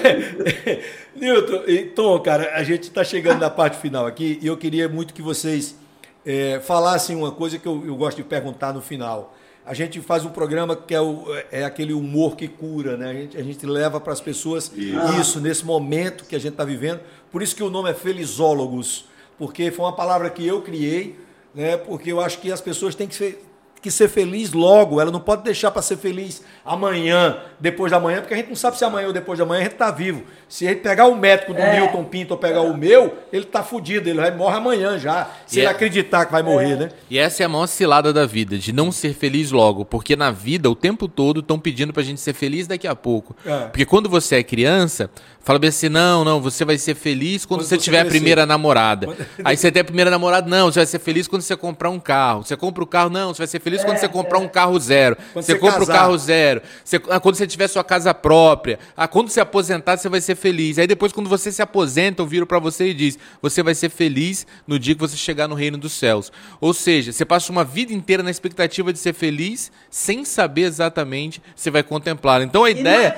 [1.18, 4.88] Nilton e Tom, cara, a gente está chegando na parte final aqui e eu queria
[4.88, 5.76] muito que vocês
[6.24, 9.34] é, falassem uma coisa que eu, eu gosto de perguntar no final
[9.68, 13.10] a gente faz um programa que é, o, é aquele humor que cura, né?
[13.10, 15.20] A gente, a gente leva para as pessoas isso.
[15.20, 15.40] isso.
[15.42, 17.00] nesse momento que a gente está vivendo.
[17.30, 19.04] Por isso que o nome é Felizólogos,
[19.36, 21.20] porque foi uma palavra que eu criei,
[21.54, 21.76] né?
[21.76, 23.44] Porque eu acho que as pessoas têm que ser,
[23.82, 28.20] que ser feliz logo, ela não pode deixar para ser feliz amanhã, depois da manhã,
[28.20, 30.22] porque a gente não sabe se amanhã ou depois da manhã a gente está vivo.
[30.48, 31.80] Se ele pegar o médico do é.
[31.80, 35.56] Milton Pinto ou pegar o meu, ele está fudido, ele vai morrer amanhã já, se
[35.56, 35.70] e ele é...
[35.70, 36.76] acreditar que vai morrer, é.
[36.76, 36.88] né?
[37.10, 40.30] E essa é a maior cilada da vida, de não ser feliz logo, porque na
[40.30, 43.34] vida, o tempo todo, estão pedindo para a gente ser feliz daqui a pouco.
[43.44, 43.66] É.
[43.66, 45.10] Porque quando você é criança,
[45.48, 48.44] Fala bem assim, não, não, você vai ser feliz quando, quando você, tiver a primeira
[48.44, 49.06] namorada.
[49.06, 49.26] Quando...
[49.42, 51.98] Aí você tem a primeira namorada, não, você vai ser feliz quando você comprar um
[51.98, 52.44] carro.
[52.44, 54.42] Você compra o carro, não, você vai ser feliz é, quando você comprar é.
[54.42, 55.16] um carro zero.
[55.32, 55.90] Você, você compra casar.
[55.90, 56.57] o carro zero.
[56.84, 58.78] Você, ah, quando você tiver sua casa própria.
[58.96, 60.78] Ah, quando você aposentar, você vai ser feliz.
[60.78, 63.90] Aí depois, quando você se aposenta, eu viro para você e diz, você vai ser
[63.90, 66.32] feliz no dia que você chegar no reino dos céus.
[66.60, 71.42] Ou seja, você passa uma vida inteira na expectativa de ser feliz, sem saber exatamente
[71.54, 72.42] se vai contemplar.
[72.42, 73.14] Então a e ideia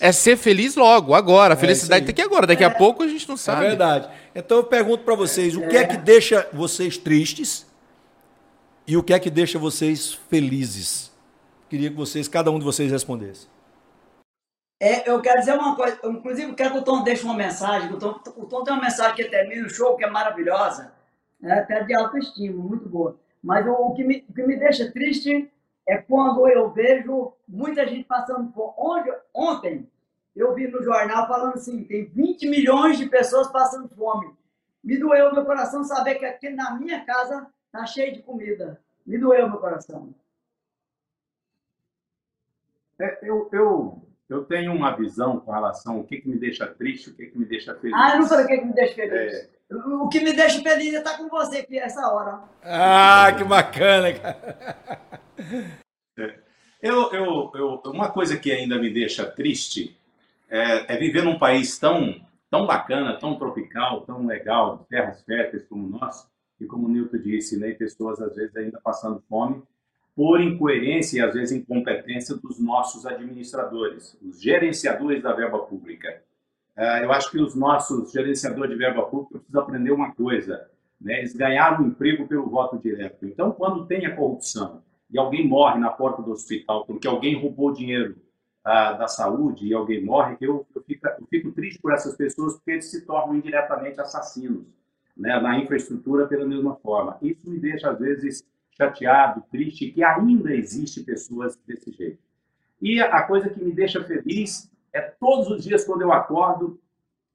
[0.00, 1.54] é, é, ser feliz logo, agora.
[1.54, 2.46] É felicidade tem que agora.
[2.46, 2.66] Daqui é.
[2.66, 3.66] a pouco a gente não sabe.
[3.66, 4.08] É verdade.
[4.34, 7.66] Então eu pergunto para vocês, o que é que deixa vocês tristes
[8.86, 11.11] e o que é que deixa vocês felizes?
[11.72, 13.48] Queria que vocês, cada um de vocês respondesse.
[14.78, 17.90] É, eu quero dizer uma coisa, inclusive eu quero que o Tom deixe uma mensagem.
[17.90, 20.92] O Tom, o Tom tem uma mensagem que termina o show que é maravilhosa,
[21.40, 21.60] né?
[21.60, 23.16] até de autoestima, muito boa.
[23.42, 25.50] Mas o, o, que me, o que me deixa triste
[25.88, 28.74] é quando eu vejo muita gente passando por.
[28.76, 29.88] Onde, ontem,
[30.36, 34.30] eu vi no jornal falando assim, tem 20 milhões de pessoas passando fome.
[34.84, 38.78] Me doeu meu coração saber que aqui na minha casa tá cheio de comida.
[39.06, 40.12] Me doeu meu coração.
[43.02, 47.10] É, eu, eu, eu tenho uma visão com relação ao que, que me deixa triste,
[47.10, 47.96] o que, que me deixa feliz.
[47.98, 49.34] Ah, eu não falei o que, que me deixa feliz.
[49.34, 49.48] É.
[49.74, 52.44] O que me deixa feliz é estar com você aqui essa hora.
[52.62, 54.56] Ah, que bacana, cara.
[56.80, 59.98] Eu, eu, eu, uma coisa que ainda me deixa triste
[60.48, 65.64] é, é viver num país tão, tão bacana, tão tropical, tão legal, de terras férteis
[65.66, 66.28] como o nosso,
[66.60, 69.62] e como o Nilton disse, né, pessoas às vezes ainda passando fome,
[70.14, 76.22] por incoerência e às vezes incompetência dos nossos administradores, os gerenciadores da verba pública.
[76.76, 80.68] Uh, eu acho que os nossos gerenciadores de verba pública precisam aprender uma coisa,
[81.00, 81.18] né?
[81.18, 83.26] eles ganharam um emprego pelo voto direto.
[83.26, 87.72] Então, quando tem a corrupção e alguém morre na porta do hospital porque alguém roubou
[87.72, 88.16] dinheiro
[88.66, 92.72] uh, da saúde e alguém morre, eu, fico, eu fico triste por essas pessoas porque
[92.72, 94.66] eles se tornam indiretamente assassinos
[95.16, 95.38] né?
[95.40, 97.18] na infraestrutura pela mesma forma.
[97.22, 98.44] Isso me deixa, às vezes,
[98.82, 102.18] chateado, triste, que ainda existe pessoas desse jeito.
[102.80, 106.80] E a coisa que me deixa feliz é todos os dias quando eu acordo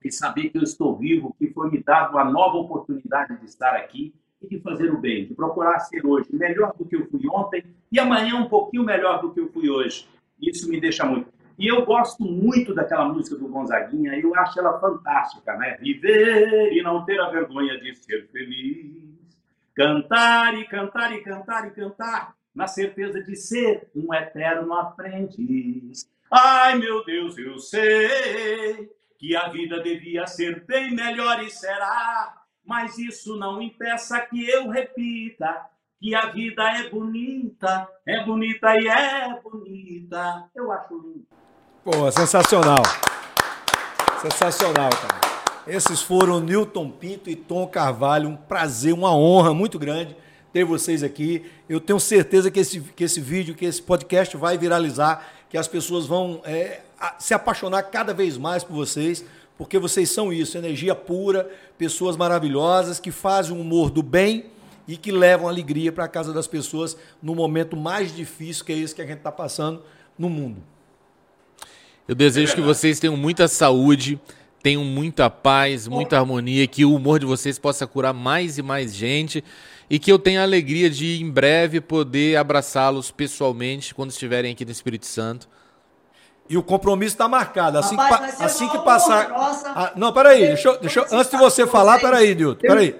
[0.03, 3.75] e saber que eu estou vivo, que foi me dado uma nova oportunidade de estar
[3.75, 7.21] aqui e de fazer o bem, de procurar ser hoje melhor do que eu fui
[7.29, 10.07] ontem e amanhã um pouquinho melhor do que eu fui hoje.
[10.39, 11.31] Isso me deixa muito.
[11.57, 15.77] E eu gosto muito daquela música do Gonzaguinha, eu acho ela fantástica, né?
[15.77, 19.06] Viver e não ter a vergonha de ser feliz.
[19.77, 26.09] Cantar e cantar e cantar e cantar, na certeza de ser um eterno aprendiz.
[26.31, 32.97] Ai, meu Deus, eu sei que a vida devia ser bem melhor e será, mas
[32.97, 39.39] isso não impeça que eu repita que a vida é bonita, é bonita e é
[39.43, 40.49] bonita.
[40.55, 41.27] Eu acho lindo.
[41.83, 42.81] Pô, sensacional.
[44.23, 45.36] Sensacional, cara.
[45.67, 48.29] Esses foram Newton Pinto e Tom Carvalho.
[48.29, 50.15] Um prazer, uma honra muito grande
[50.53, 51.45] ter vocês aqui.
[51.67, 55.67] Eu tenho certeza que esse, que esse vídeo, que esse podcast vai viralizar, que as
[55.67, 56.81] pessoas vão é,
[57.19, 59.25] se apaixonar cada vez mais por vocês,
[59.57, 64.45] porque vocês são isso, energia pura, pessoas maravilhosas que fazem o humor do bem
[64.87, 68.77] e que levam alegria para a casa das pessoas no momento mais difícil que é
[68.77, 69.83] esse que a gente está passando
[70.17, 70.63] no mundo.
[72.07, 74.17] Eu desejo que vocês tenham muita saúde,
[74.61, 78.93] tenham muita paz, muita harmonia, que o humor de vocês possa curar mais e mais
[78.93, 79.43] gente
[79.89, 84.65] e que eu tenha a alegria de em breve poder abraçá-los pessoalmente quando estiverem aqui
[84.65, 85.47] no Espírito Santo.
[86.49, 87.77] E o compromisso está marcado.
[87.77, 89.29] Assim Rapaz, que, assim que passar.
[89.65, 92.61] Ah, não, peraí, deixa, eu, deixa eu, antes de você falar, peraí, Nilton.
[92.61, 92.95] Peraí.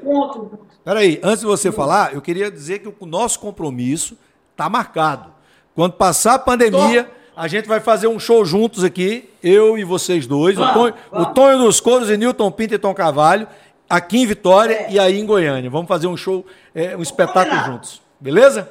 [0.84, 4.18] Peraí, antes de você falar, eu queria dizer que o nosso compromisso
[4.52, 5.34] está marcado.
[5.74, 10.26] Quando passar a pandemia, a gente vai fazer um show juntos aqui, eu e vocês
[10.26, 13.48] dois, vamos, o, Tonho, o Tonho dos Coros e Newton Pinto e Tom Carvalho,
[13.88, 14.92] aqui em Vitória é.
[14.92, 15.70] e aí em Goiânia.
[15.70, 16.44] Vamos fazer um show,
[16.74, 18.02] é, um espetáculo juntos.
[18.20, 18.68] Beleza?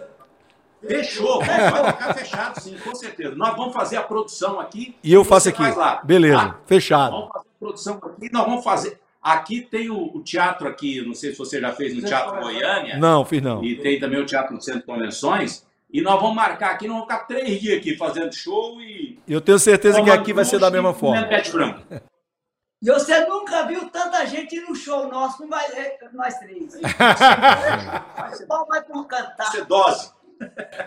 [0.85, 3.37] Fechou, vai ficar fechado sim, com certeza.
[3.37, 4.97] Nós vamos fazer a produção aqui.
[5.03, 5.63] E eu faço aqui.
[6.03, 6.59] Beleza, tá?
[6.67, 7.13] fechado.
[7.13, 8.99] Vamos fazer a produção aqui, nós vamos fazer.
[9.23, 12.97] Aqui tem o, o, teatro aqui, não sei se você já fez no Teatro Goiânia.
[12.97, 13.63] Não, fiz não.
[13.65, 15.66] E tem também o Teatro do Centro de Convenções.
[15.91, 19.19] E nós vamos marcar aqui, nós vamos ficar três dias aqui fazendo show e.
[19.27, 21.29] Eu tenho certeza que aqui vai ser da mesma forma.
[22.83, 26.75] E você nunca viu tanta gente no show nosso, não vai é, nós três.
[28.47, 29.49] Só vai por cantar.
[29.49, 30.13] Isso é dose.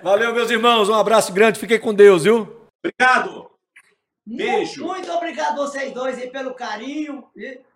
[0.04, 0.88] Valeu, meus irmãos.
[0.88, 1.60] Um abraço grande.
[1.60, 2.68] Fiquem com Deus, viu?
[2.84, 3.50] Obrigado.
[4.26, 4.86] Beijo.
[4.86, 7.28] Muito, muito obrigado vocês dois aí pelo carinho.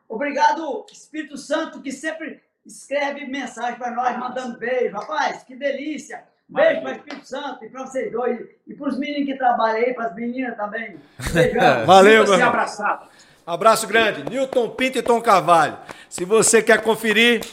[0.07, 4.95] Obrigado, Espírito Santo, que sempre escreve mensagem para nós, mandando beijo.
[4.95, 6.23] Rapaz, que delícia.
[6.53, 8.39] Beijo para o Espírito Santo e para vocês dois.
[8.67, 10.97] E para os meninos que trabalham aí, para as meninas também.
[11.34, 11.85] Beijão.
[11.88, 13.07] Valeu, meu abraçado.
[13.45, 14.23] Abraço grande.
[14.30, 15.75] Newton Pinto e Tom Carvalho.
[16.07, 17.43] Se você quer conferir,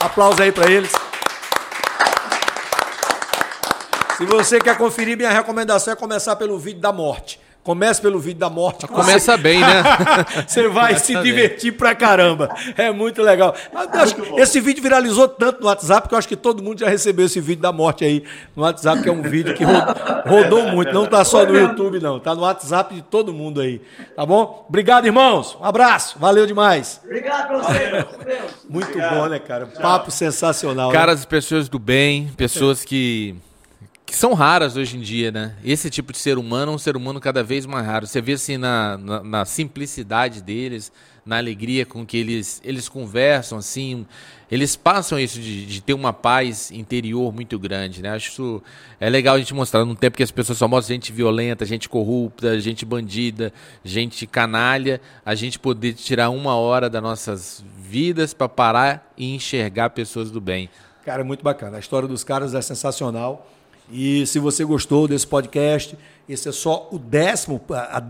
[0.00, 0.92] aplausos aí para eles.
[4.16, 7.40] Se você quer conferir, minha recomendação é começar pelo vídeo da morte.
[7.62, 8.86] Comece pelo vídeo da morte.
[8.86, 9.82] Começa bem, né?
[10.48, 11.78] Você vai Começa se divertir bem.
[11.78, 12.48] pra caramba.
[12.76, 13.54] É muito legal.
[13.72, 17.26] Muito esse vídeo viralizou tanto no WhatsApp que eu acho que todo mundo já recebeu
[17.26, 18.24] esse vídeo da morte aí
[18.56, 19.62] no WhatsApp, que é um vídeo que
[20.26, 20.90] rodou muito.
[20.92, 22.18] Não tá só no YouTube, não.
[22.18, 23.82] Tá no WhatsApp de todo mundo aí.
[24.16, 24.64] Tá bom?
[24.66, 25.56] Obrigado, irmãos.
[25.60, 26.18] Um abraço.
[26.18, 27.00] Valeu demais.
[27.04, 28.06] Obrigado pra você.
[28.68, 29.14] Muito Obrigado.
[29.16, 29.66] bom, né, cara?
[29.66, 30.90] Papo sensacional.
[30.92, 31.26] Caras né?
[31.28, 33.36] pessoas do bem, pessoas que
[34.10, 35.54] que são raras hoje em dia, né?
[35.64, 38.08] Esse tipo de ser humano é um ser humano cada vez mais raro.
[38.08, 40.90] Você vê assim na, na, na simplicidade deles,
[41.24, 44.04] na alegria com que eles, eles conversam, assim,
[44.50, 48.10] eles passam isso de, de, ter uma paz interior muito grande, né?
[48.10, 48.62] Acho isso
[48.98, 51.88] é legal a gente mostrar num tempo que as pessoas só mostram gente violenta, gente
[51.88, 53.52] corrupta, gente bandida,
[53.84, 59.90] gente canalha, a gente poder tirar uma hora das nossas vidas para parar e enxergar
[59.90, 60.68] pessoas do bem.
[61.04, 61.76] Cara, muito bacana.
[61.76, 63.46] A história dos caras é sensacional.
[63.92, 65.98] E se você gostou desse podcast,
[66.28, 67.60] esse é só o décimo,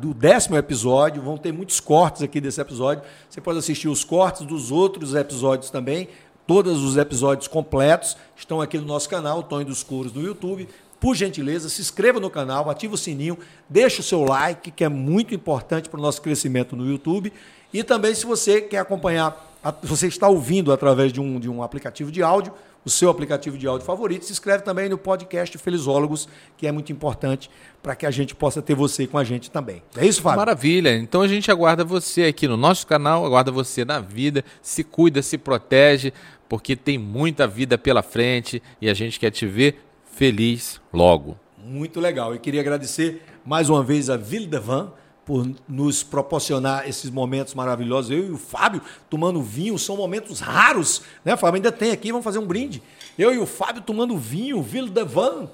[0.04, 1.22] o décimo episódio.
[1.22, 3.02] Vão ter muitos cortes aqui desse episódio.
[3.28, 6.08] Você pode assistir os cortes dos outros episódios também.
[6.46, 10.68] Todos os episódios completos estão aqui no nosso canal, Tonho dos Couros, no YouTube.
[10.98, 14.88] Por gentileza, se inscreva no canal, ative o sininho, deixe o seu like, que é
[14.88, 17.32] muito importante para o nosso crescimento no YouTube.
[17.72, 22.12] E também, se você quer acompanhar, você está ouvindo através de um, de um aplicativo
[22.12, 22.52] de áudio,
[22.84, 24.24] o seu aplicativo de áudio favorito.
[24.24, 27.50] Se inscreve também no podcast Felizólogos, que é muito importante
[27.82, 29.82] para que a gente possa ter você com a gente também.
[29.96, 30.38] É isso, Fábio?
[30.38, 30.96] Maravilha.
[30.96, 34.44] Então a gente aguarda você aqui no nosso canal, aguarda você na vida.
[34.62, 36.12] Se cuida, se protege,
[36.48, 41.38] porque tem muita vida pela frente e a gente quer te ver feliz logo.
[41.64, 42.32] Muito legal.
[42.32, 44.92] Eu queria agradecer mais uma vez a Vildevan
[45.30, 48.10] por nos proporcionar esses momentos maravilhosos.
[48.10, 51.54] Eu e o Fábio tomando vinho, são momentos raros, né, Fábio?
[51.54, 52.82] Ainda tem aqui, vamos fazer um brinde.
[53.16, 55.48] Eu e o Fábio tomando vinho, Ville de Van.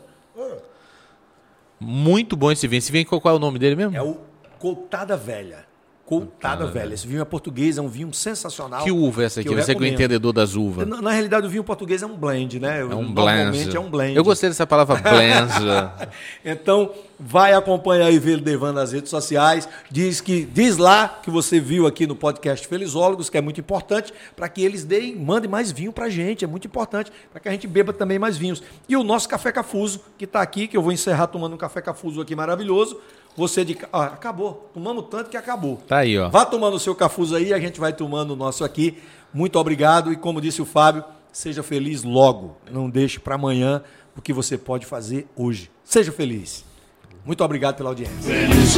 [1.79, 2.79] Muito bom esse vinho.
[2.79, 3.95] Esse vinho, qual é o nome dele mesmo?
[3.95, 4.17] É o
[4.59, 5.67] Coutada Velha.
[6.07, 6.95] Coutada Velha.
[6.95, 8.85] Esse vinho é português, é um vinho sensacional.
[8.85, 9.53] Que uva é essa aqui?
[9.53, 10.87] Você que é o entendedor das uvas.
[10.87, 12.81] Na, na, realidade, o vinho português é um blend, né?
[12.81, 13.75] É um blend.
[13.75, 14.17] é um blend.
[14.17, 15.51] Eu gostei dessa palavra blend.
[16.47, 19.69] então, vai acompanhar aí o Devan nas redes sociais.
[19.91, 24.15] Diz que diz lá que você viu aqui no podcast Felizólogos, que é muito importante,
[24.37, 26.45] para que eles deem, mandem mais vinho pra gente.
[26.45, 28.63] É muito importante, para que a gente beba também mais vinhos.
[28.89, 31.81] E o nosso café cafuso, que está aqui, que eu vou encerrar tomando um café
[31.81, 32.97] cafuso aqui maravilhoso.
[33.37, 33.77] Você de.
[33.93, 34.71] Ah, acabou.
[34.73, 35.77] Tomamos tanto que acabou.
[35.87, 36.29] Tá aí, ó.
[36.29, 38.99] Vá tomando o seu cafuso aí, a gente vai tomando o nosso aqui.
[39.33, 40.13] Muito obrigado.
[40.13, 42.57] E como disse o Fábio, seja feliz logo.
[42.71, 43.83] Não deixe para amanhã
[44.17, 45.71] o que você pode fazer hoje.
[45.85, 46.65] Seja feliz.
[47.25, 48.17] Muito obrigado pela audiência.
[48.23, 48.77] Feliz